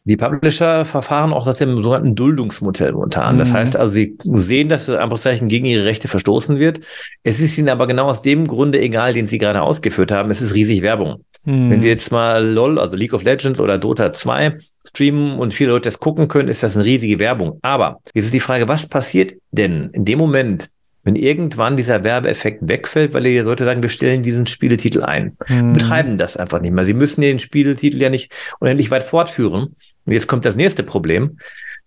Die 0.08 0.18
Publisher 0.18 0.86
verfahren 0.86 1.34
auch 1.34 1.48
nach 1.48 1.58
dem 1.58 1.76
sogenannten 1.78 2.14
Duldungsmodell 2.14 2.92
momentan. 2.92 3.36
Mhm. 3.36 3.40
Das 3.40 3.52
heißt 3.54 3.76
also, 3.76 3.94
sie 3.94 4.16
sehen, 4.24 4.70
dass 4.70 4.88
ein 4.88 4.98
Anführungszeichen 4.98 5.48
gegen 5.48 5.66
ihre 5.66 5.86
Rechte 5.86 6.08
verstoßen 6.08 6.60
wird. 6.60 6.82
Es 7.24 7.40
ist 7.40 7.58
ihnen 7.58 7.70
aber 7.70 7.88
genau 7.88 8.06
aus 8.06 8.22
dem 8.22 8.48
Grunde 8.48 8.80
egal, 8.80 9.14
den 9.14 9.26
sie 9.26 9.40
gerade 9.40 9.64
ausgeführt 9.64 10.12
haben. 10.12 10.30
Es 10.30 10.42
ist 10.42 10.54
riesig 10.54 10.84
Werbung. 10.84 11.26
Mhm. 11.46 11.72
Wenn 11.72 11.82
sie 11.82 11.88
jetzt 11.88 12.12
mal 12.12 12.46
LOL, 12.46 12.78
also 12.78 12.96
League 12.96 13.14
of 13.14 13.24
Legends 13.24 13.60
oder 13.60 13.80
Dota 13.80 14.14
2 14.14 14.60
streamen 14.88 15.40
und 15.40 15.56
viele 15.56 15.72
Leute 15.72 15.90
das 15.90 16.00
gucken 16.00 16.28
können, 16.28 16.50
ist 16.50 16.62
das 16.62 16.76
eine 16.76 16.86
riesige 16.86 17.18
Werbung. 17.18 17.58
Aber 17.64 18.00
jetzt 18.14 18.26
ist 18.26 18.34
die 18.34 18.40
Frage, 18.40 18.68
was 18.68 18.86
passiert 18.86 19.34
denn 19.52 19.90
in 19.94 20.06
dem 20.06 20.20
Moment, 20.20 20.70
wenn 21.04 21.16
irgendwann 21.16 21.78
dieser 21.78 22.04
Werbeeffekt 22.04 22.68
wegfällt, 22.68 23.14
weil 23.14 23.24
die 23.24 23.40
Leute 23.40 23.64
sagen, 23.64 23.82
wir 23.82 23.90
stellen 23.90 24.24
diesen 24.24 24.46
Spieletitel 24.48 25.04
ein, 25.04 25.38
mhm. 25.48 25.74
betreiben 25.74 26.18
das 26.18 26.38
einfach 26.38 26.62
nicht 26.62 26.74
mehr. 26.74 26.86
Sie 26.86 26.94
müssen 26.94 27.22
den 27.22 27.40
Spieletitel 27.40 27.98
ja 27.98 28.10
nicht 28.10 28.32
unendlich 28.60 28.92
weit 28.92 29.04
fortführen. 29.04 29.76
Und 30.06 30.14
jetzt 30.14 30.28
kommt 30.28 30.46
das 30.46 30.56
nächste 30.56 30.84
Problem. 30.84 31.38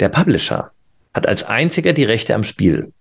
Der 0.00 0.08
Publisher 0.08 0.72
hat 1.14 1.26
als 1.26 1.42
einziger 1.44 1.92
die 1.92 2.04
Rechte 2.04 2.34
am 2.34 2.42
Spiel. 2.42 2.92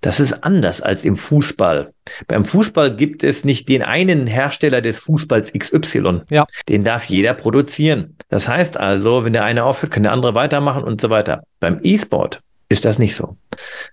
Das 0.00 0.20
ist 0.20 0.44
anders 0.44 0.80
als 0.80 1.04
im 1.04 1.16
Fußball. 1.16 1.92
Beim 2.28 2.44
Fußball 2.44 2.94
gibt 2.94 3.24
es 3.24 3.44
nicht 3.44 3.68
den 3.68 3.82
einen 3.82 4.26
Hersteller 4.26 4.80
des 4.80 5.00
Fußballs 5.00 5.52
XY. 5.52 6.22
Ja. 6.30 6.46
Den 6.68 6.84
darf 6.84 7.04
jeder 7.04 7.34
produzieren. 7.34 8.16
Das 8.28 8.48
heißt 8.48 8.76
also, 8.76 9.24
wenn 9.24 9.32
der 9.32 9.44
eine 9.44 9.64
aufhört, 9.64 9.92
kann 9.92 10.02
der 10.04 10.12
andere 10.12 10.34
weitermachen 10.34 10.84
und 10.84 11.00
so 11.00 11.10
weiter. 11.10 11.42
Beim 11.60 11.80
E-Sport 11.82 12.40
ist 12.68 12.84
das 12.84 12.98
nicht 12.98 13.14
so. 13.16 13.36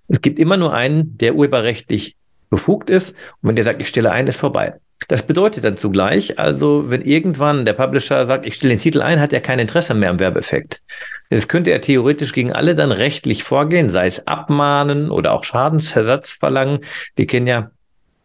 Es 0.07 0.21
gibt 0.21 0.39
immer 0.39 0.57
nur 0.57 0.73
einen, 0.73 1.17
der 1.17 1.35
urheberrechtlich 1.35 2.15
befugt 2.49 2.89
ist. 2.89 3.11
Und 3.41 3.49
wenn 3.49 3.55
der 3.55 3.65
sagt, 3.65 3.81
ich 3.81 3.87
stelle 3.87 4.11
ein, 4.11 4.27
ist 4.27 4.39
vorbei. 4.39 4.75
Das 5.09 5.23
bedeutet 5.23 5.63
dann 5.63 5.75
zugleich, 5.75 6.37
also 6.37 6.91
wenn 6.91 7.01
irgendwann 7.01 7.65
der 7.65 7.73
Publisher 7.73 8.27
sagt, 8.27 8.45
ich 8.45 8.53
stelle 8.53 8.75
den 8.75 8.79
Titel 8.79 9.01
ein, 9.01 9.19
hat 9.19 9.33
er 9.33 9.41
kein 9.41 9.57
Interesse 9.57 9.95
mehr 9.95 10.11
am 10.11 10.19
Werbeeffekt. 10.19 10.83
Jetzt 11.31 11.49
könnte 11.49 11.71
er 11.71 11.81
theoretisch 11.81 12.31
gegen 12.31 12.53
alle 12.53 12.75
dann 12.75 12.91
rechtlich 12.91 13.43
vorgehen, 13.43 13.89
sei 13.89 14.05
es 14.05 14.27
abmahnen 14.27 15.09
oder 15.09 15.33
auch 15.33 15.43
Schadensersatz 15.43 16.33
verlangen. 16.33 16.85
Wir 17.15 17.25
kennen 17.25 17.47
ja 17.47 17.71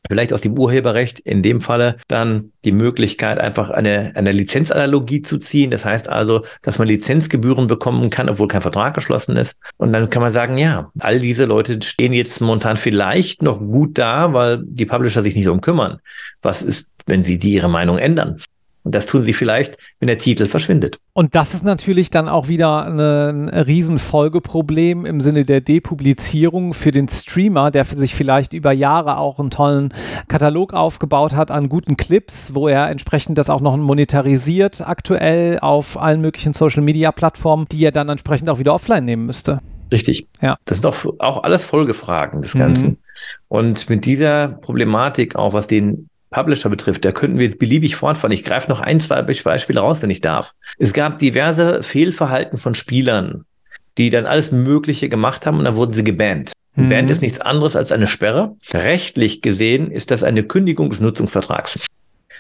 vielleicht 0.08 0.32
aus 0.32 0.40
dem 0.40 0.58
Urheberrecht 0.58 1.20
in 1.20 1.42
dem 1.42 1.60
Falle 1.60 1.96
dann 2.08 2.52
die 2.64 2.72
Möglichkeit, 2.72 3.38
einfach 3.38 3.70
eine, 3.70 4.12
eine 4.14 4.32
Lizenzanalogie 4.32 5.22
zu 5.22 5.38
ziehen. 5.38 5.70
Das 5.70 5.84
heißt 5.84 6.08
also, 6.08 6.44
dass 6.62 6.78
man 6.78 6.88
Lizenzgebühren 6.88 7.66
bekommen 7.66 8.10
kann, 8.10 8.28
obwohl 8.28 8.48
kein 8.48 8.62
Vertrag 8.62 8.94
geschlossen 8.94 9.36
ist. 9.36 9.56
Und 9.76 9.92
dann 9.92 10.10
kann 10.10 10.22
man 10.22 10.32
sagen, 10.32 10.58
ja, 10.58 10.90
all 10.98 11.20
diese 11.20 11.44
Leute 11.44 11.80
stehen 11.82 12.12
jetzt 12.12 12.40
momentan 12.40 12.76
vielleicht 12.76 13.42
noch 13.42 13.58
gut 13.58 13.98
da, 13.98 14.32
weil 14.32 14.62
die 14.64 14.86
Publisher 14.86 15.22
sich 15.22 15.36
nicht 15.36 15.46
darum 15.46 15.60
kümmern. 15.60 16.00
Was 16.42 16.62
ist, 16.62 16.88
wenn 17.06 17.22
sie 17.22 17.38
die 17.38 17.54
ihre 17.54 17.68
Meinung 17.68 17.98
ändern? 17.98 18.38
Und 18.84 18.94
das 18.94 19.06
tun 19.06 19.22
sie 19.22 19.32
vielleicht, 19.32 19.78
wenn 19.98 20.08
der 20.08 20.18
Titel 20.18 20.46
verschwindet. 20.46 20.98
Und 21.14 21.34
das 21.34 21.54
ist 21.54 21.64
natürlich 21.64 22.10
dann 22.10 22.28
auch 22.28 22.48
wieder 22.48 22.86
ein 22.86 23.48
Riesenfolgeproblem 23.48 25.06
im 25.06 25.22
Sinne 25.22 25.46
der 25.46 25.62
Depublizierung 25.62 26.74
für 26.74 26.92
den 26.92 27.08
Streamer, 27.08 27.70
der 27.70 27.86
sich 27.86 28.14
vielleicht 28.14 28.52
über 28.52 28.72
Jahre 28.72 29.16
auch 29.16 29.38
einen 29.38 29.50
tollen 29.50 29.94
Katalog 30.28 30.74
aufgebaut 30.74 31.32
hat 31.32 31.50
an 31.50 31.70
guten 31.70 31.96
Clips, 31.96 32.54
wo 32.54 32.68
er 32.68 32.90
entsprechend 32.90 33.38
das 33.38 33.48
auch 33.48 33.62
noch 33.62 33.74
monetarisiert 33.76 34.86
aktuell 34.86 35.58
auf 35.60 35.98
allen 35.98 36.20
möglichen 36.20 36.52
Social-Media-Plattformen, 36.52 37.66
die 37.72 37.82
er 37.84 37.92
dann 37.92 38.10
entsprechend 38.10 38.50
auch 38.50 38.58
wieder 38.58 38.74
offline 38.74 39.06
nehmen 39.06 39.24
müsste. 39.24 39.60
Richtig. 39.90 40.28
Ja. 40.42 40.56
Das 40.66 40.78
sind 40.78 40.86
auch, 40.86 41.06
auch 41.20 41.42
alles 41.42 41.64
Folgefragen 41.64 42.42
des 42.42 42.52
Ganzen. 42.52 42.88
Mhm. 42.88 42.96
Und 43.48 43.88
mit 43.88 44.04
dieser 44.04 44.48
Problematik 44.48 45.36
auch, 45.36 45.54
was 45.54 45.68
den 45.68 46.10
Publisher 46.34 46.68
betrifft, 46.68 47.04
da 47.04 47.12
könnten 47.12 47.38
wir 47.38 47.44
jetzt 47.44 47.58
beliebig 47.58 47.96
fortfahren. 47.96 48.32
Ich 48.32 48.44
greife 48.44 48.68
noch 48.68 48.80
ein, 48.80 49.00
zwei 49.00 49.22
Beispiele 49.22 49.80
raus, 49.80 50.02
wenn 50.02 50.10
ich 50.10 50.20
darf. 50.20 50.54
Es 50.78 50.92
gab 50.92 51.18
diverse 51.18 51.82
Fehlverhalten 51.82 52.58
von 52.58 52.74
Spielern, 52.74 53.44
die 53.96 54.10
dann 54.10 54.26
alles 54.26 54.50
Mögliche 54.50 55.08
gemacht 55.08 55.46
haben 55.46 55.58
und 55.58 55.64
dann 55.64 55.76
wurden 55.76 55.94
sie 55.94 56.04
gebannt. 56.04 56.52
Mhm. 56.74 56.88
Band 56.88 57.10
ist 57.10 57.22
nichts 57.22 57.40
anderes 57.40 57.76
als 57.76 57.92
eine 57.92 58.08
Sperre. 58.08 58.56
Rechtlich 58.72 59.42
gesehen 59.42 59.92
ist 59.92 60.10
das 60.10 60.24
eine 60.24 60.42
Kündigung 60.42 60.90
des 60.90 61.00
Nutzungsvertrags. 61.00 61.78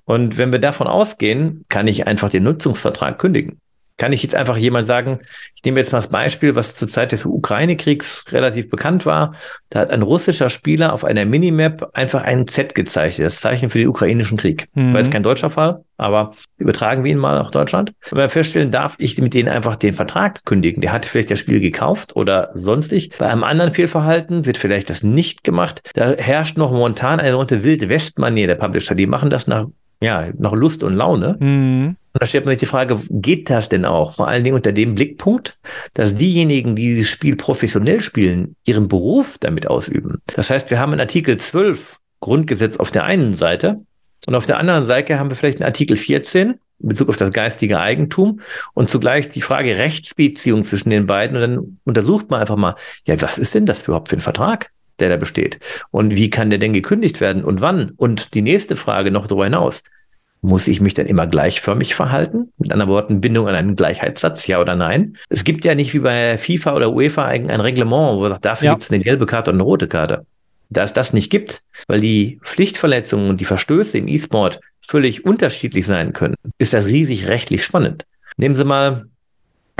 Und 0.06 0.36
wenn 0.36 0.50
wir 0.50 0.58
davon 0.58 0.88
ausgehen, 0.88 1.64
kann 1.68 1.86
ich 1.86 2.06
einfach 2.06 2.30
den 2.30 2.42
Nutzungsvertrag 2.42 3.18
kündigen 3.18 3.60
kann 3.96 4.12
ich 4.12 4.22
jetzt 4.22 4.34
einfach 4.34 4.56
jemand 4.56 4.86
sagen, 4.86 5.20
ich 5.54 5.62
nehme 5.64 5.78
jetzt 5.78 5.92
mal 5.92 5.98
das 5.98 6.08
Beispiel, 6.08 6.56
was 6.56 6.74
zur 6.74 6.88
Zeit 6.88 7.12
des 7.12 7.24
Ukraine-Kriegs 7.24 8.24
relativ 8.32 8.68
bekannt 8.68 9.06
war. 9.06 9.34
Da 9.70 9.80
hat 9.80 9.90
ein 9.90 10.02
russischer 10.02 10.50
Spieler 10.50 10.92
auf 10.92 11.04
einer 11.04 11.24
Minimap 11.24 11.90
einfach 11.94 12.22
ein 12.22 12.48
Z 12.48 12.74
gezeichnet, 12.74 13.26
das 13.26 13.40
Zeichen 13.40 13.70
für 13.70 13.78
den 13.78 13.88
ukrainischen 13.88 14.36
Krieg. 14.36 14.68
Mhm. 14.74 14.82
Das 14.82 14.92
war 14.92 15.00
jetzt 15.00 15.06
mhm. 15.08 15.12
kein 15.12 15.22
deutscher 15.22 15.48
Fall, 15.48 15.84
aber 15.96 16.34
übertragen 16.58 17.04
wir 17.04 17.12
ihn 17.12 17.18
mal 17.18 17.38
nach 17.38 17.52
Deutschland. 17.52 17.92
Und 18.10 18.18
wir 18.18 18.28
feststellen, 18.28 18.72
darf 18.72 18.96
ich 18.98 19.16
mit 19.18 19.32
denen 19.32 19.48
einfach 19.48 19.76
den 19.76 19.94
Vertrag 19.94 20.44
kündigen. 20.44 20.80
Der 20.80 20.92
hat 20.92 21.06
vielleicht 21.06 21.30
das 21.30 21.38
Spiel 21.38 21.60
gekauft 21.60 22.16
oder 22.16 22.50
sonstig. 22.54 23.12
Bei 23.18 23.30
einem 23.30 23.44
anderen 23.44 23.70
Fehlverhalten 23.70 24.44
wird 24.44 24.58
vielleicht 24.58 24.90
das 24.90 25.04
nicht 25.04 25.44
gemacht. 25.44 25.82
Da 25.94 26.14
herrscht 26.16 26.58
noch 26.58 26.72
momentan 26.72 27.20
eine 27.20 27.30
sogenannte 27.30 27.62
wilde 27.62 27.88
Westmanier 27.88 28.48
der 28.48 28.56
Publisher. 28.56 28.96
Die 28.96 29.06
machen 29.06 29.30
das 29.30 29.46
nach 29.46 29.66
ja, 30.00 30.28
nach 30.38 30.52
Lust 30.52 30.82
und 30.82 30.94
Laune. 30.94 31.36
Mhm. 31.40 31.96
Und 32.12 32.22
da 32.22 32.26
stellt 32.26 32.44
man 32.44 32.52
sich 32.52 32.60
die 32.60 32.66
Frage, 32.66 32.98
geht 33.10 33.50
das 33.50 33.68
denn 33.68 33.84
auch? 33.84 34.12
Vor 34.12 34.28
allen 34.28 34.44
Dingen 34.44 34.56
unter 34.56 34.72
dem 34.72 34.94
Blickpunkt, 34.94 35.58
dass 35.94 36.14
diejenigen, 36.14 36.76
die 36.76 36.94
dieses 36.94 37.08
Spiel 37.08 37.36
professionell 37.36 38.00
spielen, 38.00 38.54
ihren 38.64 38.86
Beruf 38.88 39.38
damit 39.38 39.66
ausüben. 39.66 40.22
Das 40.26 40.48
heißt, 40.48 40.70
wir 40.70 40.78
haben 40.78 40.92
in 40.92 41.00
Artikel 41.00 41.36
12 41.36 41.98
Grundgesetz 42.20 42.76
auf 42.76 42.90
der 42.90 43.04
einen 43.04 43.34
Seite 43.34 43.80
und 44.26 44.34
auf 44.34 44.46
der 44.46 44.58
anderen 44.58 44.86
Seite 44.86 45.18
haben 45.18 45.30
wir 45.30 45.36
vielleicht 45.36 45.58
in 45.58 45.64
Artikel 45.64 45.96
14 45.96 46.54
in 46.80 46.88
Bezug 46.88 47.08
auf 47.08 47.16
das 47.16 47.32
geistige 47.32 47.80
Eigentum 47.80 48.40
und 48.74 48.90
zugleich 48.90 49.28
die 49.28 49.42
Frage 49.42 49.76
Rechtsbeziehung 49.76 50.64
zwischen 50.64 50.90
den 50.90 51.06
beiden. 51.06 51.36
Und 51.36 51.42
dann 51.42 51.78
untersucht 51.84 52.30
man 52.30 52.40
einfach 52.40 52.56
mal, 52.56 52.74
ja, 53.06 53.20
was 53.20 53.38
ist 53.38 53.54
denn 53.54 53.66
das 53.66 53.86
überhaupt 53.86 54.08
für 54.08 54.16
ein 54.16 54.20
Vertrag? 54.20 54.70
Der 54.98 55.08
da 55.08 55.16
besteht. 55.16 55.58
Und 55.90 56.14
wie 56.16 56.30
kann 56.30 56.50
der 56.50 56.58
denn 56.58 56.72
gekündigt 56.72 57.20
werden 57.20 57.44
und 57.44 57.60
wann? 57.60 57.92
Und 57.96 58.34
die 58.34 58.42
nächste 58.42 58.76
Frage 58.76 59.10
noch 59.10 59.26
darüber 59.26 59.44
hinaus. 59.44 59.82
Muss 60.40 60.68
ich 60.68 60.82
mich 60.82 60.92
dann 60.92 61.06
immer 61.06 61.26
gleichförmig 61.26 61.94
verhalten? 61.94 62.52
Mit 62.58 62.70
anderen 62.70 62.92
Worten, 62.92 63.20
Bindung 63.22 63.48
an 63.48 63.54
einen 63.54 63.76
Gleichheitssatz, 63.76 64.46
ja 64.46 64.60
oder 64.60 64.76
nein? 64.76 65.16
Es 65.30 65.42
gibt 65.42 65.64
ja 65.64 65.74
nicht 65.74 65.94
wie 65.94 66.00
bei 66.00 66.36
FIFA 66.36 66.74
oder 66.74 66.92
UEFA 66.92 67.24
ein, 67.24 67.50
ein 67.50 67.60
Reglement, 67.60 68.16
wo 68.16 68.20
man 68.20 68.30
sagt, 68.30 68.44
dafür 68.44 68.66
ja. 68.66 68.72
gibt 68.72 68.82
es 68.82 68.90
eine 68.90 69.02
gelbe 69.02 69.24
Karte 69.24 69.50
und 69.50 69.56
eine 69.56 69.62
rote 69.62 69.88
Karte. 69.88 70.26
Da 70.68 70.82
es 70.82 70.92
das 70.92 71.14
nicht 71.14 71.30
gibt, 71.30 71.62
weil 71.86 72.00
die 72.00 72.40
Pflichtverletzungen 72.42 73.30
und 73.30 73.40
die 73.40 73.46
Verstöße 73.46 73.96
im 73.96 74.08
E-Sport 74.08 74.60
völlig 74.82 75.24
unterschiedlich 75.24 75.86
sein 75.86 76.12
können, 76.12 76.34
ist 76.58 76.74
das 76.74 76.86
riesig 76.86 77.26
rechtlich 77.26 77.64
spannend. 77.64 78.04
Nehmen 78.36 78.54
Sie 78.54 78.64
mal 78.64 79.06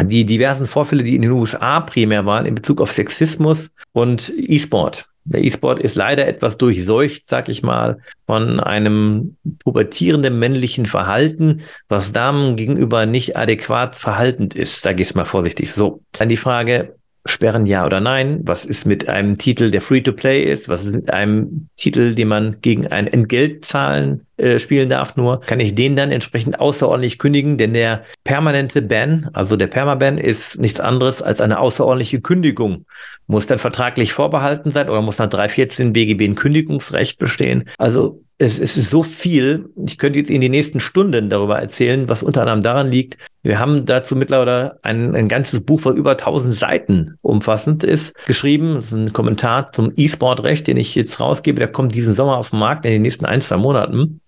die 0.02 0.24
diversen 0.24 0.66
Vorfälle, 0.66 1.04
die 1.04 1.14
in 1.14 1.22
den 1.22 1.30
USA 1.30 1.80
primär 1.80 2.26
waren 2.26 2.46
in 2.46 2.54
Bezug 2.54 2.80
auf 2.80 2.92
Sexismus 2.92 3.70
und 3.92 4.33
E-Sport. 4.37 5.09
Der 5.26 5.42
E-Sport 5.42 5.80
ist 5.80 5.94
leider 5.94 6.26
etwas 6.26 6.59
durchseucht, 6.59 7.24
sag 7.24 7.48
ich 7.48 7.62
mal, 7.62 7.98
von 8.26 8.61
einem 8.61 9.37
pubertierenden 9.62 10.38
männlichen 10.38 10.85
Verhalten, 10.85 11.62
was 11.88 12.12
Damen 12.12 12.57
gegenüber 12.57 13.07
nicht 13.07 13.37
adäquat 13.37 13.96
verhaltend 13.96 14.54
ist, 14.54 14.83
sage 14.83 15.02
ich 15.02 15.09
es 15.09 15.14
mal 15.14 15.24
vorsichtig 15.24 15.72
so. 15.72 16.02
Dann 16.12 16.28
die 16.28 16.37
Frage, 16.37 16.96
Sperren 17.27 17.65
ja 17.65 17.87
oder 17.87 18.01
nein? 18.01 18.41
Was 18.45 18.67
ist 18.67 18.85
mit 18.85 19.09
einem 19.09 19.39
Titel, 19.39 19.71
der 19.71 19.81
Free-to-Play 19.81 20.43
ist? 20.43 20.69
Was 20.69 20.85
ist 20.85 20.95
mit 20.95 21.11
einem 21.11 21.69
Titel, 21.75 22.15
den 22.15 22.29
man 22.29 22.57
gegen 22.61 22.87
ein 22.89 23.07
Entgelt 23.07 23.65
zahlen 23.65 24.27
äh, 24.37 24.59
spielen 24.59 24.91
darf 24.91 25.17
nur? 25.17 25.41
Kann 25.41 25.59
ich 25.59 25.75
den 25.75 25.97
dann 25.97 26.13
entsprechend 26.13 26.61
außerordentlich 26.61 27.19
kündigen? 27.19 27.57
Denn 27.57 27.73
der 27.73 28.05
permanente 28.25 28.83
Ban, 28.83 29.31
also 29.33 29.57
der 29.57 29.69
Permaban, 29.69 30.19
ist 30.19 30.61
nichts 30.61 30.81
anderes 30.81 31.23
als 31.23 31.41
eine 31.41 31.61
außerordentliche 31.61 32.21
Kündigung. 32.21 32.85
Muss 33.27 33.47
dann 33.47 33.59
vertraglich 33.59 34.13
vorbehalten 34.13 34.71
sein 34.71 34.91
oder 34.91 35.01
muss 35.01 35.19
nach 35.19 35.31
314 35.31 35.95
BGB 35.95 36.29
ein 36.29 36.35
Kündigungsrecht 36.35 37.19
bestehen? 37.19 37.71
Also 37.79 38.23
es, 38.37 38.59
es 38.59 38.77
ist 38.77 38.91
so 38.91 39.03
viel. 39.03 39.71
Ich 39.87 39.97
könnte 39.97 40.19
jetzt 40.19 40.31
in 40.31 40.41
den 40.41 40.51
nächsten 40.51 40.81
Stunden 40.81 41.31
darüber 41.31 41.59
erzählen, 41.59 42.09
was 42.09 42.23
unter 42.23 42.43
anderem 42.43 42.63
daran 42.63 42.91
liegt. 42.91 43.17
Wir 43.44 43.59
haben 43.59 43.85
dazu 43.85 44.16
mittlerweile 44.16 44.78
ein, 44.83 45.14
ein 45.14 45.28
ganzes 45.28 45.61
Buch 45.61 45.78
von 45.78 45.98
über 45.98 46.12
1000 46.12 46.54
Seiten 46.54 47.18
umfassend 47.20 47.85
ist, 47.85 48.14
geschrieben. 48.26 48.74
Das 48.76 48.87
ist 48.87 48.94
ein 48.94 49.12
Kommentar 49.12 49.70
zum 49.70 49.92
E-Sport-Recht, 49.94 50.66
den 50.66 50.78
ich 50.78 50.94
jetzt 50.94 51.20
rausgebe. 51.20 51.59
Der 51.59 51.70
kommt 51.70 51.94
diesen 51.94 52.14
Sommer 52.14 52.38
auf 52.38 52.50
den 52.50 52.59
Markt 52.59 52.87
in 52.87 52.92
den 52.92 53.02
nächsten 53.02 53.26
ein, 53.26 53.42
zwei 53.42 53.59
Monaten. 53.59 54.00
Und 54.00 54.22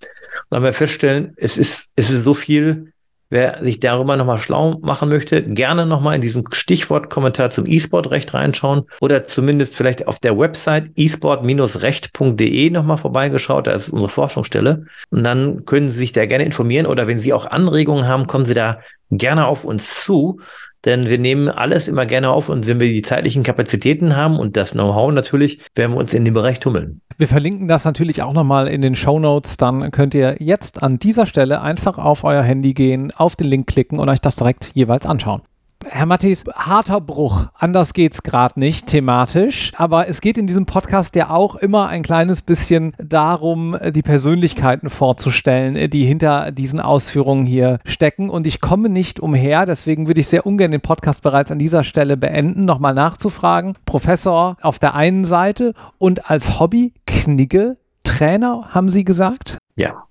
dann 0.51 0.63
wir 0.63 0.75
feststellen, 0.75 1.33
es 1.39 1.57
ist, 1.57 1.93
es 1.97 2.11
ist 2.11 2.25
so 2.25 2.35
viel 2.35 2.93
Wer 3.29 3.59
sich 3.61 3.81
darüber 3.81 4.17
nochmal 4.17 4.39
schlau 4.39 4.79
machen 4.83 5.09
möchte, 5.09 5.43
gerne 5.43 5.85
nochmal 5.85 6.15
in 6.15 6.21
diesen 6.21 6.45
Stichwortkommentar 6.53 7.51
zum 7.51 7.67
E-Sport-Recht 7.67 8.33
reinschauen 8.35 8.85
oder 9.01 9.25
zumindest 9.25 9.75
vielleicht 9.75 10.07
auf 10.07 10.21
der 10.21 10.39
Website 10.39 10.91
esport-recht.de 10.97 12.71
nochmal 12.71 12.99
vorbeigeschaut. 12.99 13.67
Da 13.67 13.73
ist 13.73 13.89
unsere 13.89 14.11
Forschungsstelle. 14.11 14.87
Und 15.11 15.25
dann 15.25 15.65
können 15.65 15.89
Sie 15.89 15.97
sich 15.97 16.13
da 16.13 16.25
gerne 16.27 16.45
informieren 16.45 16.87
oder 16.87 17.09
wenn 17.09 17.19
Sie 17.19 17.33
auch 17.33 17.47
Anregungen 17.47 18.07
haben, 18.07 18.29
kommen 18.29 18.45
Sie 18.45 18.55
da 18.55 18.79
gerne 19.11 19.47
auf 19.47 19.65
uns 19.65 20.05
zu 20.05 20.41
denn 20.87 21.09
wir 21.09 21.19
nehmen 21.19 21.49
alles 21.49 21.89
immer 21.89 22.07
gerne 22.07 22.31
auf 22.31 22.49
und 22.49 22.67
wenn 22.67 22.81
wir 22.81 22.89
die 22.89 23.03
zeitlichen 23.03 23.43
Kapazitäten 23.43 24.17
haben 24.17 24.39
und 24.39 24.57
das 24.57 24.71
Know-how 24.71 25.13
natürlich, 25.13 25.59
werden 25.75 25.93
wir 25.93 25.99
uns 25.99 26.15
in 26.15 26.25
dem 26.25 26.33
Bereich 26.33 26.61
tummeln. 26.61 27.03
Wir 27.19 27.29
verlinken 27.29 27.67
das 27.67 27.85
natürlich 27.85 28.23
auch 28.23 28.33
nochmal 28.33 28.69
in 28.69 28.81
den 28.81 28.95
Show 28.95 29.19
Notes. 29.19 29.57
Dann 29.57 29.91
könnt 29.91 30.15
ihr 30.15 30.37
jetzt 30.39 30.83
an 30.83 30.99
dieser 30.99 31.27
Stelle 31.27 31.61
einfach 31.61 31.99
auf 31.99 32.25
euer 32.25 32.43
Handy 32.43 32.73
gehen, 32.73 33.13
auf 33.17 33.37
den 33.37 33.49
Link 33.49 33.67
klicken 33.67 33.99
und 33.99 34.09
euch 34.09 34.21
das 34.21 34.37
direkt 34.37 34.71
jeweils 34.75 35.07
anschauen. 35.07 35.43
Herr 35.89 36.07
Mattis, 36.07 36.45
harter 36.55 37.01
Bruch. 37.01 37.47
Anders 37.55 37.93
geht's 37.93 38.23
gerade 38.23 38.59
nicht 38.59 38.87
thematisch. 38.87 39.73
Aber 39.77 40.09
es 40.09 40.21
geht 40.21 40.39
in 40.39 40.47
diesem 40.47 40.67
Podcast 40.67 41.17
ja 41.17 41.31
auch 41.31 41.55
immer 41.55 41.89
ein 41.89 42.03
kleines 42.03 42.43
bisschen 42.43 42.93
darum, 42.99 43.77
die 43.91 44.03
Persönlichkeiten 44.03 44.91
vorzustellen, 44.91 45.91
die 45.91 46.05
hinter 46.05 46.53
diesen 46.53 46.81
Ausführungen 46.81 47.47
hier 47.47 47.79
stecken. 47.85 48.31
Und 48.31 48.47
ich 48.47 48.61
komme 48.61 48.89
nicht 48.89 49.21
umher, 49.21 49.67
deswegen 49.67 50.07
würde 50.07 50.21
ich 50.21 50.29
sehr 50.29 50.47
ungern 50.47 50.71
den 50.71 50.81
Podcast 50.81 51.23
bereits 51.23 51.51
an 51.51 51.59
dieser 51.59 51.85
Stelle 51.85 52.17
beenden, 52.17 52.65
nochmal 52.65 52.95
nachzufragen. 52.95 53.75
Professor 53.87 54.57
auf 54.61 54.79
der 54.79 54.95
einen 54.95 55.25
Seite 55.25 55.75
und 55.99 56.31
als 56.31 56.61
Hobby 56.61 56.93
Knigge 57.07 57.77
Trainer, 58.07 58.69
haben 58.71 58.89
Sie 58.89 59.05
gesagt? 59.05 59.59
Ja. 59.75 60.05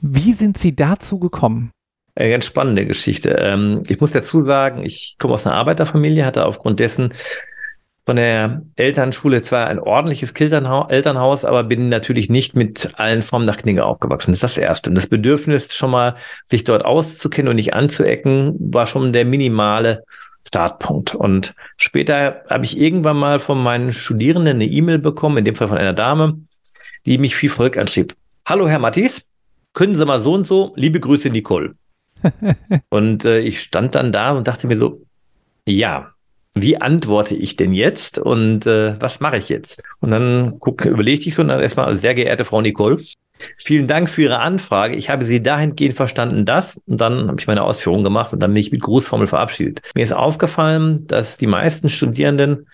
Wie 0.00 0.32
sind 0.32 0.58
Sie 0.58 0.74
dazu 0.74 1.18
gekommen? 1.18 1.70
Eine 2.16 2.30
ganz 2.30 2.46
spannende 2.46 2.86
Geschichte. 2.86 3.30
Ähm, 3.38 3.82
ich 3.88 4.00
muss 4.00 4.10
dazu 4.10 4.40
sagen, 4.40 4.84
ich 4.84 5.16
komme 5.18 5.34
aus 5.34 5.46
einer 5.46 5.56
Arbeiterfamilie, 5.56 6.24
hatte 6.24 6.46
aufgrund 6.46 6.80
dessen 6.80 7.12
von 8.06 8.16
der 8.16 8.62
Elternschule 8.76 9.42
zwar 9.42 9.66
ein 9.66 9.80
ordentliches 9.80 10.30
Elternhaus, 10.30 11.44
aber 11.44 11.64
bin 11.64 11.88
natürlich 11.88 12.30
nicht 12.30 12.54
mit 12.54 12.92
allen 12.96 13.22
Formen 13.22 13.44
nach 13.44 13.58
Knigge 13.58 13.84
aufgewachsen. 13.84 14.30
Das 14.30 14.38
ist 14.38 14.42
das 14.44 14.58
Erste. 14.58 14.90
Und 14.90 14.94
das 14.94 15.08
Bedürfnis, 15.08 15.74
schon 15.74 15.90
mal 15.90 16.14
sich 16.46 16.64
dort 16.64 16.84
auszukennen 16.84 17.50
und 17.50 17.56
nicht 17.56 17.74
anzuecken, 17.74 18.54
war 18.60 18.86
schon 18.86 19.12
der 19.12 19.24
minimale 19.26 20.04
Startpunkt. 20.46 21.14
Und 21.14 21.54
später 21.76 22.44
habe 22.48 22.64
ich 22.64 22.78
irgendwann 22.78 23.18
mal 23.18 23.40
von 23.40 23.62
meinen 23.62 23.92
Studierenden 23.92 24.56
eine 24.56 24.66
E-Mail 24.66 25.00
bekommen, 25.00 25.38
in 25.38 25.44
dem 25.44 25.56
Fall 25.56 25.68
von 25.68 25.78
einer 25.78 25.92
Dame, 25.92 26.38
die 27.04 27.18
mich 27.18 27.42
wie 27.42 27.48
folgt 27.48 27.76
anschrieb. 27.76 28.14
Hallo, 28.46 28.68
Herr 28.68 28.78
Mattis. 28.78 29.26
können 29.74 29.96
Sie 29.96 30.06
mal 30.06 30.20
so 30.20 30.32
und 30.32 30.44
so, 30.44 30.72
liebe 30.76 31.00
Grüße, 31.00 31.28
Nicole. 31.28 31.74
und 32.90 33.24
äh, 33.24 33.40
ich 33.40 33.60
stand 33.60 33.94
dann 33.94 34.12
da 34.12 34.32
und 34.32 34.48
dachte 34.48 34.66
mir 34.66 34.76
so, 34.76 35.02
ja, 35.66 36.12
wie 36.54 36.80
antworte 36.80 37.34
ich 37.34 37.56
denn 37.56 37.74
jetzt 37.74 38.18
und 38.18 38.66
äh, 38.66 39.00
was 39.00 39.20
mache 39.20 39.36
ich 39.36 39.48
jetzt? 39.50 39.82
Und 40.00 40.10
dann 40.10 40.56
guck, 40.58 40.84
überlegte 40.86 41.28
ich 41.28 41.34
so 41.34 41.42
und 41.42 41.48
dann 41.48 41.60
erstmal, 41.60 41.94
sehr 41.94 42.14
geehrte 42.14 42.46
Frau 42.46 42.62
Nicole, 42.62 42.98
vielen 43.58 43.86
Dank 43.86 44.08
für 44.08 44.22
Ihre 44.22 44.38
Anfrage. 44.38 44.96
Ich 44.96 45.10
habe 45.10 45.24
Sie 45.24 45.42
dahingehend 45.42 45.94
verstanden, 45.94 46.46
das 46.46 46.80
und 46.86 47.00
dann 47.00 47.28
habe 47.28 47.38
ich 47.38 47.46
meine 47.46 47.62
Ausführungen 47.62 48.04
gemacht 48.04 48.32
und 48.32 48.42
dann 48.42 48.54
bin 48.54 48.60
ich 48.60 48.72
mit 48.72 48.80
Grußformel 48.80 49.26
verabschiedet. 49.26 49.82
Mir 49.94 50.02
ist 50.02 50.12
aufgefallen, 50.12 51.06
dass 51.06 51.36
die 51.36 51.46
meisten 51.46 51.90
Studierenden 51.90 52.66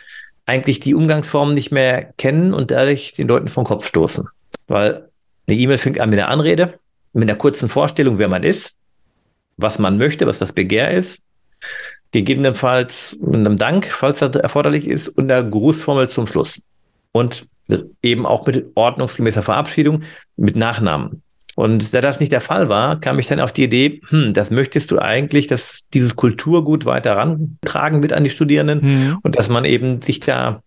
eigentlich 0.47 0.79
die 0.79 0.95
Umgangsformen 0.95 1.55
nicht 1.55 1.73
mehr 1.73 2.13
kennen 2.19 2.55
und 2.55 2.71
dadurch 2.71 3.13
den 3.13 3.29
Leuten 3.29 3.49
vom 3.49 3.65
Kopf 3.65 3.87
stoßen. 3.87 4.29
Weil 4.69 5.09
eine 5.49 5.57
E-Mail 5.57 5.79
fängt 5.79 6.01
an 6.01 6.11
mit 6.11 6.19
einer 6.19 6.29
Anrede, 6.29 6.79
mit 7.13 7.29
einer 7.29 7.39
kurzen 7.39 7.69
Vorstellung, 7.69 8.19
wer 8.19 8.29
man 8.29 8.45
ist, 8.45 8.75
was 9.57 9.79
man 9.79 9.99
möchte, 9.99 10.27
was 10.27 10.39
das 10.39 10.53
Begehr 10.53 10.91
ist, 10.91 11.23
gegebenenfalls 12.13 13.19
mit 13.21 13.37
einem 13.37 13.57
Dank, 13.57 13.87
falls 13.87 14.19
das 14.19 14.35
erforderlich 14.37 14.87
ist, 14.87 15.09
und 15.09 15.29
der 15.29 15.43
Grußformel 15.43 16.09
zum 16.09 16.27
Schluss. 16.27 16.61
Und 17.13 17.47
eben 18.03 18.27
auch 18.27 18.47
mit 18.47 18.71
ordnungsgemäßer 18.75 19.43
Verabschiedung 19.43 20.03
mit 20.37 20.57
Nachnamen. 20.57 21.23
Und 21.55 21.93
da 21.93 22.01
das 22.01 22.19
nicht 22.19 22.33
der 22.33 22.41
Fall 22.41 22.69
war, 22.69 22.99
kam 23.01 23.19
ich 23.19 23.27
dann 23.27 23.41
auf 23.41 23.53
die 23.53 23.65
Idee, 23.65 24.01
hm, 24.09 24.33
das 24.33 24.51
möchtest 24.51 24.91
du 24.91 24.99
eigentlich, 24.99 25.47
dass 25.47 25.89
dieses 25.93 26.17
Kulturgut 26.17 26.87
weiter 26.87 27.17
rantragen 27.17 28.03
wird 28.03 28.15
an 28.15 28.25
die 28.25 28.31
Studierenden 28.31 28.81
mhm. 28.81 29.19
und 29.23 29.37
dass 29.37 29.51
man 29.51 29.67
eben 29.67 30.01
sich 30.01 30.21
da 30.21 30.63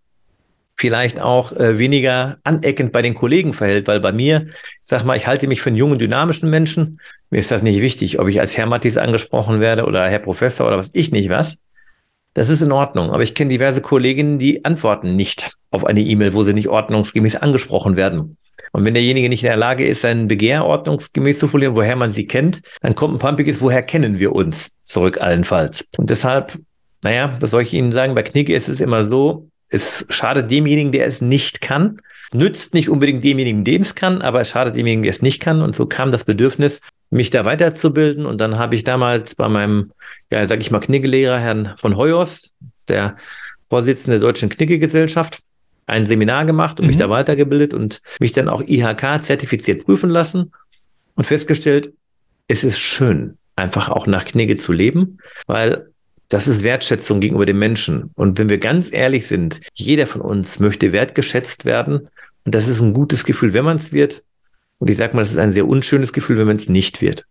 vielleicht 0.76 1.20
auch 1.20 1.54
äh, 1.54 1.80
weniger 1.80 2.38
aneckend 2.44 2.92
bei 2.92 3.02
den 3.02 3.16
Kollegen 3.16 3.54
verhält, 3.54 3.88
weil 3.88 4.00
bei 4.00 4.12
mir, 4.12 4.48
ich 4.48 4.78
sag 4.82 5.04
mal, 5.04 5.16
ich 5.16 5.28
halte 5.28 5.48
mich 5.48 5.62
für 5.62 5.70
einen 5.70 5.78
jungen, 5.78 6.00
dynamischen 6.00 6.50
Menschen. 6.50 7.00
Mir 7.30 7.40
ist 7.40 7.52
das 7.52 7.64
nicht 7.64 7.82
wichtig, 7.82 8.20
ob 8.20 8.28
ich 8.28 8.40
als 8.40 8.58
Herr 8.58 8.66
Mattis 8.66 8.98
angesprochen 8.98 9.60
werde 9.62 9.86
oder 9.86 10.08
Herr 10.08 10.20
Professor 10.20 10.68
oder 10.68 10.78
was 10.78 10.90
ich 10.94 11.12
nicht 11.12 11.30
was. 11.30 11.58
Das 12.34 12.50
ist 12.50 12.62
in 12.62 12.74
Ordnung. 12.74 13.12
Aber 13.12 13.24
ich 13.24 13.34
kenne 13.34 13.50
diverse 13.50 13.82
Kolleginnen, 13.82 14.38
die 14.38 14.66
antworten 14.66 15.16
nicht 15.16 15.54
auf 15.72 15.86
eine 15.86 16.02
E-Mail, 16.02 16.34
wo 16.34 16.44
sie 16.44 16.54
nicht 16.54 16.68
ordnungsgemäß 16.68 17.38
angesprochen 17.38 17.96
werden. 17.96 18.38
Und 18.74 18.84
wenn 18.84 18.94
derjenige 18.94 19.30
nicht 19.30 19.44
in 19.44 19.48
der 19.48 19.58
Lage 19.58 19.88
ist, 19.88 20.02
sein 20.02 20.28
Begehr 20.28 20.66
ordnungsgemäß 20.66 21.40
zu 21.40 21.48
formulieren, 21.48 21.76
woher 21.76 21.96
man 21.96 22.12
sie 22.12 22.28
kennt, 22.28 22.62
dann 22.82 22.96
kommt 22.96 23.16
ein 23.16 23.20
pumpiges, 23.20 23.62
woher 23.62 23.84
kennen 23.84 24.20
wir 24.20 24.34
uns 24.34 24.72
zurück 24.82 25.22
allenfalls. 25.22 25.88
Und 25.98 26.10
deshalb, 26.10 26.60
naja, 27.02 27.38
was 27.40 27.52
soll 27.52 27.64
ich 27.64 27.74
Ihnen 27.74 27.94
sagen? 27.94 28.16
Bei 28.16 28.24
Knigge 28.24 28.54
ist 28.54 28.68
es 28.68 28.82
immer 28.82 29.06
so, 29.06 29.48
es 29.70 30.06
schadet 30.10 30.52
demjenigen, 30.52 30.92
der 30.92 31.08
es 31.08 31.22
nicht 31.22 31.62
kann. 31.62 32.02
Es 32.28 32.34
nützt 32.34 32.74
nicht 32.74 32.90
unbedingt 32.90 33.24
demjenigen, 33.24 33.64
dem 33.64 33.82
es 33.82 33.96
kann, 33.96 34.22
aber 34.22 34.42
es 34.42 34.50
schadet 34.50 34.76
demjenigen, 34.76 35.04
der 35.04 35.12
es 35.12 35.22
nicht 35.22 35.42
kann. 35.42 35.62
Und 35.62 35.76
so 35.76 35.86
kam 35.86 36.12
das 36.12 36.24
Bedürfnis, 36.24 36.82
mich 37.10 37.30
da 37.30 37.46
weiterzubilden. 37.46 38.26
Und 38.26 38.40
dann 38.42 38.58
habe 38.58 38.76
ich 38.76 38.84
damals 38.84 39.36
bei 39.36 39.48
meinem, 39.48 39.92
ja, 40.32 40.46
sag 40.46 40.62
ich 40.62 40.72
mal, 40.72 40.80
Kniggelehrer, 40.80 41.40
Herrn 41.40 41.74
von 41.78 41.98
Heuers, 41.98 42.54
der 42.88 43.18
Vorsitzende 43.70 44.20
der 44.20 44.28
Deutschen 44.28 44.50
Knigge-Gesellschaft, 44.50 45.40
ein 45.88 46.06
Seminar 46.06 46.46
gemacht 46.46 46.80
und 46.80 46.86
mhm. 46.86 46.90
mich 46.90 46.98
da 46.98 47.10
weitergebildet 47.10 47.74
und 47.74 48.02
mich 48.20 48.34
dann 48.34 48.50
auch 48.50 48.64
IHK 48.66 49.24
zertifiziert 49.24 49.86
prüfen 49.86 50.10
lassen 50.10 50.52
und 51.16 51.28
festgestellt, 51.28 51.94
es 52.48 52.64
ist 52.64 52.80
schön, 52.80 53.38
einfach 53.56 53.90
auch 53.90 54.08
nach 54.08 54.26
Knigge 54.26 54.58
zu 54.58 54.72
leben, 54.72 55.20
weil 55.48 55.90
das 56.36 56.50
ist 56.50 56.64
Wertschätzung 56.64 57.22
gegenüber 57.22 57.46
dem 57.46 57.60
Menschen. 57.60 58.12
Und 58.16 58.38
wenn 58.38 58.50
wir 58.50 58.58
ganz 58.58 58.92
ehrlich 58.92 59.26
sind, 59.26 59.62
jeder 59.74 60.06
von 60.06 60.20
uns 60.20 60.60
möchte 60.60 60.92
wertgeschätzt 60.92 61.64
werden. 61.64 62.10
Und 62.44 62.54
das 62.54 62.68
ist 62.68 62.82
ein 62.82 62.92
gutes 62.92 63.24
Gefühl, 63.24 63.54
wenn 63.54 63.64
man 63.64 63.78
es 63.78 63.94
wird. 63.94 64.22
Und 64.80 64.90
ich 64.90 64.98
sage 64.98 65.16
mal, 65.16 65.22
das 65.22 65.32
ist 65.32 65.38
ein 65.38 65.54
sehr 65.54 65.66
unschönes 65.66 66.12
Gefühl, 66.12 66.38
wenn 66.38 66.48
man 66.48 66.58
es 66.58 66.68
nicht 66.68 67.02
wird. 67.02 67.26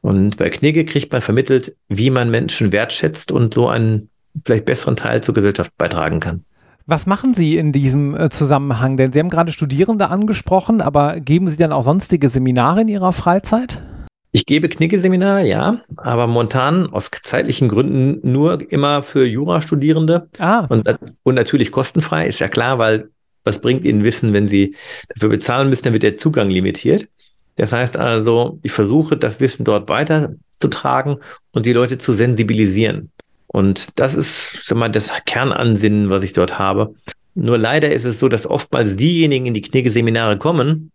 Und 0.00 0.38
bei 0.38 0.48
Knigge 0.48 0.86
kriegt 0.86 1.12
man 1.12 1.20
vermittelt, 1.20 1.76
wie 1.88 2.08
man 2.08 2.30
Menschen 2.30 2.72
wertschätzt 2.72 3.32
und 3.32 3.52
so 3.52 3.68
einen 3.68 4.08
vielleicht 4.46 4.64
besseren 4.64 4.96
Teil 4.96 5.22
zur 5.22 5.34
Gesellschaft 5.34 5.76
beitragen 5.76 6.20
kann. 6.20 6.42
Was 6.86 7.04
machen 7.04 7.34
Sie 7.34 7.58
in 7.58 7.72
diesem 7.72 8.16
äh, 8.16 8.30
Zusammenhang? 8.30 8.96
Denn 8.96 9.12
Sie 9.12 9.18
haben 9.18 9.28
gerade 9.28 9.52
Studierende 9.52 10.08
angesprochen, 10.08 10.80
aber 10.80 11.20
geben 11.20 11.48
Sie 11.48 11.58
dann 11.58 11.72
auch 11.72 11.82
sonstige 11.82 12.30
Seminare 12.30 12.80
in 12.80 12.88
Ihrer 12.88 13.12
Freizeit? 13.12 13.82
Ich 14.30 14.44
gebe 14.44 14.68
Knicke-Seminare, 14.68 15.46
ja, 15.46 15.80
aber 15.96 16.26
momentan 16.26 16.92
aus 16.92 17.10
zeitlichen 17.22 17.68
Gründen 17.68 18.20
nur 18.30 18.70
immer 18.70 19.02
für 19.02 19.24
Jurastudierende 19.24 20.28
ah. 20.38 20.66
und, 20.68 20.86
und 21.22 21.34
natürlich 21.34 21.72
kostenfrei, 21.72 22.26
ist 22.26 22.38
ja 22.38 22.48
klar, 22.48 22.78
weil 22.78 23.08
was 23.44 23.60
bringt 23.60 23.84
Ihnen 23.86 24.04
Wissen, 24.04 24.34
wenn 24.34 24.46
Sie 24.46 24.76
dafür 25.08 25.30
bezahlen 25.30 25.70
müssen, 25.70 25.84
dann 25.84 25.92
wird 25.94 26.02
der 26.02 26.18
Zugang 26.18 26.50
limitiert. 26.50 27.08
Das 27.56 27.72
heißt 27.72 27.96
also, 27.96 28.58
ich 28.62 28.72
versuche, 28.72 29.16
das 29.16 29.40
Wissen 29.40 29.64
dort 29.64 29.88
weiterzutragen 29.88 31.16
und 31.52 31.64
die 31.64 31.72
Leute 31.72 31.98
zu 31.98 32.12
sensibilisieren. 32.12 33.10
Und 33.46 33.98
das 33.98 34.14
ist 34.14 34.60
sag 34.62 34.76
mal, 34.76 34.90
das 34.90 35.10
Kernansinnen, 35.24 36.10
was 36.10 36.22
ich 36.22 36.34
dort 36.34 36.58
habe. 36.58 36.94
Nur 37.34 37.56
leider 37.56 37.90
ist 37.90 38.04
es 38.04 38.18
so, 38.18 38.28
dass 38.28 38.46
oftmals 38.46 38.96
diejenigen 38.96 39.46
in 39.46 39.54
die 39.54 39.62
Knigge-Seminare 39.62 40.38
kommen, 40.38 40.92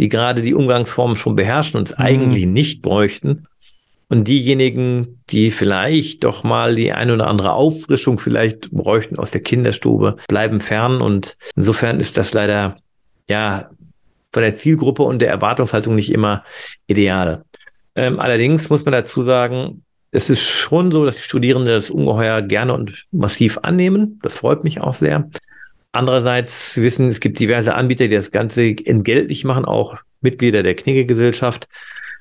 die 0.00 0.08
gerade 0.08 0.40
die 0.40 0.54
Umgangsformen 0.54 1.14
schon 1.14 1.36
beherrschen 1.36 1.78
und 1.78 1.90
es 1.90 1.98
mhm. 1.98 2.04
eigentlich 2.04 2.46
nicht 2.46 2.82
bräuchten. 2.82 3.46
Und 4.08 4.26
diejenigen, 4.26 5.22
die 5.28 5.52
vielleicht 5.52 6.24
doch 6.24 6.42
mal 6.42 6.74
die 6.74 6.92
eine 6.92 7.14
oder 7.14 7.28
andere 7.28 7.52
Auffrischung 7.52 8.18
vielleicht 8.18 8.72
bräuchten 8.72 9.18
aus 9.18 9.30
der 9.30 9.42
Kinderstube, 9.42 10.16
bleiben 10.26 10.60
fern. 10.60 11.00
Und 11.00 11.36
insofern 11.54 12.00
ist 12.00 12.16
das 12.16 12.32
leider, 12.32 12.78
ja, 13.28 13.70
von 14.32 14.42
der 14.42 14.54
Zielgruppe 14.54 15.02
und 15.02 15.20
der 15.20 15.30
Erwartungshaltung 15.30 15.94
nicht 15.94 16.12
immer 16.12 16.44
ideal. 16.88 17.44
Ähm, 17.94 18.18
allerdings 18.18 18.68
muss 18.70 18.84
man 18.84 18.92
dazu 18.92 19.22
sagen, 19.22 19.84
es 20.12 20.30
ist 20.30 20.42
schon 20.42 20.90
so, 20.90 21.04
dass 21.04 21.16
die 21.16 21.22
Studierenden 21.22 21.72
das 21.72 21.90
ungeheuer 21.90 22.42
gerne 22.42 22.74
und 22.74 23.06
massiv 23.12 23.58
annehmen. 23.62 24.18
Das 24.22 24.34
freut 24.34 24.64
mich 24.64 24.80
auch 24.80 24.94
sehr. 24.94 25.30
Andererseits, 25.92 26.76
wir 26.76 26.84
wissen, 26.84 27.08
es 27.08 27.20
gibt 27.20 27.38
diverse 27.38 27.74
Anbieter, 27.74 28.06
die 28.06 28.14
das 28.14 28.30
Ganze 28.30 28.62
entgeltlich 28.62 29.44
machen, 29.44 29.64
auch 29.64 29.96
Mitglieder 30.20 30.62
der 30.62 30.76
Knigge-Gesellschaft, 30.76 31.68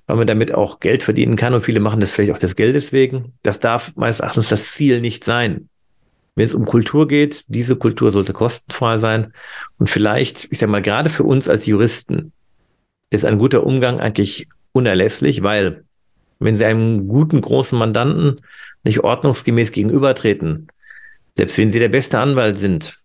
weil 0.07 0.17
man 0.17 0.27
damit 0.27 0.53
auch 0.53 0.79
Geld 0.79 1.03
verdienen 1.03 1.35
kann 1.35 1.53
und 1.53 1.59
viele 1.59 1.79
machen 1.79 1.99
das 1.99 2.11
vielleicht 2.11 2.31
auch 2.31 2.39
des 2.39 2.55
Geldes 2.55 2.91
wegen. 2.91 3.33
Das 3.43 3.59
darf 3.59 3.91
meines 3.95 4.21
Erachtens 4.21 4.49
das 4.49 4.71
Ziel 4.71 5.01
nicht 5.01 5.23
sein. 5.23 5.69
Wenn 6.35 6.45
es 6.45 6.55
um 6.55 6.65
Kultur 6.65 7.07
geht, 7.07 7.43
diese 7.47 7.75
Kultur 7.75 8.11
sollte 8.11 8.33
kostenfrei 8.33 8.97
sein. 8.97 9.33
Und 9.77 9.89
vielleicht, 9.89 10.47
ich 10.51 10.59
sage 10.59 10.71
mal, 10.71 10.81
gerade 10.81 11.09
für 11.09 11.23
uns 11.23 11.47
als 11.47 11.65
Juristen 11.65 12.31
ist 13.11 13.25
ein 13.25 13.37
guter 13.37 13.63
Umgang 13.65 13.99
eigentlich 13.99 14.47
unerlässlich, 14.71 15.43
weil 15.43 15.83
wenn 16.39 16.55
Sie 16.55 16.65
einem 16.65 17.07
guten, 17.07 17.41
großen 17.41 17.77
Mandanten 17.77 18.41
nicht 18.83 19.01
ordnungsgemäß 19.01 19.71
gegenübertreten, 19.73 20.69
selbst 21.33 21.57
wenn 21.57 21.71
Sie 21.71 21.79
der 21.79 21.89
beste 21.89 22.19
Anwalt 22.19 22.57
sind, 22.57 22.98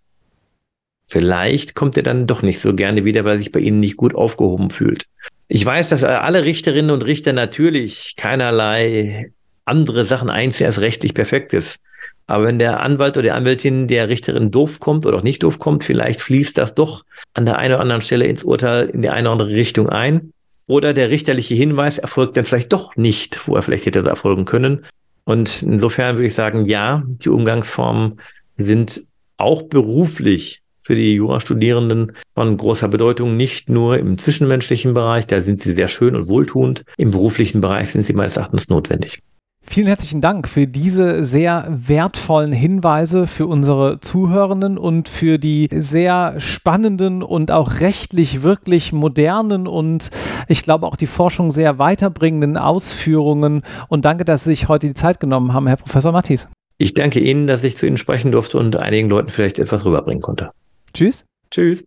Vielleicht 1.06 1.74
kommt 1.74 1.96
er 1.96 2.02
dann 2.02 2.26
doch 2.26 2.42
nicht 2.42 2.60
so 2.60 2.74
gerne 2.74 3.04
wieder, 3.04 3.24
weil 3.24 3.34
er 3.34 3.38
sich 3.38 3.52
bei 3.52 3.60
Ihnen 3.60 3.80
nicht 3.80 3.96
gut 3.96 4.14
aufgehoben 4.14 4.70
fühlt. 4.70 5.04
Ich 5.48 5.64
weiß, 5.64 5.90
dass 5.90 6.02
alle 6.02 6.44
Richterinnen 6.44 6.90
und 6.90 7.04
Richter 7.04 7.32
natürlich 7.32 8.14
keinerlei 8.16 9.32
andere 9.66 10.04
Sachen 10.04 10.30
einziehen 10.30 10.66
als 10.66 10.80
rechtlich 10.80 11.14
perfekt 11.14 11.52
ist. 11.52 11.78
Aber 12.26 12.46
wenn 12.46 12.58
der 12.58 12.80
Anwalt 12.80 13.16
oder 13.16 13.22
die 13.22 13.30
Anwältin 13.30 13.86
der 13.86 14.08
Richterin 14.08 14.50
doof 14.50 14.80
kommt 14.80 15.04
oder 15.04 15.18
auch 15.18 15.22
nicht 15.22 15.42
doof 15.42 15.58
kommt, 15.58 15.84
vielleicht 15.84 16.22
fließt 16.22 16.56
das 16.56 16.74
doch 16.74 17.04
an 17.34 17.44
der 17.44 17.58
einen 17.58 17.74
oder 17.74 17.82
anderen 17.82 18.00
Stelle 18.00 18.26
ins 18.26 18.44
Urteil 18.44 18.86
in 18.86 19.02
die 19.02 19.10
eine 19.10 19.28
oder 19.28 19.32
andere 19.32 19.56
Richtung 19.56 19.90
ein. 19.90 20.32
Oder 20.66 20.94
der 20.94 21.10
richterliche 21.10 21.54
Hinweis 21.54 21.98
erfolgt 21.98 22.38
dann 22.38 22.46
vielleicht 22.46 22.72
doch 22.72 22.96
nicht, 22.96 23.46
wo 23.46 23.54
er 23.56 23.62
vielleicht 23.62 23.84
hätte 23.84 24.00
erfolgen 24.00 24.46
können. 24.46 24.86
Und 25.24 25.62
insofern 25.62 26.16
würde 26.16 26.26
ich 26.26 26.34
sagen, 26.34 26.64
ja, 26.64 27.02
die 27.06 27.28
Umgangsformen 27.28 28.20
sind 28.56 29.02
auch 29.36 29.62
beruflich 29.62 30.62
für 30.84 30.94
die 30.94 31.14
Jurastudierenden 31.14 32.12
von 32.34 32.56
großer 32.56 32.88
Bedeutung, 32.88 33.36
nicht 33.36 33.68
nur 33.68 33.98
im 33.98 34.18
zwischenmenschlichen 34.18 34.94
Bereich, 34.94 35.26
da 35.26 35.40
sind 35.40 35.60
sie 35.60 35.72
sehr 35.72 35.88
schön 35.88 36.14
und 36.14 36.28
wohltuend, 36.28 36.84
im 36.98 37.10
beruflichen 37.10 37.60
Bereich 37.60 37.90
sind 37.90 38.04
sie 38.04 38.12
meines 38.12 38.36
Erachtens 38.36 38.68
notwendig. 38.68 39.20
Vielen 39.66 39.86
herzlichen 39.86 40.20
Dank 40.20 40.46
für 40.46 40.66
diese 40.66 41.24
sehr 41.24 41.66
wertvollen 41.70 42.52
Hinweise 42.52 43.26
für 43.26 43.46
unsere 43.46 43.98
Zuhörenden 43.98 44.76
und 44.76 45.08
für 45.08 45.38
die 45.38 45.68
sehr 45.72 46.34
spannenden 46.38 47.22
und 47.22 47.50
auch 47.50 47.80
rechtlich 47.80 48.42
wirklich 48.42 48.92
modernen 48.92 49.66
und 49.66 50.10
ich 50.48 50.62
glaube 50.64 50.86
auch 50.86 50.96
die 50.96 51.06
Forschung 51.06 51.50
sehr 51.50 51.78
weiterbringenden 51.78 52.58
Ausführungen. 52.58 53.62
Und 53.88 54.04
danke, 54.04 54.26
dass 54.26 54.44
Sie 54.44 54.50
sich 54.50 54.68
heute 54.68 54.88
die 54.88 54.94
Zeit 54.94 55.18
genommen 55.18 55.54
haben, 55.54 55.66
Herr 55.66 55.76
Professor 55.76 56.12
Mattis. 56.12 56.46
Ich 56.76 56.92
danke 56.92 57.20
Ihnen, 57.20 57.46
dass 57.46 57.64
ich 57.64 57.74
zu 57.74 57.86
Ihnen 57.86 57.96
sprechen 57.96 58.32
durfte 58.32 58.58
und 58.58 58.76
einigen 58.76 59.08
Leuten 59.08 59.30
vielleicht 59.30 59.58
etwas 59.58 59.86
rüberbringen 59.86 60.22
konnte. 60.22 60.50
Tschüss. 60.94 61.26
Tschüss. 61.50 61.84